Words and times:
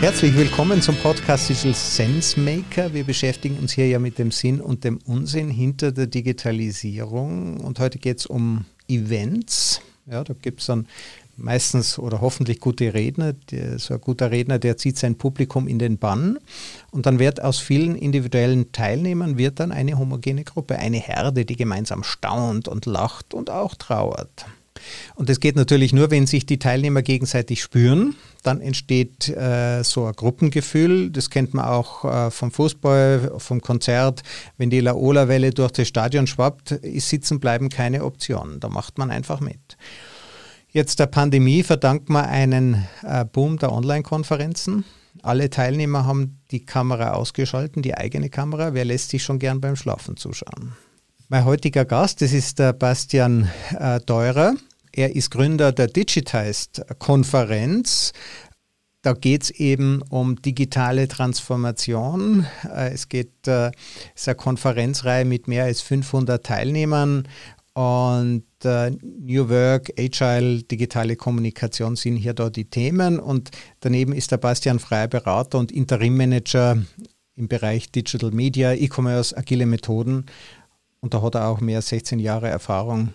Herzlich 0.00 0.36
willkommen 0.36 0.80
zum 0.80 0.94
Podcast 0.94 1.48
Digital 1.48 1.74
Sense 1.74 2.38
Maker. 2.38 2.94
Wir 2.94 3.02
beschäftigen 3.02 3.58
uns 3.58 3.72
hier 3.72 3.88
ja 3.88 3.98
mit 3.98 4.16
dem 4.18 4.30
Sinn 4.30 4.60
und 4.60 4.84
dem 4.84 4.98
Unsinn 5.04 5.50
hinter 5.50 5.90
der 5.90 6.06
Digitalisierung. 6.06 7.58
Und 7.58 7.80
heute 7.80 7.98
geht 7.98 8.18
es 8.18 8.26
um 8.26 8.64
Events. 8.86 9.80
Ja, 10.06 10.22
da 10.22 10.34
gibt 10.40 10.60
es 10.60 10.66
dann 10.66 10.86
meistens 11.36 11.98
oder 11.98 12.20
hoffentlich 12.20 12.60
gute 12.60 12.94
Redner. 12.94 13.32
Der, 13.50 13.80
so 13.80 13.94
ein 13.94 14.00
guter 14.00 14.30
Redner, 14.30 14.60
der 14.60 14.76
zieht 14.76 14.96
sein 14.96 15.16
Publikum 15.16 15.66
in 15.66 15.80
den 15.80 15.98
Bann. 15.98 16.38
Und 16.92 17.06
dann 17.06 17.18
wird 17.18 17.42
aus 17.42 17.58
vielen 17.58 17.96
individuellen 17.96 18.70
Teilnehmern 18.70 19.36
wird 19.36 19.58
dann 19.58 19.72
eine 19.72 19.98
homogene 19.98 20.44
Gruppe, 20.44 20.78
eine 20.78 20.98
Herde, 20.98 21.44
die 21.44 21.56
gemeinsam 21.56 22.04
staunt 22.04 22.68
und 22.68 22.86
lacht 22.86 23.34
und 23.34 23.50
auch 23.50 23.74
trauert. 23.74 24.46
Und 25.16 25.28
das 25.28 25.40
geht 25.40 25.56
natürlich 25.56 25.92
nur, 25.92 26.12
wenn 26.12 26.26
sich 26.28 26.46
die 26.46 26.58
Teilnehmer 26.58 27.02
gegenseitig 27.02 27.62
spüren. 27.62 28.14
Dann 28.48 28.62
entsteht 28.62 29.28
äh, 29.28 29.82
so 29.82 30.06
ein 30.06 30.14
Gruppengefühl. 30.14 31.10
Das 31.10 31.28
kennt 31.28 31.52
man 31.52 31.66
auch 31.66 32.06
äh, 32.06 32.30
vom 32.30 32.50
Fußball, 32.50 33.34
vom 33.36 33.60
Konzert. 33.60 34.22
Wenn 34.56 34.70
die 34.70 34.80
Laola-Welle 34.80 35.50
durch 35.50 35.72
das 35.72 35.86
Stadion 35.86 36.26
schwappt, 36.26 36.70
ist 36.70 37.10
Sitzen 37.10 37.40
bleiben 37.40 37.68
keine 37.68 38.04
Option. 38.04 38.58
Da 38.58 38.70
macht 38.70 38.96
man 38.96 39.10
einfach 39.10 39.40
mit. 39.40 39.76
Jetzt 40.70 40.98
der 40.98 41.08
Pandemie 41.08 41.62
verdankt 41.62 42.08
man 42.08 42.24
einen 42.24 42.88
äh, 43.02 43.26
Boom 43.26 43.58
der 43.58 43.70
Online-Konferenzen. 43.70 44.86
Alle 45.22 45.50
Teilnehmer 45.50 46.06
haben 46.06 46.40
die 46.50 46.64
Kamera 46.64 47.12
ausgeschalten, 47.12 47.82
die 47.82 47.98
eigene 47.98 48.30
Kamera. 48.30 48.72
Wer 48.72 48.86
lässt 48.86 49.10
sich 49.10 49.22
schon 49.22 49.38
gern 49.38 49.60
beim 49.60 49.76
Schlafen 49.76 50.16
zuschauen? 50.16 50.72
Mein 51.28 51.44
heutiger 51.44 51.84
Gast, 51.84 52.22
das 52.22 52.32
ist 52.32 52.60
der 52.60 52.72
Bastian 52.72 53.50
äh, 53.78 54.00
Teurer. 54.00 54.54
Er 54.98 55.14
ist 55.14 55.30
Gründer 55.30 55.70
der 55.70 55.86
Digitized-Konferenz. 55.86 58.12
Da 59.02 59.12
geht 59.12 59.44
es 59.44 59.50
eben 59.50 60.02
um 60.10 60.42
digitale 60.42 61.06
Transformation. 61.06 62.46
Äh, 62.64 62.90
es 62.92 63.08
geht, 63.08 63.46
äh, 63.46 63.68
es 64.14 64.22
ist 64.22 64.28
eine 64.28 64.34
Konferenzreihe 64.36 65.24
mit 65.24 65.46
mehr 65.46 65.64
als 65.64 65.80
500 65.80 66.44
Teilnehmern 66.44 67.28
und 67.78 68.42
äh, 68.64 68.90
New 69.02 69.48
Work, 69.50 69.92
Agile, 69.96 70.64
digitale 70.64 71.14
Kommunikation 71.14 71.94
sind 71.94 72.16
hier 72.16 72.34
da 72.34 72.50
die 72.50 72.64
Themen. 72.64 73.20
Und 73.20 73.52
daneben 73.78 74.12
ist 74.12 74.32
der 74.32 74.38
Bastian 74.38 74.80
freier 74.80 75.06
Berater 75.06 75.60
und 75.60 75.70
Interimmanager 75.70 76.82
im 77.36 77.46
Bereich 77.46 77.92
Digital 77.92 78.32
Media, 78.32 78.72
E-Commerce, 78.72 79.36
agile 79.36 79.64
Methoden. 79.64 80.26
Und 80.98 81.14
da 81.14 81.22
hat 81.22 81.36
er 81.36 81.46
auch 81.46 81.60
mehr 81.60 81.76
als 81.76 81.90
16 81.90 82.18
Jahre 82.18 82.48
Erfahrung 82.48 83.10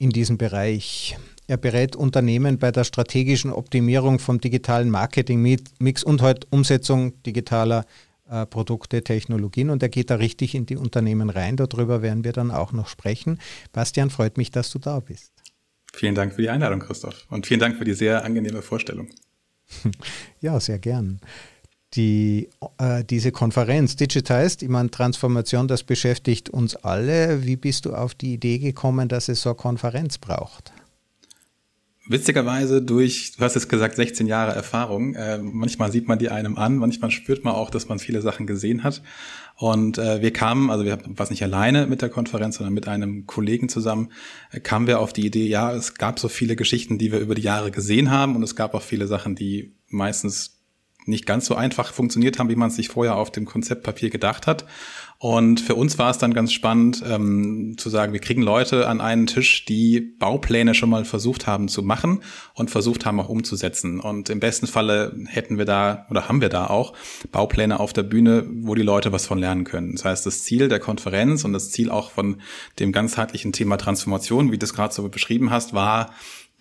in 0.00 0.10
diesem 0.10 0.38
Bereich. 0.38 1.16
Er 1.46 1.56
berät 1.56 1.94
Unternehmen 1.94 2.58
bei 2.58 2.70
der 2.70 2.84
strategischen 2.84 3.52
Optimierung 3.52 4.18
vom 4.18 4.40
digitalen 4.40 4.90
Marketing-Mix 4.90 6.02
und 6.02 6.22
halt 6.22 6.46
Umsetzung 6.50 7.22
digitaler 7.22 7.84
äh, 8.28 8.46
Produkte, 8.46 9.04
Technologien 9.04 9.70
und 9.70 9.82
er 9.82 9.90
geht 9.90 10.10
da 10.10 10.16
richtig 10.16 10.54
in 10.54 10.66
die 10.66 10.76
Unternehmen 10.76 11.28
rein. 11.28 11.56
Darüber 11.56 12.00
werden 12.00 12.24
wir 12.24 12.32
dann 12.32 12.50
auch 12.50 12.72
noch 12.72 12.88
sprechen. 12.88 13.38
Bastian, 13.72 14.10
freut 14.10 14.38
mich, 14.38 14.50
dass 14.50 14.70
du 14.70 14.78
da 14.78 15.00
bist. 15.00 15.32
Vielen 15.92 16.14
Dank 16.14 16.34
für 16.34 16.42
die 16.42 16.48
Einladung, 16.48 16.80
Christoph. 16.80 17.26
Und 17.28 17.46
vielen 17.46 17.60
Dank 17.60 17.76
für 17.76 17.84
die 17.84 17.94
sehr 17.94 18.24
angenehme 18.24 18.62
Vorstellung. 18.62 19.08
Ja, 20.40 20.60
sehr 20.60 20.78
gern 20.78 21.20
die, 21.96 22.48
äh, 22.78 23.04
diese 23.04 23.32
Konferenz 23.32 23.96
Digitized, 23.96 24.62
ich 24.62 24.68
meine, 24.68 24.90
Transformation, 24.90 25.68
das 25.68 25.82
beschäftigt 25.82 26.50
uns 26.50 26.76
alle. 26.76 27.44
Wie 27.44 27.56
bist 27.56 27.86
du 27.86 27.94
auf 27.94 28.14
die 28.14 28.34
Idee 28.34 28.58
gekommen, 28.58 29.08
dass 29.08 29.28
es 29.28 29.42
so 29.42 29.50
eine 29.50 29.56
Konferenz 29.56 30.18
braucht? 30.18 30.72
Witzigerweise 32.06 32.82
durch, 32.82 33.32
du 33.32 33.42
hast 33.42 33.54
jetzt 33.54 33.70
gesagt, 33.70 33.96
16 33.96 34.26
Jahre 34.26 34.54
Erfahrung. 34.54 35.14
Äh, 35.14 35.38
manchmal 35.38 35.90
sieht 35.90 36.06
man 36.06 36.18
die 36.18 36.28
einem 36.28 36.58
an, 36.58 36.76
manchmal 36.76 37.10
spürt 37.10 37.44
man 37.44 37.54
auch, 37.54 37.70
dass 37.70 37.88
man 37.88 37.98
viele 37.98 38.20
Sachen 38.20 38.46
gesehen 38.46 38.84
hat. 38.84 39.02
Und 39.56 39.96
äh, 39.96 40.20
wir 40.20 40.32
kamen, 40.32 40.70
also 40.70 40.84
wir 40.84 40.98
waren 41.02 41.26
nicht 41.30 41.42
alleine 41.42 41.86
mit 41.86 42.02
der 42.02 42.10
Konferenz, 42.10 42.56
sondern 42.56 42.74
mit 42.74 42.88
einem 42.88 43.26
Kollegen 43.26 43.70
zusammen, 43.70 44.10
äh, 44.50 44.60
kamen 44.60 44.86
wir 44.86 45.00
auf 45.00 45.14
die 45.14 45.24
Idee, 45.24 45.46
ja, 45.46 45.72
es 45.72 45.94
gab 45.94 46.18
so 46.18 46.28
viele 46.28 46.56
Geschichten, 46.56 46.98
die 46.98 47.10
wir 47.10 47.20
über 47.20 47.34
die 47.34 47.42
Jahre 47.42 47.70
gesehen 47.70 48.10
haben 48.10 48.36
und 48.36 48.42
es 48.42 48.54
gab 48.54 48.74
auch 48.74 48.82
viele 48.82 49.06
Sachen, 49.06 49.34
die 49.34 49.72
meistens 49.88 50.54
nicht 51.06 51.26
ganz 51.26 51.46
so 51.46 51.54
einfach 51.54 51.92
funktioniert 51.92 52.38
haben, 52.38 52.48
wie 52.48 52.56
man 52.56 52.68
es 52.68 52.76
sich 52.76 52.88
vorher 52.88 53.16
auf 53.16 53.30
dem 53.30 53.44
Konzeptpapier 53.44 54.10
gedacht 54.10 54.46
hat. 54.46 54.64
Und 55.18 55.60
für 55.60 55.74
uns 55.74 55.98
war 55.98 56.10
es 56.10 56.18
dann 56.18 56.34
ganz 56.34 56.52
spannend 56.52 57.02
ähm, 57.06 57.76
zu 57.78 57.88
sagen, 57.88 58.12
wir 58.12 58.20
kriegen 58.20 58.42
Leute 58.42 58.88
an 58.88 59.00
einen 59.00 59.26
Tisch, 59.26 59.64
die 59.64 60.00
Baupläne 60.00 60.74
schon 60.74 60.90
mal 60.90 61.04
versucht 61.04 61.46
haben 61.46 61.68
zu 61.68 61.82
machen 61.82 62.20
und 62.54 62.70
versucht 62.70 63.06
haben 63.06 63.20
auch 63.20 63.28
umzusetzen. 63.28 64.00
Und 64.00 64.28
im 64.28 64.40
besten 64.40 64.66
Falle 64.66 65.16
hätten 65.26 65.56
wir 65.56 65.64
da 65.64 66.06
oder 66.10 66.28
haben 66.28 66.40
wir 66.40 66.48
da 66.48 66.66
auch 66.66 66.94
Baupläne 67.32 67.80
auf 67.80 67.92
der 67.92 68.02
Bühne, 68.02 68.46
wo 68.50 68.74
die 68.74 68.82
Leute 68.82 69.12
was 69.12 69.26
von 69.26 69.38
lernen 69.38 69.64
können. 69.64 69.92
Das 69.92 70.04
heißt, 70.04 70.26
das 70.26 70.42
Ziel 70.42 70.68
der 70.68 70.80
Konferenz 70.80 71.44
und 71.44 71.52
das 71.52 71.70
Ziel 71.70 71.90
auch 71.90 72.10
von 72.10 72.40
dem 72.78 72.92
ganzheitlichen 72.92 73.52
Thema 73.52 73.76
Transformation, 73.76 74.52
wie 74.52 74.58
du 74.58 74.64
es 74.64 74.74
gerade 74.74 74.92
so 74.92 75.08
beschrieben 75.08 75.50
hast, 75.50 75.72
war, 75.72 76.10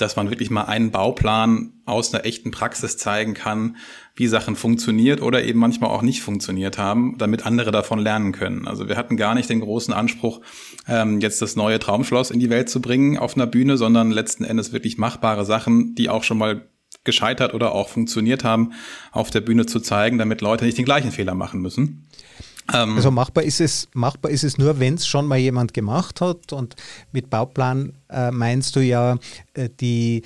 dass 0.03 0.16
man 0.18 0.30
wirklich 0.30 0.52
mal 0.52 0.66
einen 0.66 0.91
Bauplan 0.91 1.72
aus 1.86 2.14
einer 2.14 2.25
echten 2.25 2.52
Praxis 2.52 2.97
zeigen 2.97 3.34
kann, 3.34 3.78
wie 4.16 4.28
Sachen 4.28 4.56
funktioniert 4.56 5.22
oder 5.22 5.44
eben 5.44 5.59
manchmal 5.59 5.90
auch 5.90 6.02
nicht 6.02 6.22
funktioniert 6.22 6.78
haben, 6.78 7.18
damit 7.18 7.46
andere 7.46 7.72
davon 7.72 8.00
lernen 8.00 8.34
können. 8.34 8.68
Also 8.68 8.90
wir 8.90 8.97
hatten 8.97 9.18
gar 9.18 9.34
nicht 9.34 9.50
den 9.50 9.62
großen 9.62 9.94
Anspruch, 9.94 10.42
ähm, 10.88 11.22
jetzt 11.22 11.42
das 11.42 11.56
neue 11.56 11.80
Traumschloss 11.80 12.31
in 12.31 12.40
die 12.40 12.50
Welt 12.50 12.69
zu 12.69 12.81
bringen 12.81 13.18
auf 13.18 13.36
einer 13.36 13.47
Bühne, 13.47 13.78
sondern 13.78 14.12
letzten 14.12 14.44
Endes 14.44 14.74
wirklich 14.74 14.97
machbare 14.97 15.46
Sachen, 15.46 15.96
die 15.96 16.09
auch 16.09 16.24
schon 16.24 16.38
mal 16.38 16.68
gescheitert 17.06 17.53
oder 17.53 17.74
auch 17.74 17.90
funktioniert 17.90 18.44
haben, 18.44 18.74
auf 19.12 19.30
der 19.30 19.42
Bühne 19.42 19.66
zu 19.66 19.80
zeigen, 19.80 20.18
damit 20.18 20.42
Leute 20.42 20.66
nicht 20.66 20.78
den 20.78 20.86
gleichen 20.86 21.12
Fehler 21.12 21.34
machen 21.34 21.62
müssen. 21.62 22.08
Ähm, 22.74 22.96
also 22.96 23.12
machbar 23.12 23.44
ist 23.44 23.62
es, 23.62 23.88
machbar 23.94 24.31
ist 24.31 24.44
es 24.44 24.57
nur, 24.57 24.79
wenn 24.79 24.96
es 24.96 25.07
schon 25.07 25.25
mal 25.25 25.38
jemand 25.38 25.74
gemacht 25.74 26.22
hat. 26.22 26.53
Und 26.53 26.75
mit 27.12 27.29
Bauplan 27.29 27.94
äh, 28.09 28.31
meinst 28.31 28.75
du 28.75 28.81
ja 28.81 29.18
äh, 29.53 29.69
die 29.79 30.24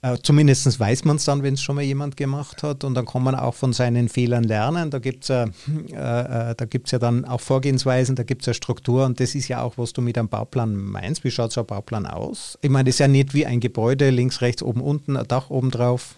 äh, 0.00 0.16
Zumindest 0.22 0.78
weiß 0.78 1.04
man 1.04 1.16
es 1.16 1.24
dann, 1.24 1.42
wenn 1.42 1.54
es 1.54 1.62
schon 1.62 1.74
mal 1.74 1.82
jemand 1.82 2.16
gemacht 2.16 2.62
hat 2.62 2.84
und 2.84 2.94
dann 2.94 3.04
kann 3.04 3.22
man 3.22 3.34
auch 3.34 3.54
von 3.54 3.72
seinen 3.72 4.08
Fehlern 4.08 4.44
lernen. 4.44 4.90
Da 4.90 4.98
gibt 5.00 5.24
es 5.24 5.28
ja, 5.28 5.44
äh, 5.44 6.50
äh, 6.50 6.54
da 6.54 6.66
ja 6.86 6.98
dann 6.98 7.24
auch 7.24 7.40
Vorgehensweisen, 7.40 8.14
da 8.14 8.22
gibt 8.22 8.42
es 8.42 8.46
ja 8.46 8.54
Struktur 8.54 9.06
und 9.06 9.18
das 9.18 9.34
ist 9.34 9.48
ja 9.48 9.62
auch, 9.62 9.76
was 9.76 9.92
du 9.92 10.00
mit 10.00 10.16
einem 10.16 10.28
Bauplan 10.28 10.76
meinst. 10.76 11.24
Wie 11.24 11.30
schaut 11.30 11.52
so 11.52 11.62
ein 11.62 11.66
Bauplan 11.66 12.06
aus? 12.06 12.58
Ich 12.62 12.70
meine, 12.70 12.84
das 12.84 12.96
ist 12.96 13.00
ja 13.00 13.08
nicht 13.08 13.34
wie 13.34 13.46
ein 13.46 13.58
Gebäude, 13.58 14.10
links, 14.10 14.40
rechts, 14.40 14.62
oben, 14.62 14.80
unten, 14.80 15.16
ein 15.16 15.26
Dach 15.26 15.50
oben 15.50 15.70
drauf. 15.70 16.14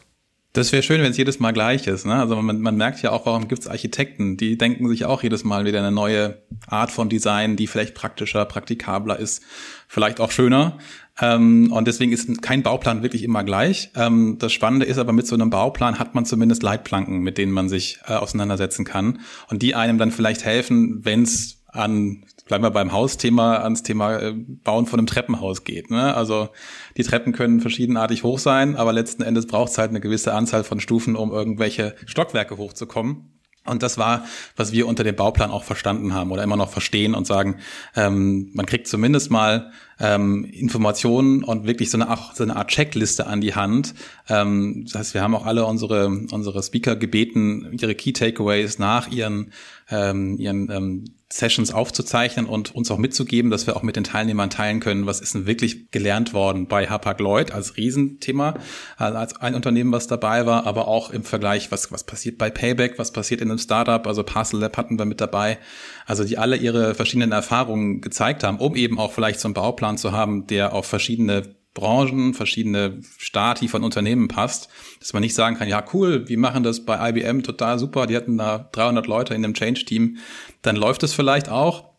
Das 0.53 0.73
wäre 0.73 0.83
schön, 0.83 1.01
wenn 1.01 1.13
es 1.13 1.17
jedes 1.17 1.39
Mal 1.39 1.53
gleich 1.53 1.87
ist. 1.87 2.05
Ne? 2.07 2.15
Also 2.17 2.35
man, 2.35 2.61
man 2.61 2.77
merkt 2.77 3.03
ja 3.03 3.13
auch, 3.13 3.25
warum 3.25 3.47
gibt 3.47 3.63
es 3.63 3.69
Architekten? 3.69 4.37
Die 4.37 4.59
denken 4.59 4.89
sich 4.89 5.05
auch 5.05 5.23
jedes 5.23 5.45
Mal 5.45 5.65
wieder 5.65 5.79
eine 5.79 5.93
neue 5.93 6.43
Art 6.67 6.91
von 6.91 7.09
Design, 7.09 7.55
die 7.55 7.69
vielleicht 7.69 7.95
praktischer, 7.95 8.45
praktikabler 8.47 9.17
ist, 9.17 9.45
vielleicht 9.87 10.19
auch 10.19 10.33
schöner. 10.33 10.79
Ähm, 11.21 11.71
und 11.71 11.87
deswegen 11.87 12.13
ist 12.13 12.43
kein 12.43 12.65
Bauplan 12.65 13.05
wirklich 13.05 13.23
immer 13.23 13.45
gleich. 13.45 13.91
Ähm, 13.95 14.39
das 14.41 14.53
Spannende 14.53 14.87
ist 14.87 14.99
aber, 14.99 15.13
mit 15.13 15.29
so 15.29 15.37
einem 15.37 15.51
Bauplan 15.51 16.01
hat 16.01 16.17
man 16.17 16.25
zumindest 16.25 16.65
Leitplanken, 16.65 17.21
mit 17.21 17.39
denen 17.39 17.53
man 17.53 17.69
sich 17.69 18.01
äh, 18.09 18.15
auseinandersetzen 18.15 18.85
kann 18.85 19.21
und 19.51 19.63
die 19.63 19.77
einem 19.77 19.99
dann 19.99 20.11
vielleicht 20.11 20.45
helfen, 20.45 21.05
wenn 21.05 21.23
es 21.23 21.63
an, 21.69 22.25
bleiben 22.51 22.65
wir 22.65 22.73
beim 22.73 22.91
Hausthema, 22.91 23.59
ans 23.59 23.85
Thema 23.85 24.19
äh, 24.19 24.35
Bauen 24.35 24.87
von 24.87 24.99
einem 24.99 25.07
Treppenhaus 25.07 25.63
geht. 25.63 25.89
Ne? 25.89 26.13
Also 26.17 26.49
die 26.97 27.05
Treppen 27.05 27.33
können 27.33 27.61
verschiedenartig 27.61 28.25
hoch 28.25 28.41
sein, 28.41 28.75
aber 28.75 28.93
letzten 28.93 29.23
Endes 29.23 29.47
braucht 29.47 29.71
es 29.71 29.79
halt 29.79 29.91
eine 29.91 30.01
gewisse 30.01 30.35
Anzahl 30.35 30.65
von 30.65 30.81
Stufen, 30.81 31.15
um 31.15 31.31
irgendwelche 31.31 31.95
Stockwerke 32.07 32.57
hochzukommen. 32.57 33.31
Und 33.67 33.85
das 33.85 33.99
war, 33.99 34.25
was 34.57 34.73
wir 34.73 34.89
unter 34.89 35.05
dem 35.05 35.15
Bauplan 35.15 35.51
auch 35.51 35.63
verstanden 35.63 36.13
haben 36.13 36.33
oder 36.33 36.43
immer 36.43 36.57
noch 36.57 36.71
verstehen 36.71 37.15
und 37.15 37.25
sagen, 37.25 37.59
ähm, 37.95 38.51
man 38.55 38.67
kriegt 38.67 38.89
zumindest 38.89 39.31
mal 39.31 39.71
ähm, 40.01 40.45
Informationen 40.45 41.45
und 41.45 41.67
wirklich 41.67 41.91
so 41.91 41.99
eine, 41.99 42.17
so 42.35 42.43
eine 42.43 42.57
Art 42.57 42.69
Checkliste 42.69 43.27
an 43.27 43.43
die 43.43 43.55
Hand. 43.55 43.95
Ähm, 44.29 44.85
das 44.87 44.95
heißt, 44.95 45.15
wir 45.15 45.23
haben 45.23 45.35
auch 45.35 45.45
alle 45.47 45.67
unsere, 45.67 46.07
unsere 46.09 46.63
Speaker 46.63 46.97
gebeten, 46.97 47.77
ihre 47.79 47.95
Key 47.95 48.13
Takeaways 48.13 48.79
nach 48.79 49.09
ihren, 49.09 49.53
ähm, 49.91 50.39
ihren 50.39 50.71
ähm, 50.71 51.05
Sessions 51.33 51.73
aufzuzeichnen 51.73 52.47
und 52.47 52.75
uns 52.75 52.91
auch 52.91 52.99
mitzugeben, 52.99 53.51
dass 53.51 53.67
wir 53.67 53.77
auch 53.77 53.83
mit 53.83 53.95
den 53.95 54.03
Teilnehmern 54.03 54.51
teilen 54.51 54.81
können, 54.81 55.07
was 55.07 55.21
ist 55.21 55.35
denn 55.35 55.47
wirklich 55.47 55.91
gelernt 55.93 56.35
worden 56.35 56.67
bei 56.67 56.89
Hapag 56.89 57.21
Lloyd 57.21 57.53
als 57.53 57.77
Riesenthema, 57.77 58.55
als 58.97 59.37
ein 59.37 59.55
Unternehmen, 59.55 59.93
was 59.93 60.09
dabei 60.09 60.45
war, 60.47 60.67
aber 60.67 60.89
auch 60.89 61.11
im 61.11 61.23
Vergleich, 61.23 61.71
was, 61.71 61.93
was 61.93 62.03
passiert 62.03 62.37
bei 62.37 62.51
Payback, 62.51 62.99
was 62.99 63.13
passiert 63.13 63.41
in 63.41 63.51
einem 63.51 63.59
Startup, 63.59 64.05
also 64.09 64.25
Parcel 64.25 64.61
Lab 64.61 64.77
hatten 64.77 64.99
wir 64.99 65.05
mit 65.05 65.21
dabei, 65.21 65.59
also 66.05 66.25
die 66.25 66.37
alle 66.37 66.57
ihre 66.57 66.97
verschiedenen 66.97 67.31
Erfahrungen 67.31 68.01
gezeigt 68.01 68.43
haben, 68.43 68.59
um 68.59 68.75
eben 68.75 68.99
auch 68.99 69.13
vielleicht 69.13 69.39
so 69.39 69.47
einen 69.47 69.55
Bauplan 69.55 69.99
zu 69.99 70.11
haben, 70.11 70.49
der 70.49 70.73
auf 70.73 70.87
verschiedene 70.87 71.55
Branchen, 71.75 72.35
verschiedene 72.35 73.01
Stati 73.19 73.69
von 73.69 73.85
Unternehmen 73.85 74.29
passt, 74.29 74.69
dass 74.99 75.13
man 75.13 75.23
nicht 75.23 75.35
sagen 75.35 75.57
kann, 75.57 75.69
ja 75.69 75.85
cool, 75.93 76.29
wir 76.29 76.39
machen 76.39 76.63
das 76.63 76.85
bei 76.85 77.11
IBM 77.11 77.43
total 77.43 77.79
super, 77.79 78.07
die 78.07 78.17
hatten 78.17 78.39
da 78.39 78.69
300 78.73 79.07
Leute 79.07 79.35
in 79.35 79.43
dem 79.43 79.55
Change-Team, 79.55 80.17
dann 80.63 80.77
läuft 80.77 81.03
es 81.05 81.15
vielleicht 81.15 81.49
auch, 81.49 81.91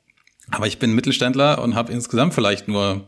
aber 0.49 0.67
ich 0.67 0.79
bin 0.79 0.93
Mittelständler 0.93 1.61
und 1.61 1.75
habe 1.75 1.93
insgesamt 1.93 2.33
vielleicht 2.33 2.67
nur 2.67 3.07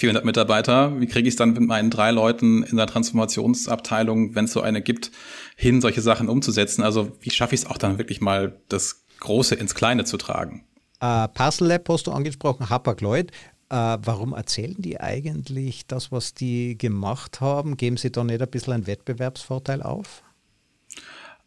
400 0.00 0.24
Mitarbeiter. 0.24 0.98
Wie 0.98 1.06
kriege 1.06 1.28
ich 1.28 1.34
es 1.34 1.36
dann 1.36 1.52
mit 1.52 1.62
meinen 1.62 1.90
drei 1.90 2.10
Leuten 2.10 2.62
in 2.62 2.78
der 2.78 2.86
Transformationsabteilung, 2.86 4.34
wenn 4.34 4.46
es 4.46 4.52
so 4.52 4.62
eine 4.62 4.80
gibt, 4.80 5.10
hin, 5.56 5.82
solche 5.82 6.00
Sachen 6.00 6.28
umzusetzen? 6.28 6.82
Also 6.82 7.12
wie 7.20 7.30
schaffe 7.30 7.54
ich 7.54 7.62
es 7.62 7.66
auch 7.66 7.76
dann 7.76 7.98
wirklich 7.98 8.22
mal, 8.22 8.58
das 8.68 9.04
Große 9.20 9.54
ins 9.54 9.74
Kleine 9.74 10.04
zu 10.04 10.16
tragen? 10.16 10.64
Äh, 11.00 11.28
Parcel 11.28 11.68
Lab 11.68 11.86
hast 11.88 12.06
du 12.06 12.12
angesprochen, 12.12 12.70
Hapag-Lloyd. 12.70 13.30
Äh, 13.70 13.98
warum 14.02 14.32
erzählen 14.32 14.74
die 14.78 15.00
eigentlich 15.00 15.86
das, 15.86 16.10
was 16.10 16.34
die 16.34 16.76
gemacht 16.76 17.40
haben? 17.40 17.76
Geben 17.76 17.96
sie 17.96 18.10
da 18.10 18.24
nicht 18.24 18.42
ein 18.42 18.50
bisschen 18.50 18.72
einen 18.72 18.86
Wettbewerbsvorteil 18.88 19.82
auf? 19.82 20.22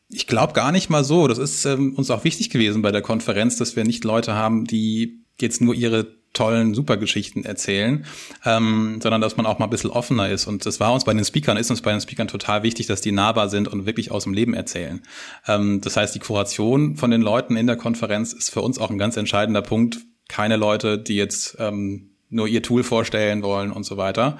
Ich 0.09 0.27
glaube 0.27 0.53
gar 0.53 0.71
nicht 0.71 0.89
mal 0.89 1.03
so. 1.03 1.27
Das 1.27 1.37
ist 1.37 1.65
ähm, 1.65 1.95
uns 1.95 2.09
auch 2.09 2.23
wichtig 2.23 2.49
gewesen 2.49 2.81
bei 2.81 2.91
der 2.91 3.01
Konferenz, 3.01 3.57
dass 3.57 3.75
wir 3.75 3.83
nicht 3.83 4.05
Leute 4.05 4.35
haben, 4.35 4.65
die 4.65 5.25
jetzt 5.39 5.59
nur 5.59 5.73
ihre 5.73 6.23
tollen 6.31 6.73
Supergeschichten 6.73 7.45
erzählen, 7.45 8.05
ähm, 8.43 8.99
sondern 9.01 9.21
dass 9.21 9.37
man 9.37 9.45
auch 9.45 9.59
mal 9.59 9.65
ein 9.65 9.69
bisschen 9.69 9.91
offener 9.91 10.29
ist. 10.29 10.47
Und 10.47 10.65
das 10.65 10.79
war 10.79 10.93
uns 10.93 11.03
bei 11.03 11.13
den 11.13 11.25
Speakern, 11.25 11.57
ist 11.57 11.69
uns 11.69 11.81
bei 11.81 11.91
den 11.91 12.01
Speakern 12.01 12.27
total 12.27 12.63
wichtig, 12.63 12.87
dass 12.87 13.01
die 13.01 13.11
nahbar 13.11 13.49
sind 13.49 13.67
und 13.67 13.85
wirklich 13.85 14.11
aus 14.11 14.23
dem 14.23 14.33
Leben 14.33 14.53
erzählen. 14.53 15.01
Ähm, 15.47 15.81
das 15.81 15.97
heißt, 15.97 16.15
die 16.15 16.19
Kuration 16.19 16.95
von 16.95 17.11
den 17.11 17.21
Leuten 17.21 17.55
in 17.55 17.67
der 17.67 17.75
Konferenz 17.75 18.33
ist 18.33 18.49
für 18.49 18.61
uns 18.61 18.79
auch 18.79 18.89
ein 18.89 18.97
ganz 18.97 19.17
entscheidender 19.17 19.61
Punkt. 19.61 19.99
Keine 20.27 20.55
Leute, 20.55 20.97
die 20.97 21.15
jetzt 21.15 21.57
ähm, 21.59 22.12
nur 22.33 22.47
ihr 22.47 22.61
Tool 22.61 22.83
vorstellen 22.83 23.43
wollen 23.43 23.71
und 23.71 23.83
so 23.83 23.97
weiter. 23.97 24.37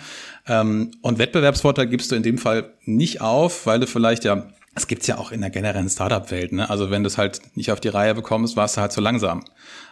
Ähm, 0.48 0.92
und 1.02 1.20
Wettbewerbsvorteil 1.20 1.88
gibst 1.88 2.12
du 2.12 2.16
in 2.16 2.24
dem 2.24 2.38
Fall 2.38 2.74
nicht 2.86 3.22
auf, 3.22 3.66
weil 3.66 3.80
du 3.80 3.88
vielleicht 3.88 4.24
ja 4.26 4.48
es 4.76 4.88
gibt's 4.88 5.08
ja 5.08 5.18
auch 5.18 5.32
in 5.32 5.42
der 5.42 5.52
generellen 5.52 5.90
Startup-Welt. 5.90 6.52
Ne? 6.52 6.70
Also 6.70 6.90
wenn 6.90 7.04
du 7.04 7.08
es 7.08 7.18
halt 7.18 7.42
nicht 7.56 7.72
auf 7.72 7.80
die 7.80 7.90
Reihe 7.90 8.16
bekommst, 8.16 8.58
warst 8.58 8.78
du 8.78 8.82
halt 8.82 8.92
zu 8.92 9.02
langsam. 9.02 9.44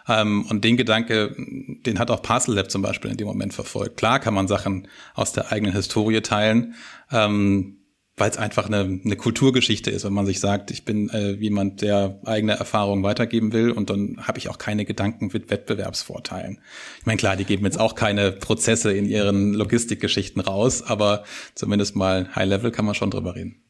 Ähm, 0.08 0.44
und 0.48 0.64
den 0.64 0.76
Gedanke, 0.76 1.34
den 1.36 1.98
hat 1.98 2.10
auch 2.10 2.22
Parcel 2.22 2.56
Lab 2.56 2.70
zum 2.70 2.82
Beispiel 2.82 3.10
in 3.10 3.16
dem 3.16 3.28
Moment 3.28 3.54
verfolgt. 3.54 3.96
Klar 3.96 4.18
kann 4.18 4.34
man 4.34 4.48
Sachen 4.48 4.88
aus 5.14 5.32
der 5.32 5.52
eigenen 5.52 5.72
Historie 5.72 6.20
teilen, 6.20 6.74
ähm, 7.12 7.78
weil 8.16 8.30
es 8.30 8.36
einfach 8.36 8.66
eine, 8.66 9.00
eine 9.04 9.16
Kulturgeschichte 9.16 9.90
ist, 9.90 10.04
wenn 10.04 10.12
man 10.12 10.26
sich 10.26 10.38
sagt, 10.38 10.70
ich 10.70 10.84
bin 10.84 11.08
äh, 11.10 11.32
jemand, 11.32 11.80
der 11.80 12.20
eigene 12.24 12.52
Erfahrungen 12.52 13.02
weitergeben 13.02 13.52
will 13.52 13.70
und 13.70 13.88
dann 13.88 14.18
habe 14.22 14.38
ich 14.38 14.48
auch 14.50 14.58
keine 14.58 14.84
Gedanken 14.84 15.30
mit 15.32 15.50
Wettbewerbsvorteilen. 15.50 16.60
Ich 17.00 17.06
meine, 17.06 17.16
klar, 17.16 17.36
die 17.36 17.44
geben 17.44 17.64
jetzt 17.64 17.80
auch 17.80 17.94
keine 17.94 18.32
Prozesse 18.32 18.92
in 18.92 19.06
ihren 19.06 19.54
Logistikgeschichten 19.54 20.42
raus, 20.42 20.82
aber 20.82 21.24
zumindest 21.54 21.96
mal 21.96 22.28
High 22.34 22.48
Level 22.48 22.70
kann 22.70 22.84
man 22.84 22.94
schon 22.94 23.10
drüber 23.10 23.34
reden. 23.34 23.62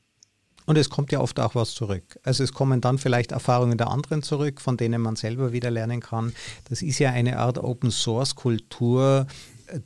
Und 0.64 0.78
es 0.78 0.90
kommt 0.90 1.10
ja 1.10 1.20
oft 1.20 1.40
auch 1.40 1.54
was 1.54 1.74
zurück. 1.74 2.18
Also 2.22 2.44
es 2.44 2.52
kommen 2.52 2.80
dann 2.80 2.98
vielleicht 2.98 3.32
Erfahrungen 3.32 3.78
der 3.78 3.90
anderen 3.90 4.22
zurück, 4.22 4.60
von 4.60 4.76
denen 4.76 5.02
man 5.02 5.16
selber 5.16 5.52
wieder 5.52 5.70
lernen 5.70 6.00
kann. 6.00 6.32
Das 6.68 6.82
ist 6.82 6.98
ja 6.98 7.10
eine 7.10 7.38
Art 7.38 7.58
Open 7.58 7.90
Source 7.90 8.36
Kultur, 8.36 9.26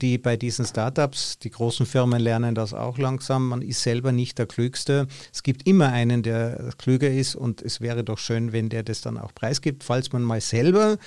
die 0.01 0.19
bei 0.19 0.37
diesen 0.37 0.65
Startups, 0.65 1.39
die 1.39 1.51
großen 1.51 1.87
Firmen 1.87 2.21
lernen 2.21 2.55
das 2.55 2.75
auch 2.75 2.99
langsam. 2.99 3.49
Man 3.49 3.63
ist 3.63 3.83
selber 3.83 4.13
nicht 4.13 4.39
der 4.39 4.47
Klügste. 4.47 5.07
Es 5.33 5.43
gibt 5.43 5.67
immer 5.67 5.89
einen, 5.89 6.23
der 6.23 6.71
klüger 6.79 7.11
ist 7.11 7.35
und 7.35 7.63
es 7.63 7.81
wäre 7.81 8.05
doch 8.05 8.19
schön, 8.19 8.53
wenn 8.53 8.69
der 8.69 8.83
das 8.83 9.01
dann 9.01 9.19
auch 9.19 9.35
preisgibt. 9.35 9.85
Falls 9.85 10.13
man 10.13 10.23
mal 10.23 10.41
selber 10.41 10.99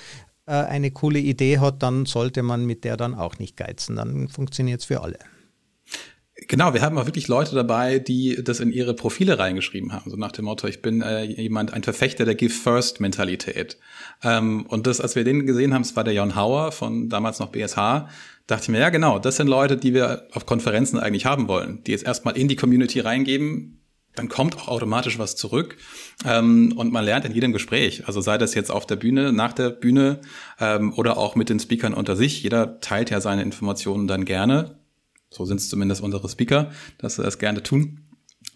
äh, 0.46 0.52
eine 0.52 0.90
coole 0.90 1.18
Idee 1.18 1.58
hat, 1.58 1.82
dann 1.82 2.06
sollte 2.06 2.42
man 2.42 2.66
mit 2.66 2.84
der 2.84 2.96
dann 2.96 3.14
auch 3.14 3.38
nicht 3.38 3.56
geizen. 3.56 3.96
Dann 3.96 4.28
funktioniert 4.28 4.80
es 4.80 4.86
für 4.86 5.00
alle. 5.02 5.18
Genau, 6.50 6.74
wir 6.74 6.82
haben 6.82 6.98
auch 6.98 7.06
wirklich 7.06 7.28
Leute 7.28 7.54
dabei, 7.54 8.00
die 8.00 8.42
das 8.42 8.58
in 8.58 8.72
ihre 8.72 8.92
Profile 8.92 9.38
reingeschrieben 9.38 9.92
haben. 9.92 10.10
So 10.10 10.16
nach 10.16 10.32
dem 10.32 10.46
Motto, 10.46 10.66
ich 10.66 10.82
bin 10.82 11.00
äh, 11.00 11.22
jemand, 11.22 11.72
ein 11.72 11.84
Verfechter 11.84 12.24
der 12.24 12.34
Give 12.34 12.52
First 12.52 13.00
Mentalität. 13.00 13.78
Ähm, 14.24 14.66
und 14.66 14.88
das, 14.88 15.00
als 15.00 15.14
wir 15.14 15.22
den 15.22 15.46
gesehen 15.46 15.72
haben, 15.72 15.82
es 15.82 15.94
war 15.94 16.02
der 16.02 16.12
Jon 16.12 16.34
Hauer 16.34 16.72
von 16.72 17.08
damals 17.08 17.38
noch 17.38 17.52
BSH, 17.52 18.08
dachte 18.48 18.62
ich 18.64 18.68
mir, 18.68 18.80
ja 18.80 18.90
genau, 18.90 19.20
das 19.20 19.36
sind 19.36 19.46
Leute, 19.46 19.76
die 19.76 19.94
wir 19.94 20.26
auf 20.32 20.44
Konferenzen 20.44 20.98
eigentlich 20.98 21.24
haben 21.24 21.46
wollen, 21.46 21.84
die 21.84 21.92
jetzt 21.92 22.04
erstmal 22.04 22.36
in 22.36 22.48
die 22.48 22.56
Community 22.56 22.98
reingeben, 22.98 23.80
dann 24.16 24.28
kommt 24.28 24.56
auch 24.56 24.66
automatisch 24.66 25.20
was 25.20 25.36
zurück 25.36 25.76
ähm, 26.26 26.74
und 26.74 26.92
man 26.92 27.04
lernt 27.04 27.24
in 27.26 27.32
jedem 27.32 27.52
Gespräch. 27.52 28.08
Also 28.08 28.20
sei 28.20 28.38
das 28.38 28.56
jetzt 28.56 28.72
auf 28.72 28.86
der 28.86 28.96
Bühne, 28.96 29.32
nach 29.32 29.52
der 29.52 29.70
Bühne 29.70 30.20
ähm, 30.58 30.92
oder 30.94 31.16
auch 31.16 31.36
mit 31.36 31.48
den 31.48 31.60
Speakern 31.60 31.94
unter 31.94 32.16
sich. 32.16 32.42
Jeder 32.42 32.80
teilt 32.80 33.10
ja 33.10 33.20
seine 33.20 33.42
Informationen 33.42 34.08
dann 34.08 34.24
gerne 34.24 34.79
so 35.30 35.44
sind 35.44 35.60
es 35.60 35.68
zumindest 35.68 36.02
unsere 36.02 36.28
Speaker, 36.28 36.70
dass 36.98 37.16
sie 37.16 37.22
das 37.22 37.38
gerne 37.38 37.62
tun. 37.62 38.00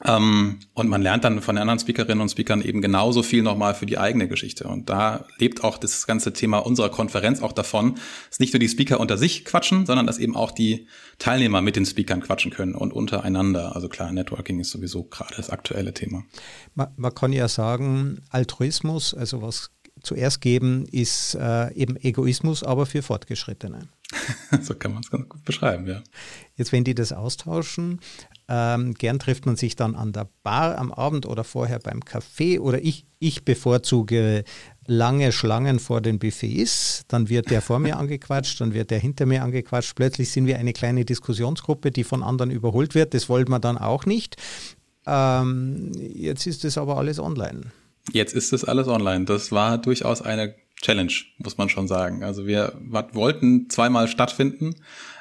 Ähm, 0.05 0.59
und 0.75 0.89
man 0.89 1.03
lernt 1.03 1.25
dann 1.25 1.41
von 1.41 1.55
den 1.55 1.63
anderen 1.63 1.79
Speakerinnen 1.79 2.21
und 2.21 2.29
Speakern 2.29 2.63
eben 2.63 2.83
genauso 2.83 3.23
viel 3.23 3.43
nochmal 3.43 3.75
für 3.75 3.87
die 3.87 3.99
eigene 3.99 4.29
Geschichte. 4.29 4.67
Und 4.67 4.91
da 4.91 5.27
lebt 5.39 5.63
auch 5.63 5.79
das 5.79 6.07
ganze 6.07 6.33
Thema 6.33 6.59
unserer 6.59 6.91
Konferenz 6.91 7.41
auch 7.41 7.53
davon, 7.53 7.97
dass 8.29 8.41
nicht 8.41 8.53
nur 8.53 8.61
die 8.61 8.69
Speaker 8.69 8.99
unter 8.99 9.17
sich 9.17 9.45
quatschen, 9.45 9.87
sondern 9.87 10.07
dass 10.07 10.19
eben 10.19 10.37
auch 10.37 10.51
die 10.51 10.89
Teilnehmer 11.19 11.61
mit 11.61 11.77
den 11.77 11.87
Speakern 11.87 12.21
quatschen 12.21 12.51
können 12.51 12.75
und 12.75 12.93
untereinander. 12.93 13.77
Also 13.77 13.89
klar, 13.89 14.11
Networking 14.13 14.59
ist 14.59 14.71
sowieso 14.71 15.05
gerade 15.05 15.35
das 15.37 15.51
aktuelle 15.51 15.95
Thema. 15.95 16.25
Man, 16.75 16.89
man 16.97 17.15
kann 17.15 17.33
ja 17.33 17.47
sagen, 17.47 18.21
Altruismus, 18.31 19.15
also 19.15 19.43
was 19.43 19.71
zuerst 20.03 20.41
geben, 20.41 20.87
ist 20.91 21.35
äh, 21.35 21.73
eben 21.75 21.97
Egoismus, 21.97 22.63
aber 22.63 22.87
für 22.87 23.03
Fortgeschrittene. 23.03 23.89
so 24.63 24.75
kann 24.75 24.93
man 24.93 25.03
es 25.03 25.11
ganz 25.11 25.29
gut 25.29 25.45
beschreiben, 25.45 25.87
ja. 25.87 26.03
Jetzt, 26.57 26.73
wenn 26.73 26.85
die 26.85 26.95
das 26.95 27.13
austauschen, 27.13 28.01
ähm, 28.47 28.95
gern 28.95 29.19
trifft 29.19 29.47
man 29.47 29.57
sich 29.57 29.75
dann 29.75 29.95
an 29.97 30.13
der 30.13 30.29
Bar 30.43 30.79
am 30.79 30.93
Abend 30.93 31.27
oder 31.27 31.43
vorher 31.43 31.81
beim 31.81 32.01
Café 32.01 32.61
oder 32.61 32.81
ich, 32.81 33.07
ich 33.19 33.45
bevorzuge 33.45 34.45
lange 34.87 35.33
Schlangen 35.33 35.79
vor 35.81 36.01
den 36.01 36.19
Buffets, 36.19 37.05
dann 37.09 37.29
wird 37.29 37.51
der 37.51 37.63
vor 37.63 37.79
mir 37.79 37.97
angequatscht, 37.99 38.61
dann 38.61 38.73
wird 38.73 38.91
der 38.91 38.99
hinter 38.99 39.27
mir 39.27 39.43
angequatscht. 39.43 39.97
Plötzlich 39.97 40.31
sind 40.31 40.47
wir 40.47 40.59
eine 40.59 40.73
kleine 40.73 41.05
Diskussionsgruppe, 41.05 41.91
die 41.91 42.05
von 42.05 42.23
anderen 42.23 42.51
überholt 42.51 42.95
wird. 42.95 43.15
Das 43.15 43.29
wollen 43.29 43.49
wir 43.49 43.59
dann 43.59 43.79
auch 43.79 44.07
nicht. 44.07 44.37
Ähm, 45.07 45.93
jetzt 45.97 46.47
ist 46.47 46.65
das 46.65 46.79
aber 46.79 46.99
alles 46.99 47.19
online. 47.19 47.73
Jetzt 48.13 48.35
ist 48.35 48.53
das 48.53 48.65
alles 48.65 48.87
online. 48.87 49.25
Das 49.25 49.51
war 49.51 49.79
durchaus 49.79 50.23
eine 50.23 50.55
Challenge, 50.85 51.13
muss 51.39 51.57
man 51.57 51.71
schon 51.71 51.89
sagen. 51.89 52.23
Also 52.23 52.47
wir 52.47 52.75
wollten 53.13 53.71
zweimal 53.71 54.07
stattfinden 54.07 54.75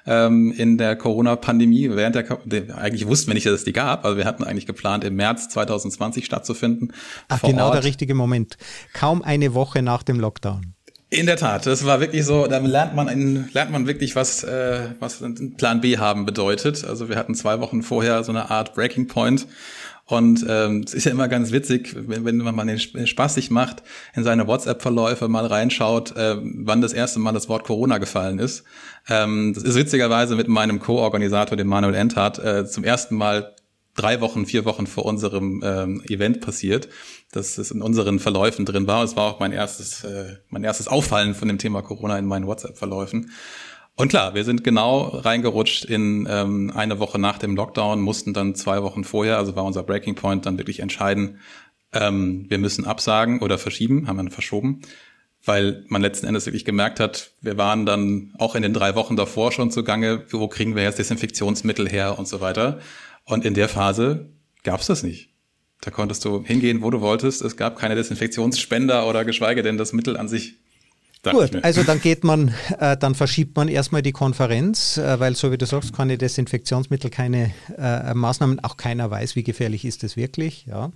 ähm, 0.06 0.52
in 0.52 0.78
der 0.78 0.98
Corona-Pandemie. 0.98 1.90
Während 1.92 2.16
der 2.16 2.78
eigentlich 2.78 3.08
wussten 3.08 3.28
wir 3.28 3.34
nicht, 3.34 3.46
dass 3.46 3.54
es 3.54 3.64
die 3.64 3.72
gab. 3.72 4.04
Also 4.04 4.18
wir 4.18 4.26
hatten 4.26 4.44
eigentlich 4.44 4.66
geplant, 4.66 5.06
im 5.06 5.16
März 5.16 5.48
2020 5.50 6.26
stattzufinden. 6.26 6.92
Ach, 7.30 7.42
genau 7.42 7.68
Ort. 7.68 7.76
der 7.76 7.84
richtige 7.86 8.14
Moment. 8.14 8.58
Kaum 8.94 9.22
eine 9.22 9.54
Woche 9.54 9.82
nach 9.82 10.04
dem 10.04 10.20
Lockdown. 10.20 10.74
In 11.10 11.28
der 11.28 11.38
Tat, 11.38 11.66
das 11.66 11.86
war 11.86 12.00
wirklich 12.02 12.26
so, 12.26 12.48
da 12.48 12.58
lernt 12.58 12.96
man 12.96 13.08
in, 13.08 13.48
lernt 13.54 13.72
man 13.72 13.88
wirklich, 13.88 14.16
was, 14.16 14.44
äh, 14.44 14.90
was 15.00 15.24
Plan 15.58 15.80
B 15.80 15.98
haben 15.98 16.26
bedeutet. 16.26 16.84
Also 16.84 17.08
wir 17.08 17.16
hatten 17.16 17.36
zwei 17.36 17.62
Wochen 17.62 17.84
vorher 17.84 18.24
so 18.24 18.32
eine 18.32 18.50
Art 18.50 18.74
Breaking 18.74 19.08
Point 19.08 19.48
und 20.06 20.46
ähm, 20.50 20.84
es 20.86 20.94
ist 20.94 21.06
ja 21.06 21.12
immer 21.12 21.30
ganz 21.30 21.52
witzig, 21.52 21.96
wenn, 21.96 22.26
wenn 22.26 22.38
man 22.38 22.56
mal 22.56 22.66
den 22.66 23.08
Spaß 23.08 23.36
sich 23.36 23.52
macht, 23.52 23.84
in 24.14 24.24
seine 24.24 24.48
WhatsApp-Verläufe 24.48 25.30
mal 25.30 25.46
reinschaut, 25.46 26.16
äh, 26.18 26.36
wann 26.42 26.82
das 26.82 26.92
erste 26.92 27.20
Mal 27.20 27.32
das 27.32 27.48
Wort 27.48 27.64
Corona 27.64 28.00
gefallen 28.00 28.38
ist. 28.38 28.66
Ähm, 29.08 29.54
das 29.56 29.64
ist 29.64 29.76
witzigerweise 29.76 30.36
mit 30.36 30.50
meinem 30.50 30.80
Co-Organisator, 30.80 31.56
dem 31.56 31.68
Manuel 31.68 31.96
Enthardt, 31.96 32.40
äh, 32.40 32.66
zum 32.66 32.84
ersten 32.84 33.16
Mal 33.16 33.56
drei 33.96 34.20
Wochen, 34.20 34.46
vier 34.46 34.66
Wochen 34.66 34.88
vor 34.88 35.06
unserem 35.06 35.62
ähm, 35.64 36.04
Event 36.10 36.42
passiert, 36.42 36.90
dass 37.32 37.58
es 37.58 37.72
in 37.72 37.82
unseren 37.82 38.20
Verläufen 38.20 38.66
drin 38.66 38.88
war. 38.88 39.04
Es 39.04 39.16
war 39.16 39.32
auch 39.32 39.40
mein 39.40 39.54
erstes, 39.54 40.04
äh, 40.04 40.38
mein 40.50 40.66
erstes 40.66 40.88
Auffallen 40.90 41.34
von 41.34 41.48
dem 41.48 41.60
Thema 41.60 41.82
Corona 41.82 42.18
in 42.18 42.26
meinen 42.26 42.48
WhatsApp-Verläufen. 42.48 43.32
Und 43.96 44.08
klar, 44.08 44.34
wir 44.34 44.44
sind 44.44 44.64
genau 44.64 45.02
reingerutscht 45.02 45.86
in 45.86 46.28
ähm, 46.30 46.72
eine 46.74 46.98
Woche 47.00 47.20
nach 47.20 47.38
dem 47.38 47.56
Lockdown, 47.56 48.02
mussten 48.02 48.34
dann 48.34 48.56
zwei 48.56 48.82
Wochen 48.82 49.04
vorher, 49.04 49.38
also 49.38 49.56
war 49.56 49.66
unser 49.66 49.84
Breaking 49.84 50.16
Point, 50.16 50.46
dann 50.48 50.58
wirklich 50.58 50.80
entscheiden, 50.80 51.40
ähm, 51.94 52.46
wir 52.50 52.58
müssen 52.58 52.86
absagen 52.86 53.42
oder 53.42 53.60
verschieben, 53.60 54.08
haben 54.08 54.18
wir 54.18 54.32
verschoben, 54.32 54.82
weil 55.46 55.86
man 55.90 56.02
letzten 56.02 56.26
Endes 56.26 56.48
wirklich 56.48 56.66
gemerkt 56.66 57.00
hat, 57.00 57.34
wir 57.42 57.58
waren 57.58 57.86
dann 57.86 58.34
auch 58.40 58.56
in 58.56 58.64
den 58.64 58.74
drei 58.74 58.96
Wochen 58.96 59.16
davor 59.16 59.52
schon 59.52 59.70
zugange, 59.70 60.26
wo 60.32 60.48
kriegen 60.48 60.76
wir 60.76 60.82
jetzt 60.82 60.98
Desinfektionsmittel 60.98 61.88
her 61.88 62.18
und 62.18 62.28
so 62.28 62.42
weiter. 62.42 62.80
Und 63.26 63.46
in 63.46 63.54
der 63.54 63.70
Phase 63.70 64.32
gab 64.64 64.82
es 64.82 64.88
das 64.88 65.04
nicht. 65.04 65.30
Da 65.82 65.92
konntest 65.92 66.26
du 66.26 66.44
hingehen, 66.44 66.82
wo 66.82 66.90
du 66.90 67.02
wolltest. 67.02 67.42
Es 67.42 67.58
gab 67.58 67.78
keine 67.78 67.96
Desinfektionsspender 67.96 69.08
oder 69.08 69.26
geschweige 69.26 69.62
denn 69.64 69.78
das 69.78 69.94
Mittel 69.94 70.18
an 70.18 70.30
sich 70.30 70.56
Gut, 71.32 71.64
also 71.64 71.84
dann 71.84 72.02
geht 72.02 72.26
man, 72.26 72.54
äh, 72.80 72.98
dann 72.98 73.16
verschiebt 73.16 73.56
man 73.56 73.70
erstmal 73.70 74.02
die 74.02 74.12
Konferenz, 74.12 74.98
äh, 74.98 75.20
weil 75.20 75.36
so 75.36 75.52
wie 75.52 75.58
du 75.58 75.66
sagst, 75.66 75.94
keine 75.94 76.18
Desinfektionsmittel, 76.18 77.10
keine 77.10 77.54
äh, 77.78 78.14
Maßnahmen, 78.14 78.62
auch 78.64 78.76
keiner 78.76 79.10
weiß, 79.10 79.38
wie 79.38 79.44
gefährlich 79.44 79.86
ist 79.86 80.04
es 80.04 80.18
wirklich. 80.18 80.66
Ja. 80.66 80.92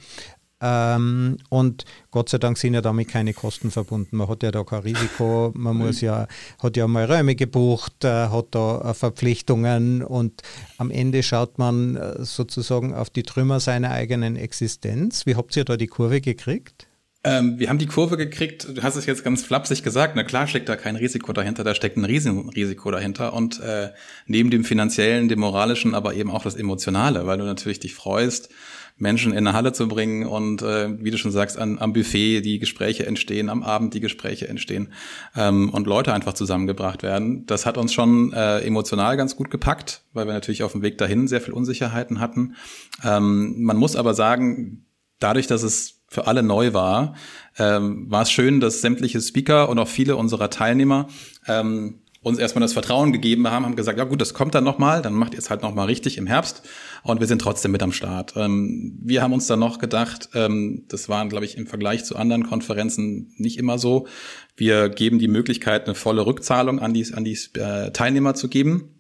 Ähm, 0.60 1.38
und 1.50 1.86
Gott 2.10 2.30
sei 2.30 2.40
Dank 2.40 2.58
sind 2.58 2.74
ja 2.74 2.82
damit 2.82 3.10
keine 3.10 3.34
Kosten 3.34 3.70
verbunden. 3.70 4.18
Man 4.18 4.28
hat 4.28 4.42
ja 4.42 4.52
da 4.52 4.64
kein 4.64 4.80
Risiko, 4.80 5.52
man 5.56 5.78
muss 5.78 6.02
ja, 6.02 6.28
hat 6.62 6.76
ja 6.76 6.88
mal 6.88 7.06
Räume 7.06 7.36
gebucht, 7.36 8.04
äh, 8.04 8.30
hat 8.30 8.48
da 8.52 8.82
äh, 8.82 8.94
Verpflichtungen 8.96 10.02
und 10.04 10.42
am 10.78 10.90
Ende 10.90 11.22
schaut 11.22 11.60
man 11.60 11.96
äh, 11.96 12.26
sozusagen 12.26 12.96
auf 12.96 13.12
die 13.12 13.24
Trümmer 13.24 13.60
seiner 13.60 13.92
eigenen 13.92 14.36
Existenz. 14.36 15.26
Wie 15.28 15.36
habt 15.36 15.56
ihr 15.56 15.64
da 15.64 15.78
die 15.78 15.88
Kurve 15.88 16.22
gekriegt? 16.22 16.87
Ähm, 17.24 17.58
wir 17.60 17.70
haben 17.70 17.80
die 17.80 17.88
Kurve 17.88 18.16
gekriegt, 18.16 18.68
du 18.74 18.84
hast 18.84 18.96
es 18.96 19.06
jetzt 19.06 19.24
ganz 19.24 19.44
flapsig 19.44 19.84
gesagt, 19.84 20.16
na 20.16 20.24
klar 20.24 20.48
steckt 20.48 20.70
da 20.70 20.76
kein 20.76 20.96
Risiko 20.96 21.34
dahinter, 21.34 21.64
da 21.64 21.74
steckt 21.74 21.98
ein 21.98 22.06
Riesenrisiko 22.06 22.92
dahinter 22.92 23.34
und 23.34 23.60
äh, 23.60 23.90
neben 24.28 24.52
dem 24.52 24.64
finanziellen, 24.64 25.28
dem 25.28 25.40
moralischen, 25.40 25.96
aber 25.96 26.14
eben 26.14 26.32
auch 26.32 26.44
das 26.44 26.56
emotionale, 26.56 27.26
weil 27.26 27.40
du 27.40 27.44
natürlich 27.44 27.80
dich 27.80 27.96
freust, 27.96 28.50
Menschen 28.98 29.32
in 29.32 29.40
eine 29.40 29.54
Halle 29.54 29.74
zu 29.74 29.88
bringen 29.88 30.26
und 30.26 30.62
äh, 30.62 30.90
wie 31.04 31.12
du 31.12 31.18
schon 31.18 31.32
sagst, 31.32 31.58
an, 31.58 31.78
am 31.80 31.94
Buffet 31.94 32.42
die 32.42 32.60
Gespräche 32.60 33.06
entstehen, 33.06 33.50
am 33.50 33.64
Abend 33.64 33.94
die 33.94 34.00
Gespräche 34.00 34.48
entstehen 34.48 34.94
ähm, 35.36 35.70
und 35.70 35.86
Leute 35.86 36.14
einfach 36.14 36.34
zusammengebracht 36.34 37.04
werden. 37.04 37.46
Das 37.46 37.66
hat 37.66 37.78
uns 37.78 37.94
schon 37.94 38.34
äh, 38.34 38.60
emotional 38.60 39.18
ganz 39.18 39.36
gut 39.36 39.52
gepackt, 39.52 40.04
weil 40.14 40.26
wir 40.26 40.34
natürlich 40.34 40.64
auf 40.64 40.72
dem 40.72 40.82
Weg 40.82 40.98
dahin 40.98 41.28
sehr 41.28 41.42
viel 41.42 41.54
Unsicherheiten 41.54 42.20
hatten. 42.20 42.56
Ähm, 43.04 43.62
man 43.62 43.78
muss 43.78 43.96
aber 43.96 44.14
sagen, 44.14 44.86
dadurch, 45.20 45.48
dass 45.48 45.64
es 45.64 45.97
für 46.08 46.28
alle 46.28 46.44
neu 46.44 46.74
war, 46.74 47.16
ähm, 47.58 48.10
war 48.10 48.24
es 48.24 48.32
schön, 48.32 48.60
dass 48.60 48.82
sämtliche 48.82 49.22
Speaker 49.22 49.70
und 49.70 49.80
auch 49.80 49.88
viele 49.88 50.16
unserer 50.16 50.50
Teilnehmer 50.50 51.08
ähm, 51.48 52.00
uns 52.28 52.40
erstmal 52.40 52.62
das 52.62 52.74
Vertrauen 52.74 53.14
gegeben 53.14 53.48
haben, 53.50 53.66
haben 53.66 53.76
gesagt, 53.76 53.98
ja 53.98 54.04
gut, 54.04 54.22
das 54.22 54.34
kommt 54.34 54.54
dann 54.54 54.64
nochmal, 54.64 55.02
dann 55.02 55.14
macht 55.14 55.34
ihr 55.34 55.40
es 55.40 55.50
halt 55.50 55.62
nochmal 55.62 55.88
richtig 55.88 56.18
im 56.18 56.28
Herbst 56.28 56.64
und 57.04 57.20
wir 57.20 57.28
sind 57.28 57.40
trotzdem 57.40 57.72
mit 57.72 57.82
am 57.82 57.92
Start. 57.92 58.34
Ähm, 58.36 58.98
wir 59.02 59.22
haben 59.22 59.34
uns 59.34 59.48
dann 59.48 59.60
noch 59.60 59.80
gedacht, 59.80 60.30
ähm, 60.34 60.84
das 60.90 61.10
waren, 61.10 61.30
glaube 61.30 61.46
ich, 61.46 61.58
im 61.58 61.68
Vergleich 61.68 62.04
zu 62.06 62.16
anderen 62.16 62.44
Konferenzen 62.48 63.34
nicht 63.38 63.58
immer 63.58 63.80
so. 63.80 64.08
Wir 64.56 64.90
geben 64.90 65.20
die 65.20 65.28
Möglichkeit, 65.28 65.86
eine 65.86 65.96
volle 65.96 66.26
Rückzahlung 66.26 66.80
an 66.80 66.94
die, 66.94 67.14
an 67.14 67.24
die 67.24 67.38
äh, 67.54 67.92
Teilnehmer 67.92 68.34
zu 68.36 68.50
geben. 68.50 68.97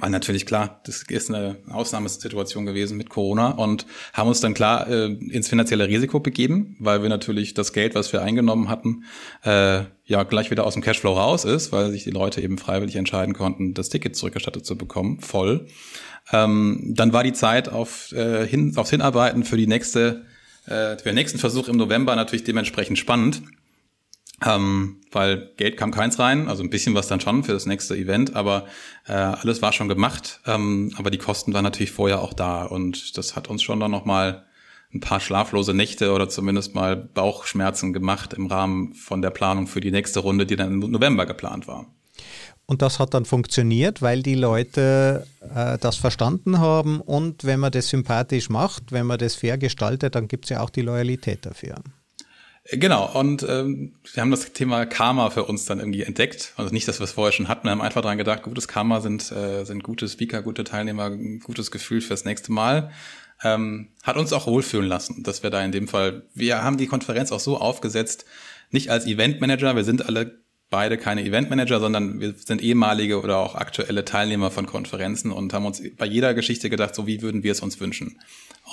Weil 0.00 0.10
natürlich 0.10 0.44
klar, 0.44 0.80
das 0.84 1.04
ist 1.08 1.30
eine 1.30 1.56
Ausnahmesituation 1.70 2.66
gewesen 2.66 2.96
mit 2.96 3.10
Corona 3.10 3.50
und 3.50 3.86
haben 4.12 4.28
uns 4.28 4.40
dann 4.40 4.52
klar 4.52 4.88
äh, 4.88 5.06
ins 5.06 5.48
finanzielle 5.48 5.86
Risiko 5.86 6.18
begeben, 6.18 6.76
weil 6.80 7.02
wir 7.02 7.08
natürlich 7.08 7.54
das 7.54 7.72
Geld, 7.72 7.94
was 7.94 8.12
wir 8.12 8.20
eingenommen 8.22 8.68
hatten, 8.68 9.04
äh, 9.44 9.84
ja 10.04 10.22
gleich 10.24 10.50
wieder 10.50 10.64
aus 10.64 10.74
dem 10.74 10.82
Cashflow 10.82 11.12
raus 11.12 11.44
ist, 11.44 11.70
weil 11.70 11.90
sich 11.92 12.02
die 12.04 12.10
Leute 12.10 12.40
eben 12.40 12.58
freiwillig 12.58 12.96
entscheiden 12.96 13.34
konnten, 13.34 13.72
das 13.72 13.88
Ticket 13.88 14.16
zurückerstattet 14.16 14.66
zu 14.66 14.76
bekommen, 14.76 15.20
voll. 15.20 15.66
Ähm, 16.32 16.92
dann 16.96 17.12
war 17.12 17.22
die 17.22 17.32
Zeit 17.32 17.68
auf, 17.68 18.10
äh, 18.12 18.46
hin, 18.46 18.76
aufs 18.76 18.90
Hinarbeiten 18.90 19.44
für 19.44 19.56
die 19.56 19.66
nächste, 19.66 20.24
äh, 20.66 20.96
für 20.96 21.04
den 21.04 21.14
nächsten 21.14 21.38
Versuch 21.38 21.68
im 21.68 21.76
November 21.76 22.16
natürlich 22.16 22.44
dementsprechend 22.44 22.98
spannend 22.98 23.42
ähm, 24.44 25.00
weil 25.12 25.52
Geld 25.56 25.76
kam 25.76 25.90
keins 25.90 26.18
rein, 26.18 26.48
also 26.48 26.62
ein 26.62 26.70
bisschen 26.70 26.94
was 26.94 27.06
dann 27.06 27.20
schon 27.20 27.44
für 27.44 27.52
das 27.52 27.66
nächste 27.66 27.96
Event, 27.96 28.34
aber 28.34 28.66
äh, 29.06 29.12
alles 29.12 29.62
war 29.62 29.72
schon 29.72 29.88
gemacht, 29.88 30.40
ähm, 30.46 30.92
aber 30.96 31.10
die 31.10 31.18
Kosten 31.18 31.54
waren 31.54 31.64
natürlich 31.64 31.92
vorher 31.92 32.20
auch 32.20 32.32
da 32.32 32.64
und 32.64 33.16
das 33.16 33.36
hat 33.36 33.48
uns 33.48 33.62
schon 33.62 33.80
dann 33.80 33.90
nochmal 33.90 34.44
ein 34.92 35.00
paar 35.00 35.20
schlaflose 35.20 35.74
Nächte 35.74 36.12
oder 36.12 36.28
zumindest 36.28 36.74
mal 36.74 36.96
Bauchschmerzen 36.96 37.92
gemacht 37.92 38.32
im 38.32 38.46
Rahmen 38.46 38.94
von 38.94 39.22
der 39.22 39.30
Planung 39.30 39.66
für 39.66 39.80
die 39.80 39.90
nächste 39.90 40.20
Runde, 40.20 40.46
die 40.46 40.56
dann 40.56 40.82
im 40.82 40.90
November 40.90 41.26
geplant 41.26 41.66
war. 41.66 41.86
Und 42.66 42.80
das 42.80 42.98
hat 42.98 43.12
dann 43.12 43.24
funktioniert, 43.24 44.00
weil 44.00 44.22
die 44.22 44.36
Leute 44.36 45.26
äh, 45.54 45.76
das 45.78 45.96
verstanden 45.96 46.60
haben 46.60 47.00
und 47.00 47.44
wenn 47.44 47.60
man 47.60 47.72
das 47.72 47.88
sympathisch 47.88 48.48
macht, 48.48 48.90
wenn 48.90 49.06
man 49.06 49.18
das 49.18 49.34
fair 49.34 49.58
gestaltet, 49.58 50.14
dann 50.14 50.28
gibt 50.28 50.46
es 50.46 50.50
ja 50.50 50.60
auch 50.60 50.70
die 50.70 50.80
Loyalität 50.80 51.44
dafür. 51.44 51.76
Genau, 52.70 53.12
und 53.18 53.44
ähm, 53.46 53.92
wir 54.14 54.22
haben 54.22 54.30
das 54.30 54.52
Thema 54.54 54.86
Karma 54.86 55.28
für 55.28 55.44
uns 55.44 55.66
dann 55.66 55.80
irgendwie 55.80 56.02
entdeckt. 56.02 56.54
Also 56.56 56.72
nicht, 56.72 56.88
dass 56.88 56.98
wir 56.98 57.04
es 57.04 57.12
vorher 57.12 57.32
schon 57.32 57.48
hatten, 57.48 57.66
wir 57.66 57.72
haben 57.72 57.82
einfach 57.82 58.00
dran 58.00 58.16
gedacht, 58.16 58.42
gutes 58.42 58.68
Karma 58.68 59.02
sind, 59.02 59.30
äh, 59.32 59.64
sind 59.64 59.82
gute 59.82 60.08
Speaker, 60.08 60.40
gute 60.40 60.64
Teilnehmer, 60.64 61.10
gutes 61.10 61.70
Gefühl 61.70 62.00
fürs 62.00 62.24
nächste 62.24 62.52
Mal. 62.52 62.90
Ähm, 63.42 63.88
hat 64.02 64.16
uns 64.16 64.32
auch 64.32 64.46
wohlfühlen 64.46 64.88
lassen, 64.88 65.22
dass 65.22 65.42
wir 65.42 65.50
da 65.50 65.62
in 65.62 65.72
dem 65.72 65.88
Fall, 65.88 66.22
wir 66.34 66.62
haben 66.62 66.78
die 66.78 66.86
Konferenz 66.86 67.32
auch 67.32 67.40
so 67.40 67.58
aufgesetzt, 67.58 68.24
nicht 68.70 68.90
als 68.90 69.06
Eventmanager, 69.06 69.76
wir 69.76 69.84
sind 69.84 70.06
alle 70.06 70.38
beide 70.70 70.96
keine 70.96 71.22
Eventmanager, 71.22 71.80
sondern 71.80 72.18
wir 72.18 72.34
sind 72.34 72.62
ehemalige 72.62 73.20
oder 73.20 73.36
auch 73.38 73.54
aktuelle 73.54 74.06
Teilnehmer 74.06 74.50
von 74.50 74.64
Konferenzen 74.64 75.30
und 75.30 75.52
haben 75.52 75.66
uns 75.66 75.82
bei 75.96 76.06
jeder 76.06 76.32
Geschichte 76.32 76.70
gedacht, 76.70 76.94
so 76.94 77.06
wie 77.06 77.20
würden 77.20 77.42
wir 77.42 77.52
es 77.52 77.60
uns 77.60 77.78
wünschen. 77.78 78.18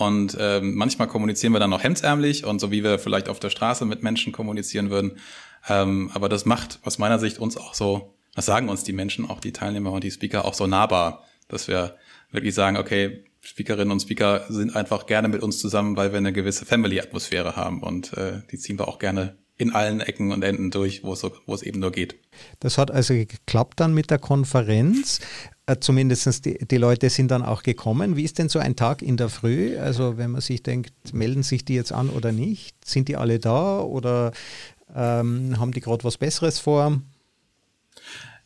Und 0.01 0.35
ähm, 0.39 0.73
manchmal 0.73 1.07
kommunizieren 1.07 1.53
wir 1.53 1.59
dann 1.59 1.69
noch 1.69 1.83
hemdsärmlich 1.83 2.43
und 2.43 2.59
so 2.59 2.71
wie 2.71 2.83
wir 2.83 2.97
vielleicht 2.97 3.29
auf 3.29 3.39
der 3.39 3.51
Straße 3.51 3.85
mit 3.85 4.01
Menschen 4.01 4.33
kommunizieren 4.33 4.89
würden. 4.89 5.19
Ähm, 5.69 6.09
aber 6.15 6.27
das 6.27 6.43
macht 6.45 6.79
aus 6.81 6.97
meiner 6.97 7.19
Sicht 7.19 7.37
uns 7.37 7.55
auch 7.55 7.75
so, 7.75 8.15
das 8.33 8.47
sagen 8.47 8.67
uns 8.67 8.83
die 8.83 8.93
Menschen, 8.93 9.29
auch 9.29 9.39
die 9.39 9.53
Teilnehmer 9.53 9.91
und 9.91 10.03
die 10.03 10.09
Speaker 10.09 10.45
auch 10.45 10.55
so 10.55 10.65
nahbar, 10.65 11.23
dass 11.49 11.67
wir 11.67 11.97
wirklich 12.31 12.55
sagen, 12.55 12.77
okay, 12.77 13.25
Speakerinnen 13.41 13.91
und 13.91 13.99
Speaker 13.99 14.45
sind 14.49 14.75
einfach 14.75 15.05
gerne 15.05 15.27
mit 15.27 15.43
uns 15.43 15.59
zusammen, 15.59 15.95
weil 15.95 16.11
wir 16.11 16.17
eine 16.17 16.33
gewisse 16.33 16.65
Family-Atmosphäre 16.65 17.55
haben 17.55 17.83
und 17.83 18.13
äh, 18.13 18.41
die 18.51 18.57
ziehen 18.57 18.79
wir 18.79 18.87
auch 18.87 18.97
gerne 18.97 19.37
in 19.61 19.71
allen 19.71 19.99
Ecken 19.99 20.31
und 20.31 20.43
Enden 20.43 20.71
durch, 20.71 21.03
wo 21.03 21.13
es, 21.13 21.19
so, 21.19 21.31
wo 21.45 21.53
es 21.53 21.61
eben 21.61 21.79
nur 21.79 21.91
geht. 21.91 22.15
Das 22.59 22.79
hat 22.79 22.89
also 22.89 23.13
geklappt 23.13 23.79
dann 23.79 23.93
mit 23.93 24.09
der 24.09 24.17
Konferenz. 24.17 25.19
Äh, 25.67 25.77
zumindest 25.79 26.45
die, 26.45 26.57
die 26.65 26.77
Leute 26.77 27.09
sind 27.09 27.29
dann 27.29 27.43
auch 27.43 27.63
gekommen. 27.63 28.15
Wie 28.15 28.23
ist 28.23 28.39
denn 28.39 28.49
so 28.49 28.59
ein 28.59 28.75
Tag 28.75 29.01
in 29.01 29.17
der 29.17 29.29
Früh? 29.29 29.77
Also 29.77 30.17
wenn 30.17 30.31
man 30.31 30.41
sich 30.41 30.63
denkt, 30.63 30.93
melden 31.13 31.43
sich 31.43 31.65
die 31.65 31.75
jetzt 31.75 31.91
an 31.91 32.09
oder 32.09 32.31
nicht? 32.31 32.75
Sind 32.85 33.07
die 33.07 33.15
alle 33.15 33.39
da 33.39 33.79
oder 33.79 34.31
ähm, 34.95 35.59
haben 35.59 35.71
die 35.71 35.81
gerade 35.81 36.03
was 36.03 36.17
Besseres 36.17 36.59
vor? 36.59 36.99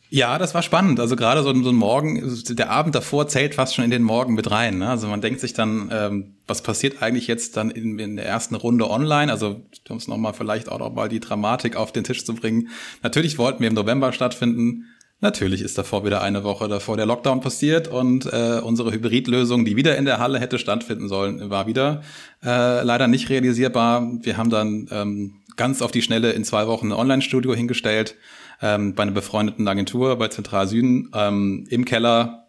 Ja, 0.08 0.38
das 0.38 0.54
war 0.54 0.62
spannend. 0.62 1.00
Also 1.00 1.16
gerade 1.16 1.42
so, 1.42 1.52
so 1.62 1.70
ein 1.70 1.74
Morgen, 1.74 2.42
der 2.50 2.70
Abend 2.70 2.94
davor 2.94 3.26
zählt 3.26 3.56
fast 3.56 3.74
schon 3.74 3.84
in 3.84 3.90
den 3.90 4.04
Morgen 4.04 4.34
mit 4.34 4.50
rein. 4.50 4.78
Ne? 4.78 4.88
Also 4.88 5.08
man 5.08 5.20
denkt 5.20 5.40
sich 5.40 5.52
dann, 5.52 5.90
ähm, 5.92 6.34
was 6.46 6.62
passiert 6.62 7.02
eigentlich 7.02 7.26
jetzt 7.26 7.56
dann 7.56 7.70
in, 7.70 7.98
in 7.98 8.16
der 8.16 8.26
ersten 8.26 8.54
Runde 8.54 8.88
online? 8.88 9.32
Also 9.32 9.62
um 9.88 9.96
es 9.96 10.06
nochmal 10.06 10.32
vielleicht 10.32 10.68
auch 10.68 10.78
noch 10.78 10.92
mal 10.92 11.08
die 11.08 11.18
Dramatik 11.18 11.74
auf 11.74 11.90
den 11.90 12.04
Tisch 12.04 12.24
zu 12.24 12.34
bringen. 12.34 12.68
Natürlich 13.02 13.36
wollten 13.38 13.60
wir 13.60 13.68
im 13.68 13.74
November 13.74 14.12
stattfinden. 14.12 14.84
Natürlich 15.20 15.62
ist 15.62 15.78
davor 15.78 16.04
wieder 16.04 16.20
eine 16.20 16.44
Woche 16.44 16.68
davor 16.68 16.98
der 16.98 17.06
Lockdown 17.06 17.40
passiert 17.40 17.88
und 17.88 18.26
äh, 18.26 18.60
unsere 18.62 18.92
Hybridlösung, 18.92 19.64
die 19.64 19.74
wieder 19.74 19.96
in 19.96 20.04
der 20.04 20.18
Halle 20.18 20.38
hätte 20.38 20.58
stattfinden 20.58 21.08
sollen, 21.08 21.48
war 21.48 21.66
wieder 21.66 22.02
äh, 22.44 22.82
leider 22.82 23.08
nicht 23.08 23.30
realisierbar. 23.30 24.06
Wir 24.22 24.36
haben 24.36 24.50
dann 24.50 24.88
ähm, 24.90 25.40
ganz 25.56 25.80
auf 25.80 25.90
die 25.90 26.02
Schnelle 26.02 26.32
in 26.32 26.44
zwei 26.44 26.66
Wochen 26.66 26.88
ein 26.88 26.92
Online-Studio 26.92 27.54
hingestellt 27.54 28.16
ähm, 28.60 28.94
bei 28.94 29.04
einer 29.04 29.12
befreundeten 29.12 29.66
Agentur 29.66 30.16
bei 30.16 30.28
Zentral 30.28 30.68
Süden 30.68 31.10
ähm, 31.14 31.66
im 31.70 31.86
Keller 31.86 32.46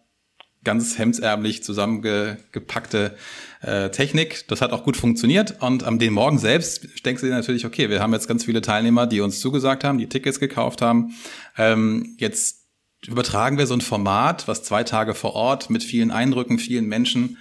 ganz 0.64 0.98
hemdsärmlich 0.98 1.62
zusammengepackte 1.62 3.16
äh, 3.62 3.90
Technik. 3.90 4.46
Das 4.48 4.60
hat 4.60 4.72
auch 4.72 4.84
gut 4.84 4.96
funktioniert. 4.96 5.62
Und 5.62 5.84
am 5.84 5.98
den 5.98 6.12
Morgen 6.12 6.38
selbst 6.38 7.06
denkst 7.06 7.22
du 7.22 7.28
dir 7.28 7.34
natürlich, 7.34 7.64
okay, 7.64 7.88
wir 7.88 8.00
haben 8.00 8.12
jetzt 8.12 8.28
ganz 8.28 8.44
viele 8.44 8.60
Teilnehmer, 8.60 9.06
die 9.06 9.20
uns 9.20 9.40
zugesagt 9.40 9.84
haben, 9.84 9.98
die 9.98 10.08
Tickets 10.08 10.40
gekauft 10.40 10.82
haben. 10.82 11.14
Ähm, 11.56 12.16
jetzt 12.18 12.57
übertragen 13.06 13.58
wir 13.58 13.66
so 13.66 13.74
ein 13.74 13.80
Format, 13.80 14.48
was 14.48 14.62
zwei 14.62 14.82
Tage 14.84 15.14
vor 15.14 15.34
Ort 15.34 15.70
mit 15.70 15.84
vielen 15.84 16.10
Eindrücken, 16.10 16.58
vielen 16.58 16.86
Menschen, 16.86 17.38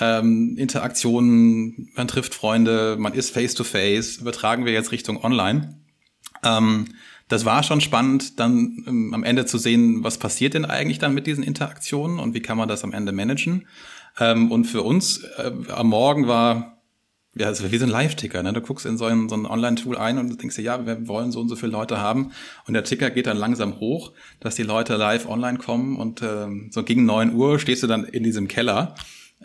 ähm, 0.00 0.56
Interaktionen, 0.58 1.90
man 1.94 2.08
trifft 2.08 2.34
Freunde, 2.34 2.96
man 2.98 3.14
ist 3.14 3.30
face 3.30 3.54
to 3.54 3.64
face, 3.64 4.16
übertragen 4.18 4.64
wir 4.64 4.72
jetzt 4.72 4.92
Richtung 4.92 5.22
Online. 5.22 5.78
Ähm, 6.42 6.88
das 7.28 7.44
war 7.44 7.62
schon 7.62 7.80
spannend, 7.80 8.40
dann 8.40 8.84
ähm, 8.86 9.14
am 9.14 9.24
Ende 9.24 9.46
zu 9.46 9.58
sehen, 9.58 10.02
was 10.02 10.18
passiert 10.18 10.54
denn 10.54 10.64
eigentlich 10.64 10.98
dann 10.98 11.14
mit 11.14 11.26
diesen 11.26 11.44
Interaktionen 11.44 12.18
und 12.18 12.34
wie 12.34 12.40
kann 12.40 12.58
man 12.58 12.68
das 12.68 12.84
am 12.84 12.92
Ende 12.92 13.12
managen. 13.12 13.66
Ähm, 14.18 14.50
und 14.50 14.64
für 14.64 14.82
uns 14.82 15.22
äh, 15.36 15.52
am 15.68 15.88
Morgen 15.88 16.26
war, 16.26 16.77
ja, 17.38 17.46
also 17.46 17.70
wie 17.70 17.78
so 17.78 17.84
ein 17.84 17.90
Live-Ticker. 17.90 18.42
Ne? 18.42 18.52
Du 18.52 18.60
guckst 18.60 18.86
in 18.86 18.98
so 18.98 19.04
ein, 19.04 19.28
so 19.28 19.36
ein 19.36 19.46
Online-Tool 19.46 19.96
ein 19.96 20.18
und 20.18 20.40
denkst 20.40 20.56
dir, 20.56 20.62
ja, 20.62 20.86
wir 20.86 21.06
wollen 21.08 21.32
so 21.32 21.40
und 21.40 21.48
so 21.48 21.56
viele 21.56 21.72
Leute 21.72 21.98
haben. 21.98 22.32
Und 22.66 22.74
der 22.74 22.84
Ticker 22.84 23.10
geht 23.10 23.26
dann 23.26 23.36
langsam 23.36 23.80
hoch, 23.80 24.12
dass 24.40 24.56
die 24.56 24.62
Leute 24.62 24.96
live 24.96 25.28
online 25.28 25.58
kommen. 25.58 25.96
Und 25.96 26.22
ähm, 26.22 26.70
so 26.72 26.82
gegen 26.82 27.04
neun 27.04 27.34
Uhr 27.34 27.58
stehst 27.58 27.82
du 27.82 27.86
dann 27.86 28.04
in 28.04 28.22
diesem 28.22 28.48
Keller 28.48 28.94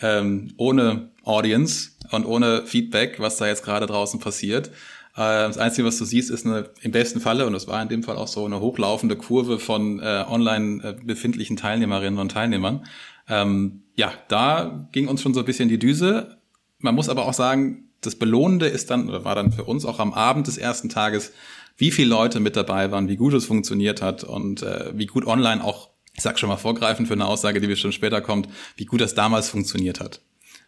ähm, 0.01 0.53
ohne 0.57 1.09
Audience 1.23 1.91
und 2.11 2.25
ohne 2.25 2.65
Feedback, 2.65 3.19
was 3.19 3.37
da 3.37 3.47
jetzt 3.47 3.63
gerade 3.63 3.85
draußen 3.85 4.19
passiert. 4.19 4.69
Äh, 5.15 5.47
das 5.47 5.57
Einzige, 5.57 5.87
was 5.87 5.97
du 5.97 6.05
siehst, 6.05 6.31
ist 6.31 6.45
eine, 6.45 6.69
im 6.81 6.91
besten 6.91 7.19
Falle, 7.19 7.45
und 7.45 7.53
das 7.53 7.67
war 7.67 7.81
in 7.81 7.89
dem 7.89 8.03
Fall 8.03 8.17
auch 8.17 8.27
so, 8.27 8.45
eine 8.45 8.59
hochlaufende 8.59 9.15
Kurve 9.15 9.59
von 9.59 9.99
äh, 9.99 10.25
online 10.27 10.83
äh, 10.83 10.95
befindlichen 11.03 11.57
Teilnehmerinnen 11.57 12.19
und 12.19 12.31
Teilnehmern. 12.31 12.85
Ähm, 13.29 13.83
ja, 13.95 14.11
da 14.27 14.87
ging 14.91 15.07
uns 15.07 15.21
schon 15.21 15.33
so 15.33 15.41
ein 15.41 15.45
bisschen 15.45 15.69
die 15.69 15.79
Düse. 15.79 16.37
Man 16.83 16.95
muss 16.95 17.07
aber 17.07 17.25
auch 17.25 17.33
sagen, 17.33 17.89
das 18.01 18.15
Belohnende 18.15 18.67
ist 18.67 18.91
dann, 18.91 19.07
oder 19.07 19.23
war 19.23 19.35
dann 19.35 19.53
für 19.53 19.63
uns 19.63 19.85
auch 19.85 19.99
am 19.99 20.13
Abend 20.13 20.47
des 20.47 20.57
ersten 20.57 20.89
Tages, 20.89 21.31
wie 21.77 21.91
viele 21.91 22.09
Leute 22.09 22.41
mit 22.41 22.57
dabei 22.57 22.91
waren, 22.91 23.07
wie 23.07 23.15
gut 23.15 23.33
es 23.33 23.45
funktioniert 23.45 24.01
hat 24.01 24.25
und 24.25 24.61
äh, 24.61 24.91
wie 24.93 25.05
gut 25.05 25.25
online 25.25 25.63
auch, 25.63 25.89
ich 26.13 26.21
sag 26.21 26.37
schon 26.37 26.49
mal 26.49 26.57
vorgreifend 26.57 27.07
für 27.07 27.13
eine 27.13 27.25
Aussage, 27.25 27.61
die 27.61 27.67
bestimmt 27.67 27.93
später 27.93 28.19
kommt, 28.19 28.49
wie 28.75 28.83
gut 28.83 28.99
das 28.99 29.15
damals 29.15 29.49
funktioniert 29.49 30.01
hat. 30.01 30.19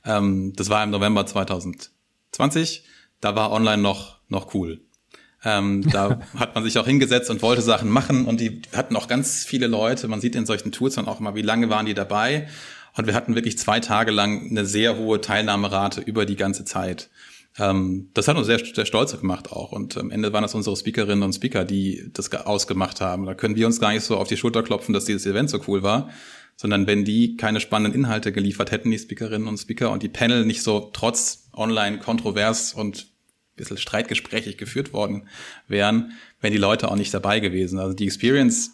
Ähm, 0.05 0.53
das 0.55 0.69
war 0.69 0.83
im 0.83 0.89
November 0.89 1.25
2020. 1.25 2.85
Da 3.19 3.35
war 3.35 3.51
online 3.51 3.81
noch 3.81 4.15
noch 4.29 4.53
cool. 4.53 4.81
Ähm, 5.43 5.83
da 5.91 6.21
hat 6.39 6.55
man 6.55 6.63
sich 6.63 6.79
auch 6.79 6.85
hingesetzt 6.87 7.29
und 7.29 7.41
wollte 7.41 7.61
Sachen 7.61 7.89
machen 7.89 8.25
und 8.25 8.39
die 8.39 8.61
hatten 8.73 8.95
auch 8.95 9.09
ganz 9.09 9.43
viele 9.43 9.67
Leute. 9.67 10.07
Man 10.07 10.21
sieht 10.21 10.35
in 10.35 10.45
solchen 10.45 10.71
Tools 10.71 10.95
dann 10.95 11.07
auch 11.07 11.19
mal, 11.19 11.35
wie 11.35 11.41
lange 11.41 11.69
waren 11.69 11.85
die 11.85 11.93
dabei. 11.93 12.47
Und 12.95 13.07
wir 13.07 13.13
hatten 13.13 13.35
wirklich 13.35 13.57
zwei 13.57 13.79
Tage 13.79 14.11
lang 14.11 14.49
eine 14.49 14.65
sehr 14.65 14.97
hohe 14.97 15.21
Teilnahmerate 15.21 16.01
über 16.01 16.25
die 16.25 16.35
ganze 16.35 16.65
Zeit. 16.65 17.09
Ähm, 17.57 18.09
das 18.13 18.27
hat 18.27 18.37
uns 18.37 18.47
sehr, 18.47 18.59
sehr 18.59 18.85
stolz 18.85 19.19
gemacht 19.19 19.51
auch. 19.51 19.71
Und 19.71 19.97
am 19.97 20.11
Ende 20.11 20.33
waren 20.33 20.43
das 20.43 20.55
unsere 20.55 20.75
Speakerinnen 20.75 21.23
und 21.23 21.33
Speaker, 21.33 21.65
die 21.65 22.09
das 22.13 22.31
ausgemacht 22.33 23.01
haben. 23.01 23.25
Da 23.25 23.33
können 23.33 23.55
wir 23.55 23.65
uns 23.65 23.79
gar 23.79 23.91
nicht 23.91 24.03
so 24.03 24.17
auf 24.17 24.27
die 24.27 24.37
Schulter 24.37 24.63
klopfen, 24.63 24.93
dass 24.93 25.05
dieses 25.05 25.25
Event 25.25 25.49
so 25.49 25.59
cool 25.67 25.83
war, 25.83 26.09
sondern 26.55 26.87
wenn 26.87 27.05
die 27.05 27.35
keine 27.35 27.59
spannenden 27.59 28.01
Inhalte 28.01 28.31
geliefert 28.31 28.71
hätten, 28.71 28.91
die 28.91 28.99
Speakerinnen 28.99 29.47
und 29.47 29.57
Speaker, 29.57 29.91
und 29.91 30.03
die 30.03 30.09
Panel 30.09 30.45
nicht 30.45 30.63
so 30.63 30.89
trotz 30.93 31.49
online 31.53 31.99
kontrovers 31.99 32.73
und 32.73 32.97
ein 32.97 33.55
bisschen 33.57 33.77
streitgesprächig 33.77 34.57
geführt 34.57 34.93
worden 34.93 35.27
wären, 35.67 36.11
wären 36.41 36.53
die 36.53 36.59
Leute 36.59 36.89
auch 36.89 36.95
nicht 36.95 37.13
dabei 37.13 37.39
gewesen. 37.39 37.79
Also 37.79 37.93
die 37.93 38.05
Experience 38.05 38.71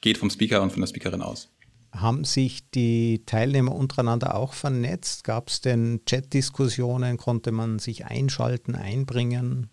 geht 0.00 0.18
vom 0.18 0.30
Speaker 0.30 0.62
und 0.62 0.70
von 0.70 0.80
der 0.80 0.88
Speakerin 0.88 1.22
aus. 1.22 1.50
Haben 1.92 2.24
sich 2.24 2.70
die 2.70 3.24
Teilnehmer 3.26 3.74
untereinander 3.74 4.36
auch 4.36 4.52
vernetzt? 4.52 5.24
Gab 5.24 5.48
es 5.48 5.60
denn 5.60 6.02
Chat-Diskussionen? 6.06 7.16
Konnte 7.16 7.50
man 7.50 7.80
sich 7.80 8.06
einschalten, 8.06 8.76
einbringen? 8.76 9.68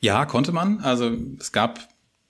Ja, 0.00 0.24
konnte 0.24 0.52
man. 0.52 0.80
Also 0.80 1.10
es 1.38 1.50
gab, 1.50 1.80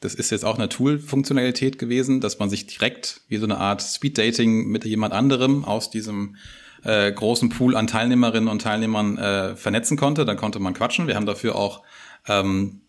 das 0.00 0.14
ist 0.14 0.30
jetzt 0.30 0.44
auch 0.44 0.58
eine 0.58 0.70
Tool-Funktionalität 0.70 1.78
gewesen, 1.78 2.20
dass 2.20 2.38
man 2.38 2.48
sich 2.48 2.66
direkt 2.66 3.20
wie 3.28 3.36
so 3.36 3.44
eine 3.44 3.58
Art 3.58 3.82
Speed-Dating 3.82 4.68
mit 4.68 4.84
jemand 4.86 5.12
anderem 5.12 5.64
aus 5.64 5.90
diesem 5.90 6.36
äh, 6.82 7.12
großen 7.12 7.50
Pool 7.50 7.76
an 7.76 7.86
Teilnehmerinnen 7.86 8.48
und 8.48 8.62
Teilnehmern 8.62 9.18
äh, 9.18 9.56
vernetzen 9.56 9.98
konnte. 9.98 10.24
Dann 10.24 10.38
konnte 10.38 10.58
man 10.58 10.72
quatschen. 10.72 11.06
Wir 11.06 11.16
haben 11.16 11.26
dafür 11.26 11.54
auch 11.54 11.82
ähm, 12.26 12.80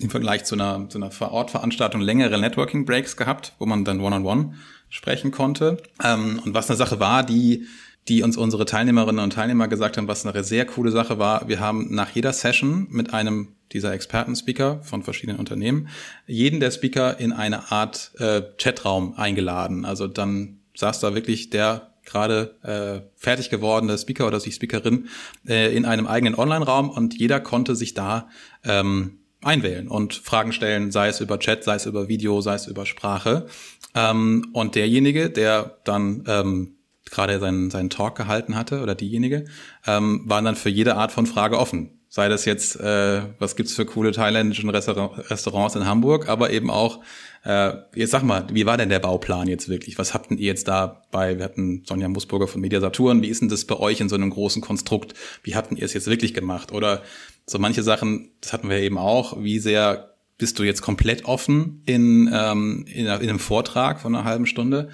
im 0.00 0.10
Vergleich 0.10 0.44
zu 0.44 0.54
einer, 0.56 0.88
zu 0.88 0.98
einer 0.98 1.10
Vorortveranstaltung 1.10 2.00
längere 2.00 2.38
Networking 2.40 2.84
Breaks 2.84 3.16
gehabt, 3.16 3.54
wo 3.58 3.66
man 3.66 3.84
dann 3.84 4.00
one-on-one 4.00 4.42
-on 4.42 4.50
-one 4.50 4.54
sprechen 4.90 5.30
konnte. 5.30 5.78
Ähm, 6.04 6.40
und 6.44 6.52
was 6.52 6.68
eine 6.68 6.76
Sache 6.76 7.00
war, 7.00 7.24
die, 7.24 7.66
die 8.08 8.22
uns 8.22 8.36
unsere 8.36 8.66
Teilnehmerinnen 8.66 9.22
und 9.22 9.32
Teilnehmer 9.32 9.68
gesagt 9.68 9.96
haben, 9.96 10.08
was 10.08 10.26
eine 10.26 10.44
sehr 10.44 10.66
coole 10.66 10.90
Sache 10.90 11.18
war, 11.18 11.48
wir 11.48 11.60
haben 11.60 11.94
nach 11.94 12.10
jeder 12.10 12.32
Session 12.32 12.86
mit 12.90 13.14
einem 13.14 13.48
dieser 13.72 13.92
Experten-Speaker 13.92 14.82
von 14.82 15.02
verschiedenen 15.02 15.38
Unternehmen 15.38 15.88
jeden 16.26 16.60
der 16.60 16.72
Speaker 16.72 17.18
in 17.20 17.32
eine 17.32 17.70
Art 17.70 18.10
äh, 18.18 18.42
Chatraum 18.58 19.14
eingeladen. 19.14 19.84
Also 19.84 20.08
dann 20.08 20.58
saß 20.74 21.00
da 21.00 21.14
wirklich 21.14 21.50
der 21.50 21.90
gerade 22.04 22.56
äh, 22.62 23.08
fertig 23.14 23.50
gewordene 23.50 23.96
Speaker 23.96 24.26
oder 24.26 24.40
die 24.40 24.50
Speakerin 24.50 25.08
äh, 25.46 25.74
in 25.74 25.84
einem 25.84 26.06
eigenen 26.06 26.34
Online-Raum 26.34 26.90
und 26.90 27.16
jeder 27.18 27.38
konnte 27.38 27.76
sich 27.76 27.94
da 27.94 28.28
ähm, 28.64 29.20
einwählen 29.42 29.88
und 29.88 30.14
Fragen 30.14 30.52
stellen, 30.52 30.90
sei 30.90 31.08
es 31.08 31.20
über 31.20 31.38
Chat, 31.38 31.64
sei 31.64 31.76
es 31.76 31.86
über 31.86 32.08
Video, 32.08 32.40
sei 32.40 32.54
es 32.54 32.66
über 32.66 32.84
Sprache. 32.84 33.46
Ähm, 33.94 34.50
und 34.52 34.74
derjenige, 34.74 35.30
der 35.30 35.78
dann 35.84 36.24
ähm, 36.26 36.76
gerade 37.10 37.38
seinen, 37.40 37.70
seinen 37.70 37.90
Talk 37.90 38.16
gehalten 38.16 38.54
hatte 38.54 38.82
oder 38.82 38.94
diejenige, 38.94 39.46
ähm, 39.86 40.22
waren 40.26 40.44
dann 40.44 40.56
für 40.56 40.68
jede 40.68 40.96
Art 40.96 41.12
von 41.12 41.26
Frage 41.26 41.58
offen. 41.58 42.00
Sei 42.12 42.28
das 42.28 42.44
jetzt, 42.44 42.74
äh, 42.80 43.22
was 43.38 43.54
gibt's 43.54 43.74
für 43.74 43.84
coole 43.84 44.10
thailändische 44.10 44.66
Restaurants 44.66 45.76
in 45.76 45.86
Hamburg, 45.86 46.28
aber 46.28 46.50
eben 46.50 46.68
auch, 46.68 47.00
äh, 47.44 47.72
jetzt 47.94 48.10
sag 48.10 48.24
mal, 48.24 48.46
wie 48.52 48.66
war 48.66 48.76
denn 48.76 48.88
der 48.88 48.98
Bauplan 48.98 49.46
jetzt 49.46 49.68
wirklich? 49.68 49.96
Was 49.96 50.12
habt 50.12 50.32
ihr 50.32 50.38
jetzt 50.38 50.66
da 50.66 51.04
bei, 51.12 51.38
wir 51.38 51.44
hatten 51.44 51.84
Sonja 51.86 52.08
Musburger 52.08 52.48
von 52.48 52.60
Media 52.60 52.80
Saturn, 52.80 53.22
wie 53.22 53.28
ist 53.28 53.42
denn 53.42 53.48
das 53.48 53.64
bei 53.64 53.76
euch 53.76 54.00
in 54.00 54.08
so 54.08 54.16
einem 54.16 54.30
großen 54.30 54.60
Konstrukt? 54.60 55.14
Wie 55.44 55.54
habt 55.54 55.70
ihr 55.70 55.84
es 55.84 55.94
jetzt 55.94 56.08
wirklich 56.08 56.34
gemacht? 56.34 56.72
Oder 56.72 57.02
so 57.46 57.60
manche 57.60 57.84
Sachen, 57.84 58.32
das 58.40 58.52
hatten 58.52 58.68
wir 58.68 58.78
eben 58.78 58.98
auch, 58.98 59.40
wie 59.40 59.60
sehr 59.60 60.09
bist 60.40 60.58
du 60.58 60.64
jetzt 60.64 60.82
komplett 60.82 61.26
offen 61.26 61.82
in, 61.86 62.28
ähm, 62.32 62.84
in, 62.88 63.06
in 63.06 63.08
einem 63.08 63.38
Vortrag 63.38 64.00
von 64.00 64.14
einer 64.14 64.24
halben 64.24 64.46
Stunde? 64.46 64.88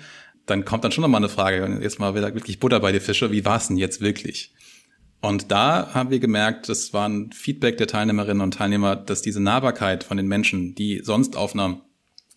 Dann 0.45 0.65
kommt 0.65 0.85
dann 0.85 0.93
schon 0.93 1.03
nochmal 1.03 1.21
eine 1.21 1.29
Frage, 1.29 1.79
jetzt 1.81 1.99
mal 1.99 2.15
wieder 2.15 2.35
wirklich 2.35 2.61
Butter 2.61 2.81
bei 2.81 2.93
die 2.93 3.01
Fische, 3.01 3.33
wie 3.33 3.45
war 3.45 3.57
es 3.57 3.69
denn 3.69 3.77
jetzt 3.77 4.01
wirklich? 4.01 4.53
Und 5.21 5.51
da 5.51 5.95
haben 5.95 6.11
wir 6.11 6.19
gemerkt, 6.19 6.69
das 6.69 6.93
war 6.93 7.09
ein 7.09 7.33
Feedback 7.33 7.79
der 7.79 7.87
Teilnehmerinnen 7.87 8.43
und 8.43 8.55
Teilnehmer, 8.55 8.97
dass 8.97 9.23
diese 9.23 9.41
Nahbarkeit 9.41 10.05
von 10.05 10.17
den 10.17 10.27
Menschen, 10.27 10.75
die 10.75 11.01
sonst 11.03 11.37
auf 11.37 11.55
einer, 11.55 11.81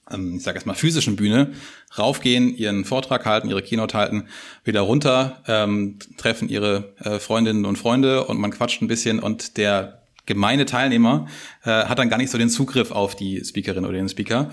ähm, 0.09 0.35
ich 0.37 0.43
sage 0.43 0.57
jetzt 0.57 0.65
mal 0.65 0.75
physischen 0.75 1.15
Bühne 1.15 1.51
raufgehen, 1.97 2.55
ihren 2.55 2.85
Vortrag 2.85 3.25
halten, 3.25 3.49
ihre 3.49 3.63
Keynote 3.63 3.97
halten, 3.97 4.27
wieder 4.63 4.81
runter, 4.81 5.43
ähm, 5.47 5.97
treffen 6.17 6.47
ihre 6.47 6.93
äh, 6.99 7.19
Freundinnen 7.19 7.65
und 7.65 7.77
Freunde 7.77 8.25
und 8.25 8.39
man 8.39 8.51
quatscht 8.51 8.81
ein 8.81 8.87
bisschen 8.87 9.19
und 9.19 9.57
der 9.57 9.98
gemeine 10.29 10.65
Teilnehmer 10.65 11.27
äh, 11.63 11.85
hat 11.85 11.99
dann 11.99 12.07
gar 12.07 12.17
nicht 12.17 12.29
so 12.29 12.37
den 12.37 12.49
Zugriff 12.49 12.91
auf 12.91 13.15
die 13.15 13.43
Speakerin 13.43 13.83
oder 13.83 13.93
den 13.93 14.07
Speaker. 14.07 14.51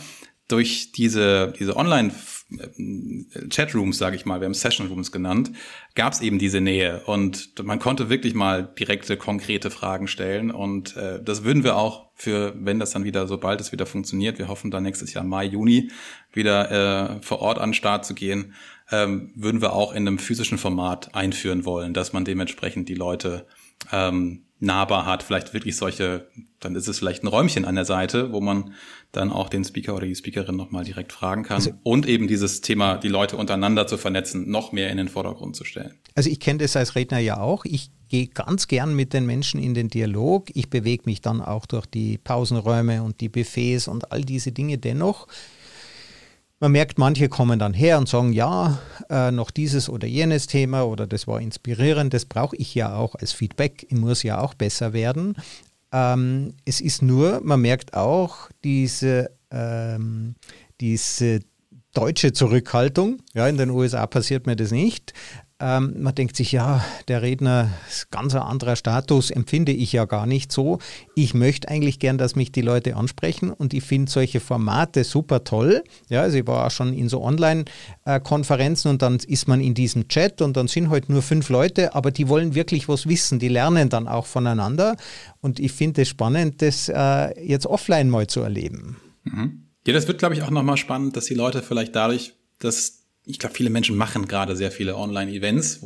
Durch 0.49 0.91
diese, 0.93 1.53
diese 1.59 1.77
Online- 1.77 2.13
äh, 2.51 3.93
sage 3.93 4.17
ich 4.17 4.25
mal, 4.25 4.41
wir 4.41 4.47
haben 4.47 4.55
Session 4.55 4.87
Rooms 4.87 5.11
genannt, 5.11 5.51
gab 5.97 6.13
es 6.13 6.21
eben 6.21 6.39
diese 6.39 6.61
Nähe 6.61 7.03
und 7.05 7.53
man 7.63 7.81
konnte 7.81 8.09
wirklich 8.09 8.35
mal 8.35 8.73
direkte, 8.79 9.17
konkrete 9.17 9.71
Fragen 9.71 10.07
stellen 10.07 10.53
und 10.53 10.97
äh, 10.97 11.21
das 11.23 11.43
würden 11.43 11.65
wir 11.65 11.77
auch 11.77 12.07
für, 12.15 12.55
wenn 12.57 12.79
das 12.79 12.93
dann 12.93 13.05
wieder, 13.05 13.27
sobald 13.27 13.61
es 13.61 13.73
wieder 13.73 13.85
funktioniert, 13.85 14.39
wir 14.39 14.47
hoffen 14.47 14.71
dann 14.71 14.85
nächstes 14.85 15.13
Jahr 15.13 15.25
Mai, 15.25 15.45
Juni 15.47 15.91
wieder 16.33 17.17
äh, 17.19 17.23
vor 17.23 17.41
Ort 17.41 17.59
an 17.59 17.71
den 17.71 17.75
Start 17.75 18.07
zu 18.07 18.15
gehen, 18.15 18.55
ähm, 18.93 19.33
würden 19.35 19.61
wir 19.61 19.73
auch 19.73 19.91
in 19.91 20.07
einem 20.07 20.19
physischen 20.19 20.59
Format 20.59 21.15
einführen 21.17 21.65
wollen, 21.65 21.93
dass 21.95 22.13
man 22.13 22.25
dementsprechend 22.25 22.89
die 22.89 22.95
Leute 22.95 23.47
ähm, 23.93 24.46
nahbar 24.59 25.05
hat, 25.05 25.23
vielleicht 25.23 25.53
wirklich 25.53 25.77
solche, 25.77 26.29
dann 26.61 26.75
ist 26.75 26.89
es 26.89 26.99
vielleicht 26.99 27.23
ein 27.23 27.27
Räumchen 27.27 27.65
an 27.65 27.75
der 27.75 27.85
Seite, 27.85 28.33
wo 28.33 28.41
man 28.41 28.73
dann 29.13 29.31
auch 29.31 29.49
den 29.49 29.65
Speaker 29.65 29.95
oder 29.95 30.07
die 30.07 30.15
Speakerin 30.15 30.57
nochmal 30.57 30.85
direkt 30.85 31.13
fragen 31.13 31.43
kann 31.43 31.57
also, 31.57 31.73
und 31.83 32.07
eben 32.07 32.27
dieses 32.27 32.63
Thema, 32.63 32.97
die 32.97 33.09
Leute 33.09 33.37
untereinander 33.37 33.87
zu 33.87 33.99
vernetzen, 33.99 34.51
noch 34.51 34.73
mehr 34.73 34.91
in 34.91 34.97
den 34.97 35.09
Vordergrund 35.09 35.57
zu 35.57 35.65
stellen. 35.65 35.95
Also 36.15 36.31
ich 36.31 36.41
kenne 36.41 36.61
das 36.61 36.77
als 36.77 36.95
Redner 36.95 37.19
ja 37.19 37.39
auch. 37.39 37.65
Ich 37.65 37.91
gehe 38.09 38.29
ganz 38.29 38.67
gern 38.69 38.95
mit 38.95 39.13
den 39.13 39.27
Menschen 39.27 39.61
in 39.61 39.75
den 39.75 39.89
Dialog. 39.89 40.49
Ich 40.55 40.71
bewege 40.71 41.03
mich 41.07 41.21
dann 41.21 41.43
auch 41.43 41.67
durch 41.67 41.87
die 41.87 42.19
Pausenräume 42.19 43.03
und 43.03 43.21
die 43.21 43.29
Buffets 43.29 43.89
und 43.89 44.13
all 44.13 44.23
diese 44.23 44.53
Dinge 44.53 44.79
dennoch 44.79 45.29
man 46.61 46.73
merkt, 46.73 46.99
manche 46.99 47.29
kommen 47.29 47.59
dann 47.59 47.75
her 47.75 47.99
und 47.99 48.09
sagen, 48.09 48.33
ja, 48.33 48.79
äh, 49.11 49.31
noch 49.31 49.51
dieses 49.51 49.89
oder 49.89 50.07
jenes 50.07 50.47
Thema 50.47 50.83
oder 50.85 51.07
das 51.07 51.27
war 51.27 51.41
inspirierend, 51.41 52.15
das 52.15 52.25
brauche 52.25 52.57
ich 52.57 52.75
ja 52.75 52.95
auch 52.95 53.15
als 53.15 53.33
Feedback, 53.33 53.87
ich 53.89 53.97
muss 53.97 54.23
ja 54.23 54.41
auch 54.41 54.55
besser 54.55 54.93
werden. 54.93 55.37
Ähm, 55.93 56.55
es 56.65 56.81
ist 56.81 57.03
nur, 57.03 57.41
man 57.43 57.61
merkt 57.61 57.95
auch 57.95 58.49
diese, 58.65 59.31
ähm, 59.51 60.35
diese 60.81 61.41
deutsche 61.93 62.33
Zurückhaltung. 62.33 63.19
Ja, 63.35 63.49
in 63.49 63.57
den 63.57 63.71
USA 63.71 64.07
passiert 64.07 64.47
mir 64.47 64.57
das 64.57 64.71
nicht. 64.71 65.15
Ähm, 65.59 66.03
man 66.03 66.15
denkt 66.15 66.37
sich, 66.37 66.53
ja, 66.53 66.85
der 67.09 67.23
Redner 67.23 67.71
ist 67.89 68.11
ganz 68.11 68.35
ein 68.35 68.43
anderer 68.43 68.77
Status, 68.77 69.31
empfinde 69.31 69.73
ich 69.73 69.91
ja 69.93 70.05
gar 70.05 70.27
nicht 70.27 70.53
so. 70.53 70.81
Ich 71.15 71.33
möchte 71.33 71.69
eigentlich 71.69 71.99
gern, 71.99 72.19
dass 72.19 72.37
mich 72.37 72.53
die 72.53 72.61
Leute 72.61 72.97
ansprechen 72.97 73.53
und 73.53 73.73
ich 73.73 73.83
finde 73.83 74.13
solche 74.13 74.41
Formate 74.41 75.03
super 75.03 75.45
toll. 75.45 75.83
Ja, 76.11 76.21
also 76.21 76.37
ich 76.37 76.47
war 76.47 76.67
auch 76.67 76.71
schon 76.71 76.93
in 76.93 77.09
so 77.09 77.23
Online-Konferenzen 77.23 78.91
und 78.91 79.01
dann 79.01 79.17
ist 79.27 79.49
man 79.49 79.63
in 79.63 79.73
diesem 79.73 80.09
Chat 80.09 80.43
und 80.43 80.59
dann 80.59 80.69
sind 80.69 80.91
halt 80.91 81.09
nur 81.09 81.23
fünf 81.23 81.49
Leute, 81.49 81.95
aber 81.95 82.11
die 82.11 82.29
wollen 82.29 82.55
wirklich 82.55 82.87
was 82.87 83.09
wissen, 83.09 83.39
die 83.39 83.49
lernen 83.49 83.89
dann 83.89 84.09
auch 84.09 84.27
voneinander 84.27 84.97
und 85.41 85.59
ich 85.59 85.73
finde 85.73 86.03
es 86.03 86.09
spannend, 86.09 86.61
das 86.61 86.91
äh, 86.91 87.41
jetzt 87.43 87.67
offline 87.67 88.11
mal 88.11 88.27
zu 88.27 88.41
erleben. 88.41 88.99
Mhm. 89.25 89.63
Ja, 89.87 89.95
das 89.95 90.07
wird, 90.07 90.19
glaube 90.19 90.35
ich, 90.35 90.43
auch 90.43 90.51
nochmal 90.51 90.77
spannend, 90.77 91.17
dass 91.17 91.27
die 91.27 91.35
Leute 91.35 91.63
vielleicht 91.63 91.95
dadurch, 91.95 92.35
dass 92.59 93.06
ich 93.27 93.39
glaube, 93.39 93.55
viele 93.55 93.71
Menschen 93.71 93.97
machen 93.97 94.27
gerade 94.27 94.57
sehr 94.57 94.71
viele 94.71 94.97
Online-Events. 94.97 95.85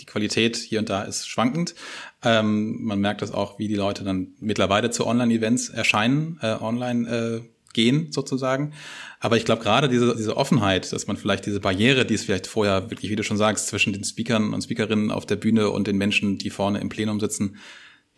Die 0.00 0.06
Qualität 0.06 0.56
hier 0.56 0.78
und 0.78 0.88
da 0.88 1.02
ist 1.02 1.28
schwankend. 1.28 1.74
Ähm, 2.22 2.84
man 2.84 3.00
merkt 3.00 3.22
das 3.22 3.32
auch, 3.32 3.58
wie 3.58 3.68
die 3.68 3.74
Leute 3.74 4.04
dann 4.04 4.28
mittlerweile 4.40 4.90
zu 4.90 5.06
Online-Events 5.06 5.70
erscheinen, 5.70 6.38
äh, 6.42 6.54
online 6.60 7.08
äh, 7.08 7.40
gehen 7.72 8.12
sozusagen. 8.12 8.72
Aber 9.20 9.36
ich 9.36 9.44
glaube 9.44 9.62
gerade 9.62 9.88
diese, 9.88 10.14
diese 10.16 10.36
Offenheit, 10.36 10.92
dass 10.92 11.06
man 11.06 11.16
vielleicht 11.16 11.46
diese 11.46 11.60
Barriere, 11.60 12.06
die 12.06 12.14
es 12.14 12.24
vielleicht 12.24 12.46
vorher 12.46 12.90
wirklich, 12.90 13.10
wie 13.10 13.16
du 13.16 13.24
schon 13.24 13.36
sagst, 13.36 13.66
zwischen 13.66 13.92
den 13.92 14.04
Speakern 14.04 14.54
und 14.54 14.62
Speakerinnen 14.62 15.10
auf 15.10 15.26
der 15.26 15.36
Bühne 15.36 15.70
und 15.70 15.86
den 15.86 15.96
Menschen, 15.96 16.38
die 16.38 16.50
vorne 16.50 16.80
im 16.80 16.88
Plenum 16.88 17.20
sitzen, 17.20 17.56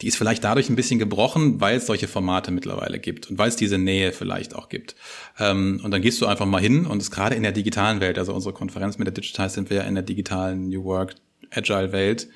die 0.00 0.06
ist 0.06 0.16
vielleicht 0.16 0.44
dadurch 0.44 0.68
ein 0.68 0.76
bisschen 0.76 0.98
gebrochen, 0.98 1.60
weil 1.60 1.76
es 1.76 1.86
solche 1.86 2.06
Formate 2.06 2.50
mittlerweile 2.50 2.98
gibt 2.98 3.30
und 3.30 3.38
weil 3.38 3.48
es 3.48 3.56
diese 3.56 3.78
Nähe 3.78 4.12
vielleicht 4.12 4.54
auch 4.54 4.68
gibt. 4.68 4.94
Ähm, 5.38 5.80
und 5.82 5.90
dann 5.90 6.02
gehst 6.02 6.20
du 6.20 6.26
einfach 6.26 6.46
mal 6.46 6.60
hin 6.60 6.86
und 6.86 7.02
es 7.02 7.10
gerade 7.10 7.34
in 7.34 7.42
der 7.42 7.52
digitalen 7.52 8.00
Welt, 8.00 8.18
also 8.18 8.32
unsere 8.32 8.54
Konferenz 8.54 8.98
mit 8.98 9.06
der 9.06 9.14
Digitize 9.14 9.50
sind 9.50 9.70
wir 9.70 9.78
ja 9.78 9.82
in 9.84 9.94
der 9.94 10.04
digitalen 10.04 10.68
New 10.68 10.84
Work 10.84 11.16
Agile 11.50 11.92
Welt. 11.92 12.28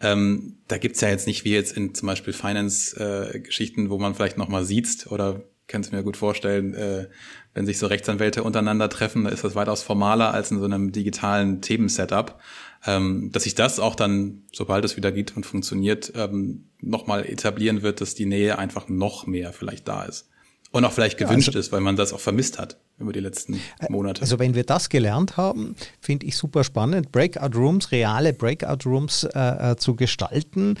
Ähm, 0.00 0.58
da 0.68 0.76
gibt's 0.76 1.00
ja 1.00 1.08
jetzt 1.08 1.26
nicht 1.26 1.44
wie 1.44 1.52
jetzt 1.52 1.74
in 1.74 1.94
zum 1.94 2.06
Beispiel 2.06 2.34
Finance-Geschichten, 2.34 3.86
äh, 3.86 3.90
wo 3.90 3.98
man 3.98 4.14
vielleicht 4.14 4.36
nochmal 4.36 4.64
sieht 4.64 5.06
oder 5.08 5.42
kannst 5.68 5.92
mir 5.92 6.02
gut 6.02 6.16
vorstellen, 6.16 6.74
äh, 6.74 7.08
wenn 7.54 7.66
sich 7.66 7.78
so 7.78 7.86
Rechtsanwälte 7.86 8.42
untereinander 8.42 8.88
treffen, 8.88 9.24
da 9.24 9.30
ist 9.30 9.42
das 9.42 9.54
weitaus 9.54 9.82
formaler 9.82 10.32
als 10.32 10.50
in 10.50 10.58
so 10.58 10.66
einem 10.66 10.92
digitalen 10.92 11.62
Themensetup 11.62 12.38
ähm, 12.86 13.30
dass 13.32 13.44
sich 13.44 13.54
das 13.54 13.78
auch 13.80 13.94
dann, 13.94 14.42
sobald 14.52 14.84
es 14.84 14.96
wieder 14.96 15.12
geht 15.12 15.36
und 15.36 15.44
funktioniert, 15.44 16.12
ähm, 16.14 16.68
nochmal 16.80 17.26
etablieren 17.26 17.82
wird, 17.82 18.00
dass 18.00 18.14
die 18.14 18.26
Nähe 18.26 18.58
einfach 18.58 18.88
noch 18.88 19.26
mehr 19.26 19.52
vielleicht 19.52 19.88
da 19.88 20.04
ist. 20.04 20.28
Und 20.72 20.84
auch 20.84 20.92
vielleicht 20.92 21.16
gewünscht 21.16 21.48
ja, 21.48 21.50
also, 21.50 21.58
ist, 21.60 21.72
weil 21.72 21.80
man 21.80 21.96
das 21.96 22.12
auch 22.12 22.20
vermisst 22.20 22.58
hat 22.58 22.76
über 22.98 23.12
die 23.12 23.20
letzten 23.20 23.60
Monate. 23.88 24.20
Also 24.20 24.38
wenn 24.38 24.54
wir 24.54 24.64
das 24.64 24.88
gelernt 24.88 25.36
haben, 25.36 25.74
finde 26.00 26.26
ich 26.26 26.36
super 26.36 26.64
spannend, 26.64 27.12
Breakout 27.12 27.56
Rooms, 27.56 27.92
reale 27.92 28.32
Breakout 28.32 28.84
Rooms 28.84 29.24
äh, 29.24 29.72
äh, 29.72 29.76
zu 29.76 29.94
gestalten 29.94 30.76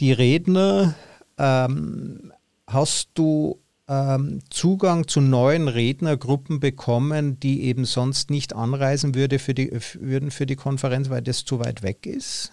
die 0.00 0.12
Redner, 0.12 0.94
ähm, 1.38 2.32
hast 2.66 3.10
du 3.14 3.60
ähm, 3.88 4.40
Zugang 4.50 5.06
zu 5.06 5.20
neuen 5.20 5.68
Rednergruppen 5.68 6.60
bekommen, 6.60 7.38
die 7.40 7.62
eben 7.62 7.84
sonst 7.84 8.30
nicht 8.30 8.54
anreisen 8.54 9.14
würde 9.14 9.38
für 9.38 9.54
die, 9.54 9.70
würden 10.00 10.30
für 10.30 10.46
die 10.46 10.56
Konferenz, 10.56 11.10
weil 11.10 11.22
das 11.22 11.44
zu 11.44 11.60
weit 11.60 11.82
weg 11.82 12.06
ist? 12.06 12.52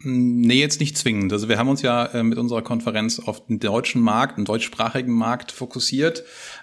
Nee, 0.00 0.60
jetzt 0.60 0.78
nicht 0.78 0.96
zwingend. 0.96 1.32
Also 1.32 1.48
wir 1.48 1.58
haben 1.58 1.68
uns 1.68 1.82
ja 1.82 2.06
äh, 2.06 2.22
mit 2.22 2.38
unserer 2.38 2.62
Konferenz 2.62 3.18
auf 3.18 3.46
den 3.46 3.58
deutschen 3.58 4.00
Markt, 4.00 4.38
den 4.38 4.44
deutschsprachigen 4.44 5.12
Markt 5.12 5.50
fokussiert. 5.50 6.22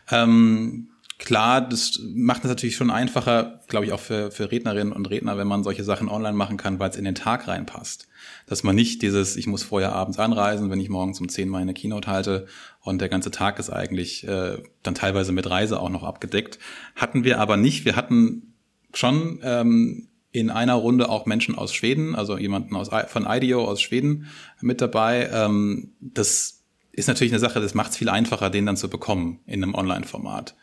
Ähm, 0.09 0.87
klar, 1.17 1.59
das 1.59 1.99
macht 2.13 2.45
es 2.45 2.49
natürlich 2.49 2.77
schon 2.77 2.91
einfacher, 2.91 3.59
glaube 3.67 3.85
ich, 3.85 3.91
auch 3.91 3.99
für, 3.99 4.31
für 4.31 4.51
Rednerinnen 4.51 4.93
und 4.93 5.09
Redner, 5.09 5.37
wenn 5.37 5.47
man 5.47 5.63
solche 5.63 5.83
Sachen 5.83 6.07
online 6.07 6.37
machen 6.37 6.55
kann, 6.55 6.79
weil 6.79 6.91
es 6.91 6.95
in 6.95 7.03
den 7.03 7.15
Tag 7.15 7.49
reinpasst. 7.49 8.07
Dass 8.45 8.63
man 8.63 8.75
nicht 8.75 9.01
dieses, 9.01 9.35
ich 9.35 9.47
muss 9.47 9.63
vorher 9.63 9.93
abends 9.93 10.19
anreisen, 10.19 10.69
wenn 10.69 10.79
ich 10.79 10.89
morgens 10.89 11.19
um 11.19 11.29
10 11.29 11.49
meine 11.49 11.73
Keynote 11.73 12.09
halte 12.09 12.47
und 12.81 13.01
der 13.01 13.09
ganze 13.09 13.31
Tag 13.31 13.59
ist 13.59 13.69
eigentlich 13.69 14.27
äh, 14.27 14.61
dann 14.83 14.95
teilweise 14.95 15.31
mit 15.31 15.49
Reise 15.49 15.79
auch 15.79 15.89
noch 15.89 16.03
abgedeckt. 16.03 16.59
Hatten 16.95 17.23
wir 17.23 17.39
aber 17.39 17.57
nicht. 17.57 17.85
Wir 17.85 17.95
hatten 17.95 18.53
schon 18.93 19.39
ähm, 19.43 20.07
in 20.31 20.49
einer 20.49 20.73
Runde 20.73 21.09
auch 21.09 21.25
Menschen 21.25 21.55
aus 21.55 21.73
Schweden, 21.73 22.13
also 22.13 22.37
jemanden 22.37 22.75
aus, 22.75 22.89
von 23.07 23.25
IDEO 23.25 23.63
aus 23.63 23.81
Schweden 23.81 24.27
mit 24.61 24.81
dabei. 24.81 25.29
Ähm, 25.31 25.93
das 26.01 26.63
ist 26.91 27.07
natürlich 27.07 27.31
eine 27.31 27.39
Sache, 27.39 27.61
das 27.61 27.73
macht 27.73 27.91
es 27.91 27.97
viel 27.97 28.09
einfacher, 28.09 28.49
den 28.49 28.65
dann 28.65 28.77
zu 28.77 28.89
bekommen 28.89 29.39
in 29.45 29.63
einem 29.63 29.75
Online-Format, 29.75 30.55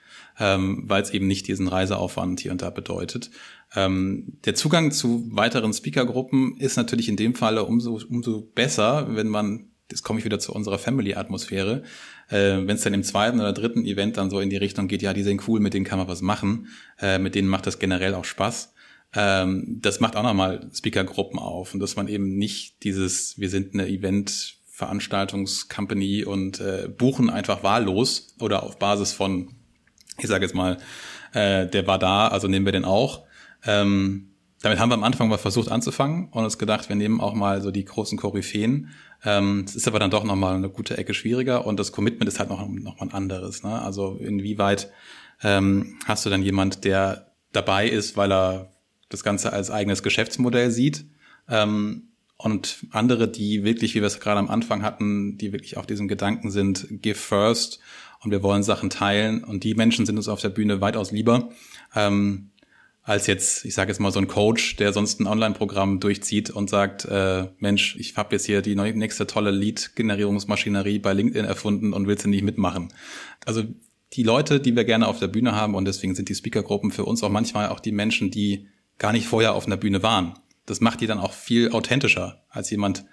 ähm, 0.43 0.83
weil 0.87 1.03
es 1.03 1.11
eben 1.11 1.29
nicht 1.29 1.47
diesen 1.47 1.69
Reiseaufwand 1.69 2.41
hier 2.41 2.51
und 2.51 2.63
da 2.63 2.71
bedeutet. 2.71 3.31
Ähm, 3.77 4.39
der 4.45 4.57
Zugang 4.57 4.91
zu 4.91 5.29
weiteren 5.31 5.73
Speakergruppen 5.73 6.57
ist 6.59 6.77
natürlich 6.77 7.09
in 7.09 7.17
dem 7.17 7.37
Falle 7.37 7.65
umso, 7.65 8.01
umso 8.09 8.41
besser, 8.41 9.15
wenn 9.15 9.29
man, 9.29 9.71
jetzt 9.89 10.03
komme 10.03 10.19
ich 10.19 10.25
wieder 10.25 10.41
zu 10.41 10.53
unserer 10.53 10.81
Family-Atmosphäre, 10.81 11.85
äh, 12.29 12.59
wenn 12.59 12.71
es 12.71 12.83
dann 12.83 12.93
im 12.93 13.05
zweiten 13.05 13.39
oder 13.39 13.53
dritten 13.53 13.85
Event 13.85 14.17
dann 14.17 14.31
so 14.31 14.41
in 14.41 14.51
die 14.51 14.57
Richtung 14.57 14.89
geht, 14.89 15.03
ja, 15.03 15.13
die 15.13 15.23
sind 15.23 15.47
cool, 15.47 15.61
mit 15.61 15.75
denen 15.75 15.85
kann 15.85 16.01
man 16.01 16.09
was 16.09 16.23
machen, 16.23 16.67
äh, 17.01 17.21
mit 17.21 17.37
denen 17.37 17.47
macht 17.47 17.69
das 17.69 17.79
generell 17.79 18.15
auch 18.15 18.25
Spaß 18.25 18.75
ähm, 19.15 19.79
das 19.83 20.01
macht 20.01 20.17
auch 20.17 20.23
nochmal 20.23 20.71
Speakergruppen 20.73 21.39
auf 21.39 21.75
und 21.75 21.81
dass 21.81 21.97
man 21.97 22.09
eben 22.09 22.39
nicht 22.39 22.83
dieses, 22.83 23.39
wir 23.39 23.51
sind 23.51 23.75
eine 23.75 23.87
Event 23.87 24.57
Veranstaltungscompany 24.71 26.25
und 26.25 26.61
äh, 26.61 26.89
buchen 26.89 27.29
einfach 27.29 27.63
wahllos 27.63 28.35
oder 28.41 28.63
auf 28.63 28.79
Basis 28.79 29.13
von, 29.13 29.55
ich 30.19 30.27
sage 30.27 30.45
jetzt 30.45 30.55
mal, 30.55 30.79
äh, 31.33 31.67
der 31.67 31.87
war 31.87 31.99
da, 31.99 32.29
also 32.29 32.49
nehmen 32.49 32.67
wir 32.67 32.73
den 32.73 32.85
auch. 32.85 33.25
Ähm, 33.65 34.29
damit 34.61 34.79
haben 34.79 34.91
wir 34.91 34.95
am 34.95 35.05
Anfang 35.05 35.29
mal 35.29 35.39
versucht 35.39 35.71
anzufangen 35.71 36.29
und 36.31 36.45
uns 36.45 36.57
gedacht, 36.57 36.89
wir 36.89 36.97
nehmen 36.97 37.21
auch 37.21 37.35
mal 37.35 37.61
so 37.61 37.71
die 37.71 37.85
großen 37.85 38.17
Koryphäen. 38.17 38.91
Ähm, 39.25 39.65
ist 39.65 39.89
aber 39.89 39.99
dann 39.99 40.11
doch 40.11 40.25
nochmal 40.25 40.55
eine 40.55 40.69
gute 40.69 40.97
Ecke 40.97 41.15
schwieriger 41.15 41.67
und 41.67 41.79
das 41.79 41.93
Commitment 41.93 42.29
ist 42.29 42.39
halt 42.39 42.49
noch, 42.49 42.61
noch 42.69 43.01
mal 43.01 43.07
ein 43.07 43.13
anderes. 43.13 43.63
Ne? 43.63 43.81
Also 43.83 44.19
inwieweit 44.21 44.91
ähm, 45.43 45.99
hast 46.07 46.25
du 46.25 46.31
dann 46.31 46.43
jemand, 46.43 46.85
der 46.85 47.33
dabei 47.53 47.89
ist, 47.89 48.17
weil 48.17 48.33
er 48.33 48.73
das 49.09 49.23
Ganze 49.23 49.53
als 49.53 49.71
eigenes 49.71 50.03
Geschäftsmodell 50.03 50.71
sieht. 50.71 51.05
Ähm, 51.49 52.09
und 52.37 52.87
andere, 52.91 53.29
die 53.29 53.63
wirklich, 53.63 53.95
wie 53.95 54.01
wir 54.01 54.07
es 54.07 54.19
gerade 54.19 54.41
am 54.41 54.51
Anfang 54.51 54.83
hatten, 54.83 55.39
die 55.39 55.53
wirklich 55.53 55.77
auf 55.77 55.87
diesem 55.87 56.09
Gedanken 56.09 56.51
sind, 56.51 56.87
give 56.91 57.19
first 57.19 57.79
und 58.23 58.31
wir 58.31 58.43
wollen 58.43 58.63
Sachen 58.63 58.91
teilen. 58.91 59.45
Und 59.45 59.65
die 59.65 59.75
Menschen 59.75 60.07
sind 60.07 60.17
uns 60.17 60.29
auf 60.29 60.41
der 60.41 60.51
Bühne 60.51 60.81
weitaus 60.81 61.11
lieber. 61.11 61.51
Ähm, 61.95 62.51
als 63.05 63.27
jetzt, 63.27 63.65
ich 63.65 63.75
sage 63.75 63.91
jetzt 63.91 63.99
mal 63.99 64.13
so 64.13 64.21
ein 64.21 64.29
Coach, 64.29 64.77
der 64.77 64.93
sonst 64.93 65.21
ein 65.21 65.27
Online-Programm 65.27 65.99
durchzieht 65.99 66.51
und 66.51 66.71
sagt, 66.71 67.05
äh, 67.05 67.49
Mensch, 67.59 67.97
ich 67.99 68.17
habe 68.17 68.35
jetzt 68.37 68.47
hier 68.47 68.63
die 68.63 68.77
nächste 68.77 69.27
tolle 69.27 69.51
Lead-Generierungsmaschinerie 69.51 71.01
bei 71.01 71.13
LinkedIn 71.13 71.45
erfunden 71.45 71.93
und 71.93 72.07
willst 72.07 72.25
du 72.25 72.29
nicht 72.29 72.45
mitmachen. 72.45 72.93
Also 73.45 73.65
die 74.13 74.23
Leute, 74.23 74.61
die 74.61 74.77
wir 74.77 74.85
gerne 74.85 75.09
auf 75.09 75.19
der 75.19 75.27
Bühne 75.27 75.53
haben 75.53 75.75
und 75.75 75.85
deswegen 75.85 76.15
sind 76.15 76.29
die 76.29 76.35
Speakergruppen 76.35 76.93
für 76.93 77.05
uns 77.05 77.25
auch 77.25 77.31
manchmal 77.31 77.71
auch 77.71 77.81
die 77.81 77.93
Menschen, 77.93 78.31
die 78.31 78.69
gar 78.99 79.13
nicht 79.13 79.27
vorher 79.27 79.55
auf 79.55 79.67
einer 79.67 79.77
Bühne 79.77 80.05
waren. 80.05 80.35
Das 80.67 80.81
macht 80.81 81.01
die 81.01 81.09
dann 81.09 81.19
auch 81.19 81.33
viel 81.33 81.73
authentischer 81.73 82.45
als 82.49 82.71
jemand, 82.71 83.05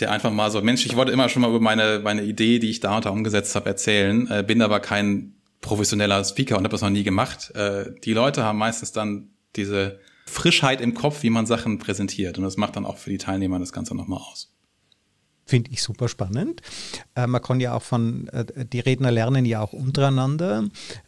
der 0.00 0.10
einfach 0.10 0.30
mal 0.30 0.50
so, 0.50 0.60
Mensch, 0.62 0.86
ich 0.86 0.96
wollte 0.96 1.12
immer 1.12 1.28
schon 1.28 1.42
mal 1.42 1.48
über 1.48 1.60
meine, 1.60 2.00
meine 2.02 2.22
Idee, 2.22 2.58
die 2.58 2.70
ich 2.70 2.80
da 2.80 2.96
und 2.96 3.04
da 3.04 3.10
umgesetzt 3.10 3.54
habe, 3.54 3.68
erzählen, 3.68 4.28
äh, 4.30 4.44
bin 4.46 4.62
aber 4.62 4.80
kein 4.80 5.34
professioneller 5.60 6.24
Speaker 6.24 6.56
und 6.56 6.64
habe 6.64 6.72
das 6.72 6.82
noch 6.82 6.90
nie 6.90 7.02
gemacht. 7.02 7.54
Äh, 7.54 7.92
die 8.04 8.12
Leute 8.12 8.44
haben 8.44 8.58
meistens 8.58 8.92
dann 8.92 9.30
diese 9.56 10.00
Frischheit 10.26 10.80
im 10.80 10.94
Kopf, 10.94 11.22
wie 11.22 11.30
man 11.30 11.46
Sachen 11.46 11.78
präsentiert. 11.78 12.38
Und 12.38 12.44
das 12.44 12.56
macht 12.56 12.76
dann 12.76 12.86
auch 12.86 12.98
für 12.98 13.10
die 13.10 13.18
Teilnehmer 13.18 13.58
das 13.58 13.72
Ganze 13.72 13.94
nochmal 13.94 14.20
aus. 14.20 14.54
Finde 15.50 15.72
ich 15.72 15.82
super 15.82 16.08
spannend. 16.08 16.60
Äh, 17.16 17.26
man 17.26 17.42
kann 17.42 17.58
ja 17.58 17.74
auch 17.74 17.82
von, 17.82 18.28
äh, 18.28 18.64
die 18.64 18.78
Redner 18.78 19.10
lernen 19.10 19.44
ja 19.44 19.60
auch 19.60 19.72
untereinander. 19.72 20.62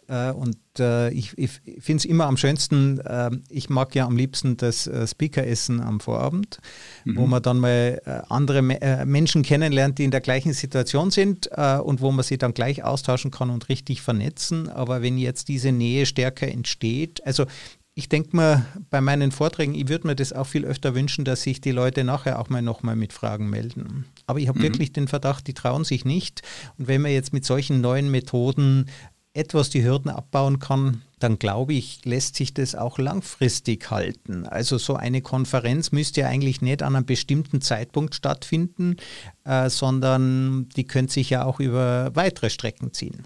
Äh, 0.08 0.32
und 0.32 0.56
äh, 0.80 1.12
ich, 1.12 1.38
ich 1.38 1.60
finde 1.78 1.98
es 1.98 2.04
immer 2.04 2.26
am 2.26 2.36
schönsten, 2.36 2.98
äh, 2.98 3.30
ich 3.50 3.70
mag 3.70 3.94
ja 3.94 4.04
am 4.04 4.16
liebsten 4.16 4.56
das 4.56 4.88
äh, 4.88 5.06
Speakeressen 5.06 5.80
am 5.80 6.00
Vorabend, 6.00 6.58
mhm. 7.04 7.18
wo 7.18 7.26
man 7.26 7.40
dann 7.40 7.60
mal 7.60 8.24
andere 8.28 8.62
Me 8.62 9.04
Menschen 9.06 9.44
kennenlernt, 9.44 9.98
die 9.98 10.04
in 10.04 10.10
der 10.10 10.20
gleichen 10.20 10.52
Situation 10.52 11.12
sind 11.12 11.46
und 11.46 12.00
wo 12.00 12.10
man 12.10 12.24
sie 12.24 12.36
dann 12.36 12.52
gleich 12.52 12.82
austauschen 12.82 13.30
kann 13.30 13.50
und 13.50 13.68
richtig 13.68 14.02
vernetzen. 14.02 14.68
Aber 14.68 15.02
wenn 15.02 15.18
jetzt 15.18 15.46
diese 15.46 15.70
Nähe 15.70 16.04
stärker 16.04 16.48
entsteht, 16.48 17.24
also 17.24 17.46
ich 17.94 18.08
denke 18.08 18.34
mal, 18.34 18.66
bei 18.88 19.00
meinen 19.00 19.32
Vorträgen, 19.32 19.74
ich 19.74 19.88
würde 19.88 20.06
mir 20.06 20.16
das 20.16 20.32
auch 20.32 20.46
viel 20.46 20.64
öfter 20.64 20.94
wünschen, 20.94 21.24
dass 21.24 21.42
sich 21.42 21.60
die 21.60 21.72
Leute 21.72 22.04
nachher 22.04 22.38
auch 22.38 22.48
mal 22.48 22.62
nochmal 22.62 22.96
mit 22.96 23.12
Fragen 23.12 23.50
melden. 23.50 24.06
Aber 24.26 24.38
ich 24.38 24.48
habe 24.48 24.58
mhm. 24.58 24.64
wirklich 24.64 24.92
den 24.92 25.08
Verdacht, 25.08 25.46
die 25.46 25.54
trauen 25.54 25.84
sich 25.84 26.04
nicht. 26.04 26.42
Und 26.78 26.88
wenn 26.88 27.02
man 27.02 27.12
jetzt 27.12 27.34
mit 27.34 27.44
solchen 27.44 27.82
neuen 27.82 28.10
Methoden 28.10 28.86
etwas 29.34 29.70
die 29.70 29.84
Hürden 29.84 30.10
abbauen 30.10 30.58
kann, 30.58 31.02
dann 31.18 31.38
glaube 31.38 31.74
ich, 31.74 32.04
lässt 32.04 32.36
sich 32.36 32.52
das 32.52 32.74
auch 32.74 32.98
langfristig 32.98 33.90
halten. 33.90 34.46
Also 34.46 34.78
so 34.78 34.94
eine 34.94 35.22
Konferenz 35.22 35.92
müsste 35.92 36.22
ja 36.22 36.28
eigentlich 36.28 36.60
nicht 36.60 36.82
an 36.82 36.96
einem 36.96 37.06
bestimmten 37.06 37.60
Zeitpunkt 37.60 38.14
stattfinden, 38.14 38.96
äh, 39.44 39.70
sondern 39.70 40.68
die 40.76 40.84
könnte 40.84 41.12
sich 41.12 41.30
ja 41.30 41.44
auch 41.44 41.60
über 41.60 42.10
weitere 42.14 42.50
Strecken 42.50 42.92
ziehen. 42.92 43.24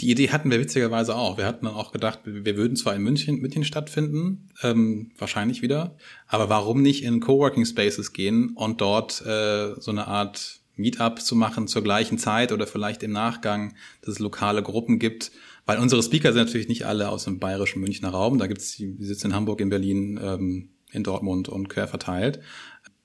Die 0.00 0.10
Idee 0.10 0.28
hatten 0.28 0.50
wir 0.50 0.60
witzigerweise 0.60 1.16
auch. 1.16 1.38
Wir 1.38 1.46
hatten 1.46 1.64
dann 1.64 1.74
auch 1.74 1.90
gedacht, 1.90 2.20
wir 2.24 2.56
würden 2.56 2.76
zwar 2.76 2.94
in 2.94 3.02
München, 3.02 3.40
München 3.40 3.64
stattfinden, 3.64 4.50
ähm, 4.62 5.10
wahrscheinlich 5.16 5.62
wieder, 5.62 5.96
aber 6.26 6.50
warum 6.50 6.82
nicht 6.82 7.02
in 7.02 7.20
Coworking 7.20 7.64
Spaces 7.64 8.12
gehen 8.12 8.50
und 8.50 8.82
dort 8.82 9.22
äh, 9.22 9.74
so 9.80 9.90
eine 9.90 10.06
Art 10.06 10.60
Meetup 10.76 11.20
zu 11.20 11.34
machen 11.34 11.66
zur 11.66 11.82
gleichen 11.82 12.18
Zeit 12.18 12.52
oder 12.52 12.66
vielleicht 12.66 13.02
im 13.02 13.12
Nachgang, 13.12 13.74
dass 14.02 14.14
es 14.14 14.18
lokale 14.18 14.62
Gruppen 14.62 14.98
gibt. 14.98 15.32
Weil 15.64 15.78
unsere 15.78 16.02
Speaker 16.02 16.32
sind 16.32 16.44
natürlich 16.44 16.68
nicht 16.68 16.84
alle 16.84 17.08
aus 17.08 17.24
dem 17.24 17.38
bayerischen 17.38 17.80
Münchner 17.80 18.10
Raum. 18.10 18.38
Da 18.38 18.46
gibt's 18.46 18.76
die, 18.76 18.94
sitzen 19.00 19.28
in 19.28 19.34
Hamburg, 19.34 19.60
in 19.60 19.70
Berlin, 19.70 20.20
ähm, 20.22 20.68
in 20.92 21.02
Dortmund 21.02 21.48
und 21.48 21.68
quer 21.68 21.88
verteilt. 21.88 22.40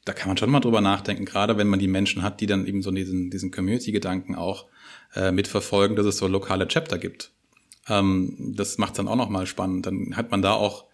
Da 0.04 0.14
kann 0.14 0.28
man 0.28 0.38
schon 0.38 0.50
mal 0.50 0.60
drüber 0.60 0.82
nachdenken, 0.82 1.26
gerade 1.26 1.58
wenn 1.58 1.68
man 1.68 1.80
die 1.80 1.88
Menschen 1.88 2.22
hat, 2.22 2.42
die 2.42 2.48
dann 2.48 2.66
eben 2.66 2.82
so 2.82 2.92
diesen, 2.92 3.30
diesen 3.30 3.52
Community-Gedanken 3.52 4.36
auch 4.36 4.66
äh, 5.16 5.32
mitverfolgen, 5.32 5.96
dass 5.96 6.06
es 6.06 6.18
so 6.18 6.28
lokale 6.28 6.68
Chapter 6.68 6.98
gibt. 6.98 7.32
Ähm, 7.88 8.54
das 8.56 8.78
macht 8.78 8.98
dann 8.98 9.08
auch 9.08 9.16
nochmal 9.16 9.46
spannend. 9.46 9.86
Dann 9.86 10.16
hat 10.16 10.32
man 10.32 10.42
da 10.42 10.54
auch, 10.54 10.86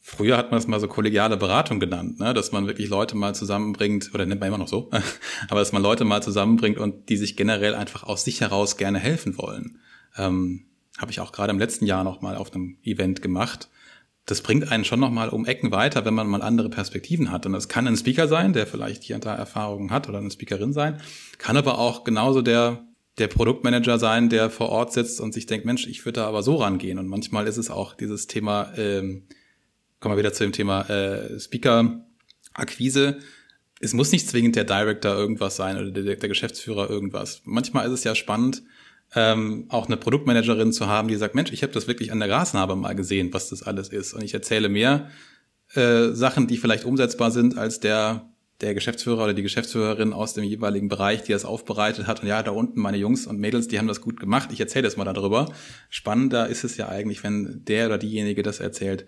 früher 0.00 0.36
hat 0.36 0.50
man 0.50 0.58
das 0.58 0.66
mal 0.66 0.80
so 0.80 0.88
kollegiale 0.88 1.36
Beratung 1.36 1.80
genannt, 1.80 2.20
ne? 2.20 2.34
dass 2.34 2.52
man 2.52 2.66
wirklich 2.66 2.88
Leute 2.88 3.16
mal 3.16 3.34
zusammenbringt, 3.34 4.10
oder 4.14 4.26
nennt 4.26 4.40
man 4.40 4.48
immer 4.48 4.58
noch 4.58 4.68
so, 4.68 4.90
aber 5.48 5.60
dass 5.60 5.72
man 5.72 5.82
Leute 5.82 6.04
mal 6.04 6.22
zusammenbringt 6.22 6.78
und 6.78 7.08
die 7.08 7.16
sich 7.16 7.36
generell 7.36 7.74
einfach 7.74 8.02
aus 8.04 8.24
sich 8.24 8.40
heraus 8.40 8.76
gerne 8.76 8.98
helfen 8.98 9.38
wollen. 9.38 9.78
Ähm, 10.16 10.66
Habe 10.98 11.10
ich 11.10 11.20
auch 11.20 11.32
gerade 11.32 11.50
im 11.50 11.58
letzten 11.58 11.86
Jahr 11.86 12.04
noch 12.04 12.20
mal 12.20 12.36
auf 12.36 12.52
einem 12.52 12.78
Event 12.82 13.22
gemacht. 13.22 13.68
Das 14.26 14.42
bringt 14.42 14.72
einen 14.72 14.84
schon 14.84 14.98
noch 14.98 15.12
mal 15.12 15.28
um 15.28 15.46
Ecken 15.46 15.70
weiter, 15.70 16.04
wenn 16.04 16.14
man 16.14 16.26
mal 16.26 16.42
andere 16.42 16.68
Perspektiven 16.68 17.30
hat. 17.30 17.46
Und 17.46 17.52
das 17.52 17.68
kann 17.68 17.86
ein 17.86 17.96
Speaker 17.96 18.26
sein, 18.26 18.52
der 18.52 18.66
vielleicht 18.66 19.04
hier 19.04 19.14
und 19.14 19.24
da 19.24 19.34
Erfahrungen 19.36 19.92
hat, 19.92 20.08
oder 20.08 20.18
eine 20.18 20.32
Speakerin 20.32 20.72
sein, 20.72 21.00
kann 21.38 21.56
aber 21.56 21.78
auch 21.78 22.02
genauso 22.02 22.42
der 22.42 22.85
der 23.18 23.28
Produktmanager 23.28 23.98
sein, 23.98 24.28
der 24.28 24.50
vor 24.50 24.68
Ort 24.68 24.92
sitzt 24.92 25.20
und 25.20 25.32
sich 25.32 25.46
denkt, 25.46 25.64
Mensch, 25.64 25.86
ich 25.86 26.04
würde 26.04 26.20
da 26.20 26.26
aber 26.26 26.42
so 26.42 26.56
rangehen. 26.56 26.98
Und 26.98 27.08
manchmal 27.08 27.46
ist 27.46 27.56
es 27.56 27.70
auch 27.70 27.94
dieses 27.94 28.26
Thema, 28.26 28.72
ähm, 28.76 29.24
kommen 30.00 30.14
wir 30.14 30.18
wieder 30.18 30.32
zu 30.32 30.44
dem 30.44 30.52
Thema 30.52 30.82
äh, 30.90 31.40
Speaker-Akquise. 31.40 33.18
Es 33.80 33.94
muss 33.94 34.12
nicht 34.12 34.28
zwingend 34.28 34.56
der 34.56 34.64
Director 34.64 35.14
irgendwas 35.14 35.56
sein 35.56 35.78
oder 35.78 35.90
der, 35.90 36.16
der 36.16 36.28
Geschäftsführer 36.28 36.90
irgendwas. 36.90 37.42
Manchmal 37.44 37.86
ist 37.86 37.92
es 37.92 38.04
ja 38.04 38.14
spannend, 38.14 38.62
ähm, 39.14 39.66
auch 39.68 39.86
eine 39.86 39.96
Produktmanagerin 39.96 40.72
zu 40.72 40.86
haben, 40.86 41.08
die 41.08 41.16
sagt, 41.16 41.34
Mensch, 41.34 41.52
ich 41.52 41.62
habe 41.62 41.72
das 41.72 41.86
wirklich 41.86 42.12
an 42.12 42.18
der 42.18 42.28
Grasnarbe 42.28 42.76
mal 42.76 42.94
gesehen, 42.94 43.32
was 43.32 43.48
das 43.48 43.62
alles 43.62 43.88
ist. 43.88 44.12
Und 44.14 44.22
ich 44.22 44.34
erzähle 44.34 44.68
mehr 44.68 45.10
äh, 45.74 46.08
Sachen, 46.08 46.46
die 46.46 46.56
vielleicht 46.56 46.84
umsetzbar 46.84 47.30
sind, 47.30 47.56
als 47.56 47.80
der 47.80 48.30
der 48.60 48.74
Geschäftsführer 48.74 49.24
oder 49.24 49.34
die 49.34 49.42
Geschäftsführerin 49.42 50.12
aus 50.12 50.34
dem 50.34 50.44
jeweiligen 50.44 50.88
Bereich, 50.88 51.22
die 51.22 51.32
das 51.32 51.44
aufbereitet 51.44 52.06
hat. 52.06 52.22
Und 52.22 52.28
ja, 52.28 52.42
da 52.42 52.52
unten 52.52 52.80
meine 52.80 52.96
Jungs 52.96 53.26
und 53.26 53.38
Mädels, 53.38 53.68
die 53.68 53.78
haben 53.78 53.88
das 53.88 54.00
gut 54.00 54.18
gemacht. 54.18 54.50
Ich 54.52 54.60
erzähle 54.60 54.86
jetzt 54.86 54.96
mal 54.96 55.04
darüber. 55.04 55.52
Spannender 55.90 56.48
ist 56.48 56.64
es 56.64 56.76
ja 56.76 56.88
eigentlich, 56.88 57.22
wenn 57.22 57.62
der 57.64 57.86
oder 57.86 57.98
diejenige 57.98 58.42
das 58.42 58.60
erzählt, 58.60 59.06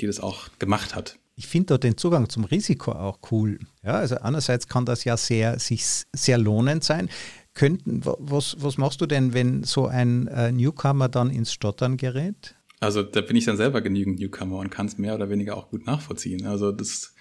die 0.00 0.06
das 0.06 0.20
auch 0.20 0.48
gemacht 0.58 0.94
hat. 0.94 1.18
ich 1.36 1.46
finde 1.46 1.66
dort 1.66 1.84
den 1.84 1.96
Zugang 1.96 2.28
zum 2.28 2.44
Risiko 2.44 2.92
auch 2.92 3.20
cool. 3.30 3.60
Ja, 3.84 3.92
also 3.92 4.16
einerseits 4.16 4.66
kann 4.66 4.84
das 4.84 5.04
ja 5.04 5.16
sehr, 5.16 5.58
sich 5.60 5.84
sehr 6.12 6.38
lohnend 6.38 6.82
sein. 6.82 7.08
Könnten, 7.54 8.02
was, 8.04 8.56
was 8.60 8.78
machst 8.78 9.00
du 9.00 9.06
denn, 9.06 9.34
wenn 9.34 9.62
so 9.64 9.86
ein 9.86 10.26
äh, 10.28 10.50
Newcomer 10.52 11.08
dann 11.08 11.30
ins 11.30 11.52
Stottern 11.52 11.96
gerät? 11.96 12.56
Also 12.80 13.02
da 13.02 13.20
bin 13.20 13.36
ich 13.36 13.44
dann 13.44 13.56
selber 13.56 13.80
genügend 13.80 14.20
Newcomer 14.20 14.58
und 14.58 14.70
kann 14.70 14.86
es 14.86 14.98
mehr 14.98 15.14
oder 15.14 15.30
weniger 15.30 15.56
auch 15.56 15.70
gut 15.70 15.86
nachvollziehen. 15.86 16.46
Also 16.46 16.70
das, 16.70 17.14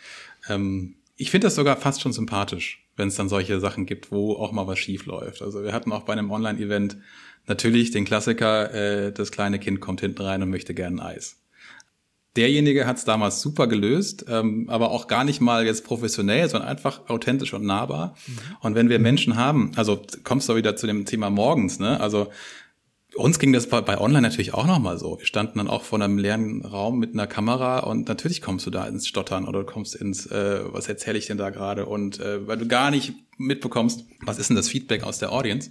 ähm, 0.50 0.96
ich 1.18 1.32
finde 1.32 1.48
das 1.48 1.56
sogar 1.56 1.76
fast 1.78 2.02
schon 2.02 2.14
sympathisch, 2.14 2.88
wenn 2.96 3.10
es 3.10 3.16
dann 3.16 3.28
solche 3.28 3.60
Sachen 3.60 3.86
gibt, 3.86 4.12
wo 4.12 4.34
auch 4.34 4.52
mal 4.52 4.68
was 4.68 4.80
schief 4.80 5.06
läuft. 5.06 5.42
Also 5.42 5.64
wir 5.64 5.74
hatten 5.74 5.92
auch 5.92 6.04
bei 6.04 6.14
einem 6.14 6.32
Online-Event 6.32 6.98
natürlich 7.48 7.92
den 7.92 8.06
Klassiker, 8.06 8.74
äh, 8.74 9.12
das 9.12 9.32
kleine 9.32 9.60
Kind 9.60 9.82
kommt 9.82 10.02
hinten 10.02 10.22
rein 10.22 10.42
und 10.42 10.50
möchte 10.50 10.74
gerne 10.74 11.04
Eis 11.04 11.38
derjenige 12.38 12.86
hat 12.86 12.98
es 12.98 13.04
damals 13.04 13.42
super 13.42 13.68
gelöst, 13.68 14.26
ähm, 14.30 14.70
aber 14.70 14.92
auch 14.92 15.08
gar 15.08 15.24
nicht 15.24 15.42
mal 15.42 15.66
jetzt 15.66 15.84
professionell, 15.84 16.48
sondern 16.48 16.70
einfach 16.70 17.10
authentisch 17.10 17.54
und 17.54 17.66
nahbar. 17.66 18.16
Mhm. 18.28 18.38
Und 18.62 18.76
wenn 18.76 18.90
wir 18.90 19.00
Menschen 19.00 19.36
haben, 19.36 19.72
also 19.76 20.02
kommst 20.24 20.48
du 20.48 20.56
wieder 20.56 20.76
zu 20.76 20.88
dem 20.88 21.06
Thema 21.06 21.30
morgens, 21.30 21.80
ne? 21.80 22.00
Also 22.00 22.28
uns 23.18 23.40
ging 23.40 23.54
das 23.54 23.68
bei, 23.68 23.82
bei 23.82 24.00
Online 24.00 24.22
natürlich 24.22 24.54
auch 24.54 24.66
nochmal 24.66 24.98
so. 24.98 25.20
Wir 25.20 25.26
standen 25.26 25.58
dann 25.58 25.68
auch 25.68 25.84
vor 25.84 26.02
einem 26.02 26.18
leeren 26.18 26.64
Raum 26.64 27.00
mit 27.00 27.14
einer 27.14 27.28
Kamera 27.28 27.80
und 27.80 28.08
natürlich 28.08 28.42
kommst 28.42 28.66
du 28.66 28.70
da 28.70 28.86
ins 28.86 29.08
Stottern 29.08 29.46
oder 29.46 29.64
kommst 29.64 29.96
ins, 29.96 30.26
äh, 30.28 30.62
was 30.72 30.88
erzähle 30.88 31.18
ich 31.18 31.28
denn 31.28 31.38
da 31.38 31.50
gerade? 31.50 31.86
Und 31.86 32.20
äh, 32.20 32.48
weil 32.48 32.58
du 32.58 32.68
gar 32.68 32.92
nicht 32.92 33.14
mitbekommst, 33.38 34.06
was 34.22 34.40
ist 34.40 34.50
denn 34.50 34.56
das 34.56 34.70
Feedback 34.70 35.04
aus 35.04 35.20
der 35.20 35.32
Audience? 35.32 35.70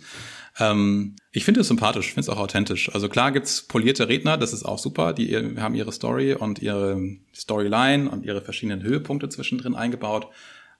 Ähm, 0.58 1.16
ich 1.32 1.44
finde 1.44 1.60
es 1.60 1.68
sympathisch, 1.68 2.08
finde 2.08 2.20
es 2.22 2.28
auch 2.28 2.38
authentisch. 2.38 2.92
Also 2.94 3.08
klar 3.08 3.32
gibt's 3.32 3.62
polierte 3.62 4.08
Redner, 4.08 4.36
das 4.36 4.52
ist 4.52 4.64
auch 4.64 4.78
super. 4.78 5.12
Die 5.12 5.36
haben 5.58 5.74
ihre 5.74 5.92
Story 5.92 6.34
und 6.34 6.60
ihre 6.60 7.00
Storyline 7.34 8.10
und 8.10 8.24
ihre 8.24 8.40
verschiedenen 8.40 8.82
Höhepunkte 8.82 9.28
zwischendrin 9.28 9.74
eingebaut. 9.74 10.28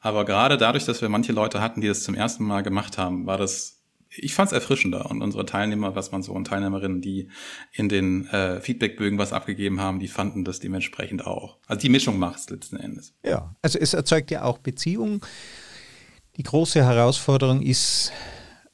Aber 0.01 0.25
gerade 0.25 0.57
dadurch, 0.57 0.85
dass 0.85 1.03
wir 1.03 1.09
manche 1.09 1.33
Leute 1.33 1.61
hatten, 1.61 1.81
die 1.81 1.89
das 1.89 2.05
zum 2.05 2.15
ersten 2.15 2.45
Mal 2.45 2.63
gemacht 2.63 2.99
haben, 2.99 3.27
war 3.27 3.39
das, 3.39 3.76
ich 4.17 4.35
fand 4.35 4.49
es 4.49 4.53
erfrischender. 4.53 5.11
Und 5.11 5.23
unsere 5.23 5.47
Teilnehmer, 5.47 5.95
was 5.95 6.13
man 6.13 6.23
so 6.23 6.33
und 6.33 6.47
Teilnehmerinnen, 6.47 7.01
die 7.01 7.29
in 7.73 7.89
den 7.89 8.27
äh, 8.29 8.61
Feedbackbögen 8.61 9.19
was 9.19 9.33
abgegeben 9.33 9.81
haben, 9.81 9.99
die 9.99 10.09
fanden 10.09 10.45
das 10.45 10.61
dementsprechend 10.61 11.27
auch. 11.27 11.59
Also 11.67 11.81
die 11.81 11.89
Mischung 11.89 12.19
macht's 12.19 12.49
letzten 12.51 12.77
Endes. 12.77 13.15
Ja, 13.25 13.55
also 13.63 13.79
es 13.79 13.95
erzeugt 13.95 14.31
ja 14.31 14.43
auch 14.43 14.59
Beziehungen. 14.59 15.21
Die 16.37 16.43
große 16.43 16.85
Herausforderung 16.85 17.63
ist, 17.63 18.13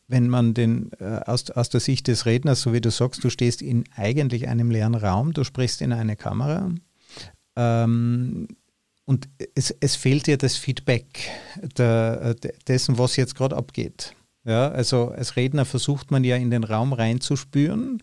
wenn 0.09 0.29
man 0.29 0.55
den 0.55 0.91
äh, 0.99 1.21
aus, 1.27 1.51
aus 1.51 1.69
der 1.69 1.81
Sicht 1.81 2.09
des 2.09 2.27
Redners, 2.27 2.63
so 2.63 2.73
wie 2.73 2.81
du 2.81 2.91
sagst, 2.91 3.23
du 3.23 3.31
stehst 3.31 3.63
in 3.63 3.85
eigentlich 3.95 4.49
einem 4.49 4.71
leeren 4.71 4.95
Raum, 4.95 5.33
du 5.33 5.45
sprichst 5.45 5.81
in 5.81 5.93
eine 5.93 6.17
Kamera 6.17 6.71
ähm, 7.57 8.49
und 9.05 9.29
es, 9.55 9.75
es 9.81 9.97
fehlt 9.97 10.27
dir 10.27 10.39
das 10.39 10.57
Feedback 10.57 11.31
der, 11.77 12.35
dessen, 12.67 12.99
was 12.99 13.17
jetzt 13.17 13.35
gerade 13.35 13.57
abgeht. 13.57 14.15
Ja, 14.45 14.69
also 14.71 15.11
als 15.11 15.37
Redner 15.37 15.65
versucht 15.65 16.11
man 16.11 16.25
ja 16.25 16.35
in 16.35 16.51
den 16.51 16.65
Raum 16.65 16.93
reinzuspüren. 16.93 18.03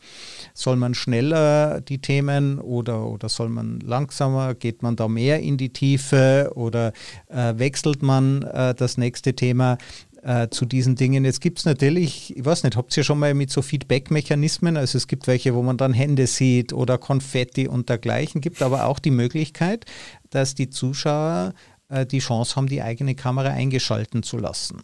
Soll 0.53 0.77
man 0.77 0.93
schneller 0.93 1.81
die 1.81 1.99
Themen 1.99 2.59
oder, 2.59 3.07
oder 3.07 3.27
soll 3.27 3.49
man 3.49 3.81
langsamer? 3.81 4.55
Geht 4.55 4.81
man 4.81 4.95
da 4.95 5.09
mehr 5.09 5.41
in 5.41 5.57
die 5.57 5.73
Tiefe 5.73 6.51
oder 6.55 6.93
äh, 7.27 7.55
wechselt 7.57 8.03
man 8.03 8.43
äh, 8.43 8.73
das 8.73 8.97
nächste 8.97 9.35
Thema? 9.35 9.77
äh, 10.23 10.49
zu 10.49 10.65
diesen 10.65 10.95
Dingen. 10.95 11.25
Jetzt 11.25 11.41
gibt 11.41 11.59
es 11.59 11.65
natürlich, 11.65 12.35
ich 12.35 12.43
weiß 12.43 12.63
nicht, 12.63 12.75
habt 12.75 12.95
ihr 12.95 13.03
schon 13.03 13.19
mal 13.19 13.33
mit 13.33 13.51
so 13.51 13.61
Feedback-Mechanismen, 13.61 14.77
also 14.77 14.97
es 14.97 15.07
gibt 15.07 15.27
welche, 15.27 15.55
wo 15.55 15.61
man 15.61 15.77
dann 15.77 15.93
Hände 15.93 16.27
sieht 16.27 16.73
oder 16.73 16.97
Konfetti 16.97 17.67
und 17.67 17.89
dergleichen, 17.89 18.41
gibt 18.41 18.61
aber 18.61 18.85
auch 18.85 18.99
die 18.99 19.11
Möglichkeit, 19.11 19.85
dass 20.29 20.55
die 20.55 20.69
Zuschauer 20.69 21.53
äh, 21.89 22.05
die 22.05 22.19
Chance 22.19 22.55
haben, 22.55 22.67
die 22.67 22.81
eigene 22.81 23.15
Kamera 23.15 23.49
eingeschalten 23.49 24.23
zu 24.23 24.37
lassen. 24.37 24.81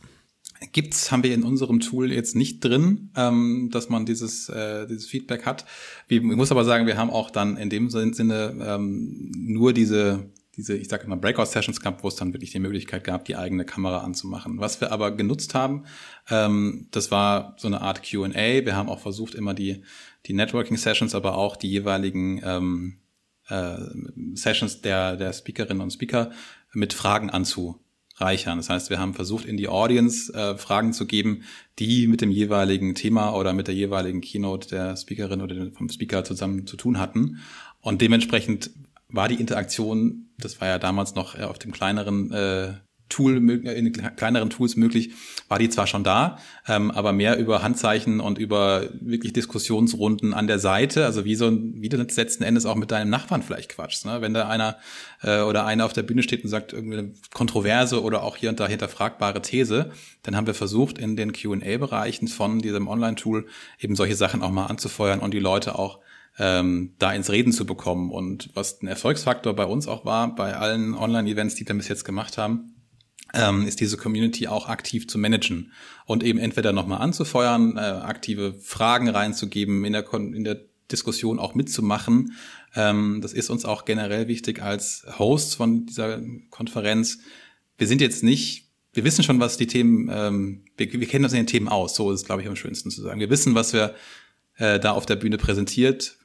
Gibt's, 0.71 1.11
haben 1.11 1.23
wir 1.23 1.33
in 1.33 1.43
unserem 1.43 1.79
Tool 1.79 2.11
jetzt 2.11 2.35
nicht 2.35 2.63
drin, 2.63 3.11
ähm, 3.15 3.69
dass 3.71 3.89
man 3.89 4.05
dieses, 4.05 4.49
äh, 4.49 4.87
dieses 4.87 5.05
Feedback 5.05 5.45
hat. 5.45 5.65
Ich 6.07 6.21
muss 6.21 6.51
aber 6.51 6.63
sagen, 6.63 6.87
wir 6.87 6.97
haben 6.97 7.09
auch 7.09 7.29
dann 7.29 7.57
in 7.57 7.69
dem 7.69 7.89
Sinne 7.89 8.55
ähm, 8.61 9.31
nur 9.35 9.73
diese 9.73 10.29
diese, 10.55 10.75
ich 10.75 10.87
sage 10.87 11.03
immer 11.03 11.17
Breakout-Sessions 11.17 11.79
gehabt, 11.81 12.03
wo 12.03 12.07
es 12.07 12.15
dann 12.15 12.33
wirklich 12.33 12.51
die 12.51 12.59
Möglichkeit 12.59 13.03
gab, 13.03 13.25
die 13.25 13.35
eigene 13.35 13.65
Kamera 13.65 13.99
anzumachen. 13.99 14.59
Was 14.59 14.79
wir 14.79 14.91
aber 14.91 15.11
genutzt 15.11 15.53
haben, 15.53 15.85
ähm, 16.29 16.87
das 16.91 17.11
war 17.11 17.55
so 17.57 17.67
eine 17.67 17.81
Art 17.81 18.09
Q&A. 18.09 18.33
Wir 18.33 18.75
haben 18.75 18.89
auch 18.89 18.99
versucht, 18.99 19.35
immer 19.35 19.53
die, 19.53 19.83
die 20.25 20.33
Networking-Sessions, 20.33 21.13
aber 21.13 21.35
auch 21.37 21.55
die 21.55 21.69
jeweiligen 21.69 22.41
ähm, 22.43 22.97
äh, 23.47 23.77
Sessions 24.33 24.81
der, 24.81 25.17
der 25.17 25.33
Speakerinnen 25.33 25.81
und 25.81 25.91
Speaker 25.91 26.31
mit 26.71 26.93
Fragen 26.93 27.29
anzureichern. 28.15 28.57
Das 28.57 28.69
heißt, 28.69 28.89
wir 28.89 28.99
haben 28.99 29.13
versucht, 29.13 29.45
in 29.45 29.57
die 29.57 29.67
Audience 29.67 30.33
äh, 30.33 30.57
Fragen 30.57 30.93
zu 30.93 31.05
geben, 31.05 31.43
die 31.79 32.07
mit 32.07 32.21
dem 32.21 32.31
jeweiligen 32.31 32.95
Thema 32.95 33.35
oder 33.35 33.53
mit 33.53 33.67
der 33.67 33.75
jeweiligen 33.75 34.21
Keynote 34.21 34.69
der 34.69 34.97
Speakerin 34.97 35.41
oder 35.41 35.71
vom 35.71 35.89
Speaker 35.89 36.23
zusammen 36.23 36.65
zu 36.65 36.77
tun 36.77 36.99
hatten. 36.99 37.39
Und 37.81 38.01
dementsprechend 38.01 38.71
war 39.09 39.27
die 39.27 39.35
Interaktion, 39.35 40.29
das 40.37 40.59
war 40.61 40.67
ja 40.67 40.79
damals 40.79 41.15
noch 41.15 41.37
auf 41.39 41.59
dem 41.59 41.71
kleineren 41.71 42.31
äh, 42.31 42.73
Tool, 43.09 43.37
in 43.49 43.93
kleineren 43.93 44.49
Tools 44.49 44.75
möglich, 44.75 45.11
war 45.47 45.59
die 45.59 45.69
zwar 45.69 45.85
schon 45.85 46.03
da, 46.03 46.39
ähm, 46.67 46.89
aber 46.89 47.13
mehr 47.13 47.37
über 47.37 47.61
Handzeichen 47.61 48.19
und 48.19 48.39
über 48.39 48.89
wirklich 48.99 49.31
Diskussionsrunden 49.31 50.33
an 50.33 50.47
der 50.47 50.57
Seite, 50.57 51.05
also 51.05 51.23
wie 51.23 51.35
so 51.35 51.51
wie 51.51 51.87
du 51.87 51.97
letzten 51.97 52.43
Endes 52.43 52.65
auch 52.65 52.75
mit 52.75 52.89
deinem 52.89 53.11
Nachbarn 53.11 53.43
vielleicht 53.43 53.69
quatschst, 53.69 54.05
ne? 54.05 54.21
wenn 54.21 54.33
da 54.33 54.47
einer 54.47 54.77
äh, 55.21 55.41
oder 55.41 55.65
einer 55.65 55.85
auf 55.85 55.93
der 55.93 56.03
Bühne 56.03 56.23
steht 56.23 56.43
und 56.43 56.49
sagt 56.49 56.73
irgendeine 56.73 57.11
kontroverse 57.33 58.01
oder 58.01 58.23
auch 58.23 58.37
hier 58.37 58.49
und 58.49 58.59
da 58.59 58.67
hinterfragbare 58.67 59.41
These, 59.41 59.91
dann 60.23 60.35
haben 60.35 60.47
wir 60.47 60.55
versucht 60.55 60.97
in 60.97 61.15
den 61.15 61.31
Q&A-Bereichen 61.31 62.27
von 62.27 62.59
diesem 62.59 62.87
Online-Tool 62.87 63.45
eben 63.79 63.95
solche 63.95 64.15
Sachen 64.15 64.41
auch 64.41 64.51
mal 64.51 64.65
anzufeuern 64.65 65.19
und 65.19 65.33
die 65.33 65.39
Leute 65.39 65.77
auch 65.77 65.99
ähm, 66.37 66.93
da 66.99 67.13
ins 67.13 67.31
Reden 67.31 67.51
zu 67.51 67.65
bekommen. 67.65 68.11
Und 68.11 68.49
was 68.53 68.81
ein 68.81 68.87
Erfolgsfaktor 68.87 69.53
bei 69.55 69.65
uns 69.65 69.87
auch 69.87 70.05
war, 70.05 70.35
bei 70.35 70.55
allen 70.55 70.95
Online-Events, 70.95 71.55
die 71.55 71.67
wir 71.67 71.75
bis 71.75 71.87
jetzt 71.87 72.03
gemacht 72.03 72.37
haben, 72.37 72.74
ähm, 73.33 73.67
ist 73.67 73.79
diese 73.79 73.97
Community 73.97 74.47
auch 74.47 74.67
aktiv 74.67 75.07
zu 75.07 75.17
managen 75.17 75.71
und 76.05 76.23
eben 76.23 76.39
entweder 76.39 76.73
nochmal 76.73 77.01
anzufeuern, 77.01 77.77
äh, 77.77 77.79
aktive 77.79 78.53
Fragen 78.53 79.09
reinzugeben, 79.09 79.83
in 79.83 79.93
der, 79.93 80.03
Kon 80.03 80.33
in 80.33 80.43
der 80.43 80.61
Diskussion 80.91 81.39
auch 81.39 81.55
mitzumachen. 81.55 82.33
Ähm, 82.75 83.19
das 83.21 83.33
ist 83.33 83.49
uns 83.49 83.65
auch 83.65 83.85
generell 83.85 84.27
wichtig 84.27 84.61
als 84.61 85.05
Hosts 85.17 85.55
von 85.55 85.85
dieser 85.85 86.21
Konferenz. 86.49 87.19
Wir 87.77 87.87
sind 87.87 88.01
jetzt 88.01 88.23
nicht, 88.23 88.69
wir 88.93 89.03
wissen 89.03 89.23
schon, 89.23 89.39
was 89.39 89.57
die 89.57 89.67
Themen, 89.67 90.09
ähm, 90.11 90.63
wir, 90.77 90.91
wir 90.93 91.07
kennen 91.07 91.25
uns 91.25 91.33
in 91.33 91.39
den 91.39 91.47
Themen 91.47 91.67
aus, 91.67 91.95
so 91.95 92.11
ist 92.11 92.21
es, 92.21 92.25
glaube 92.25 92.41
ich, 92.41 92.47
am 92.47 92.55
schönsten 92.55 92.91
zu 92.91 93.01
sagen. 93.01 93.19
Wir 93.19 93.29
wissen, 93.29 93.55
was 93.55 93.73
wir 93.73 93.95
äh, 94.57 94.79
da 94.79 94.91
auf 94.91 95.05
der 95.05 95.15
Bühne 95.15 95.37
präsentiert 95.37 96.17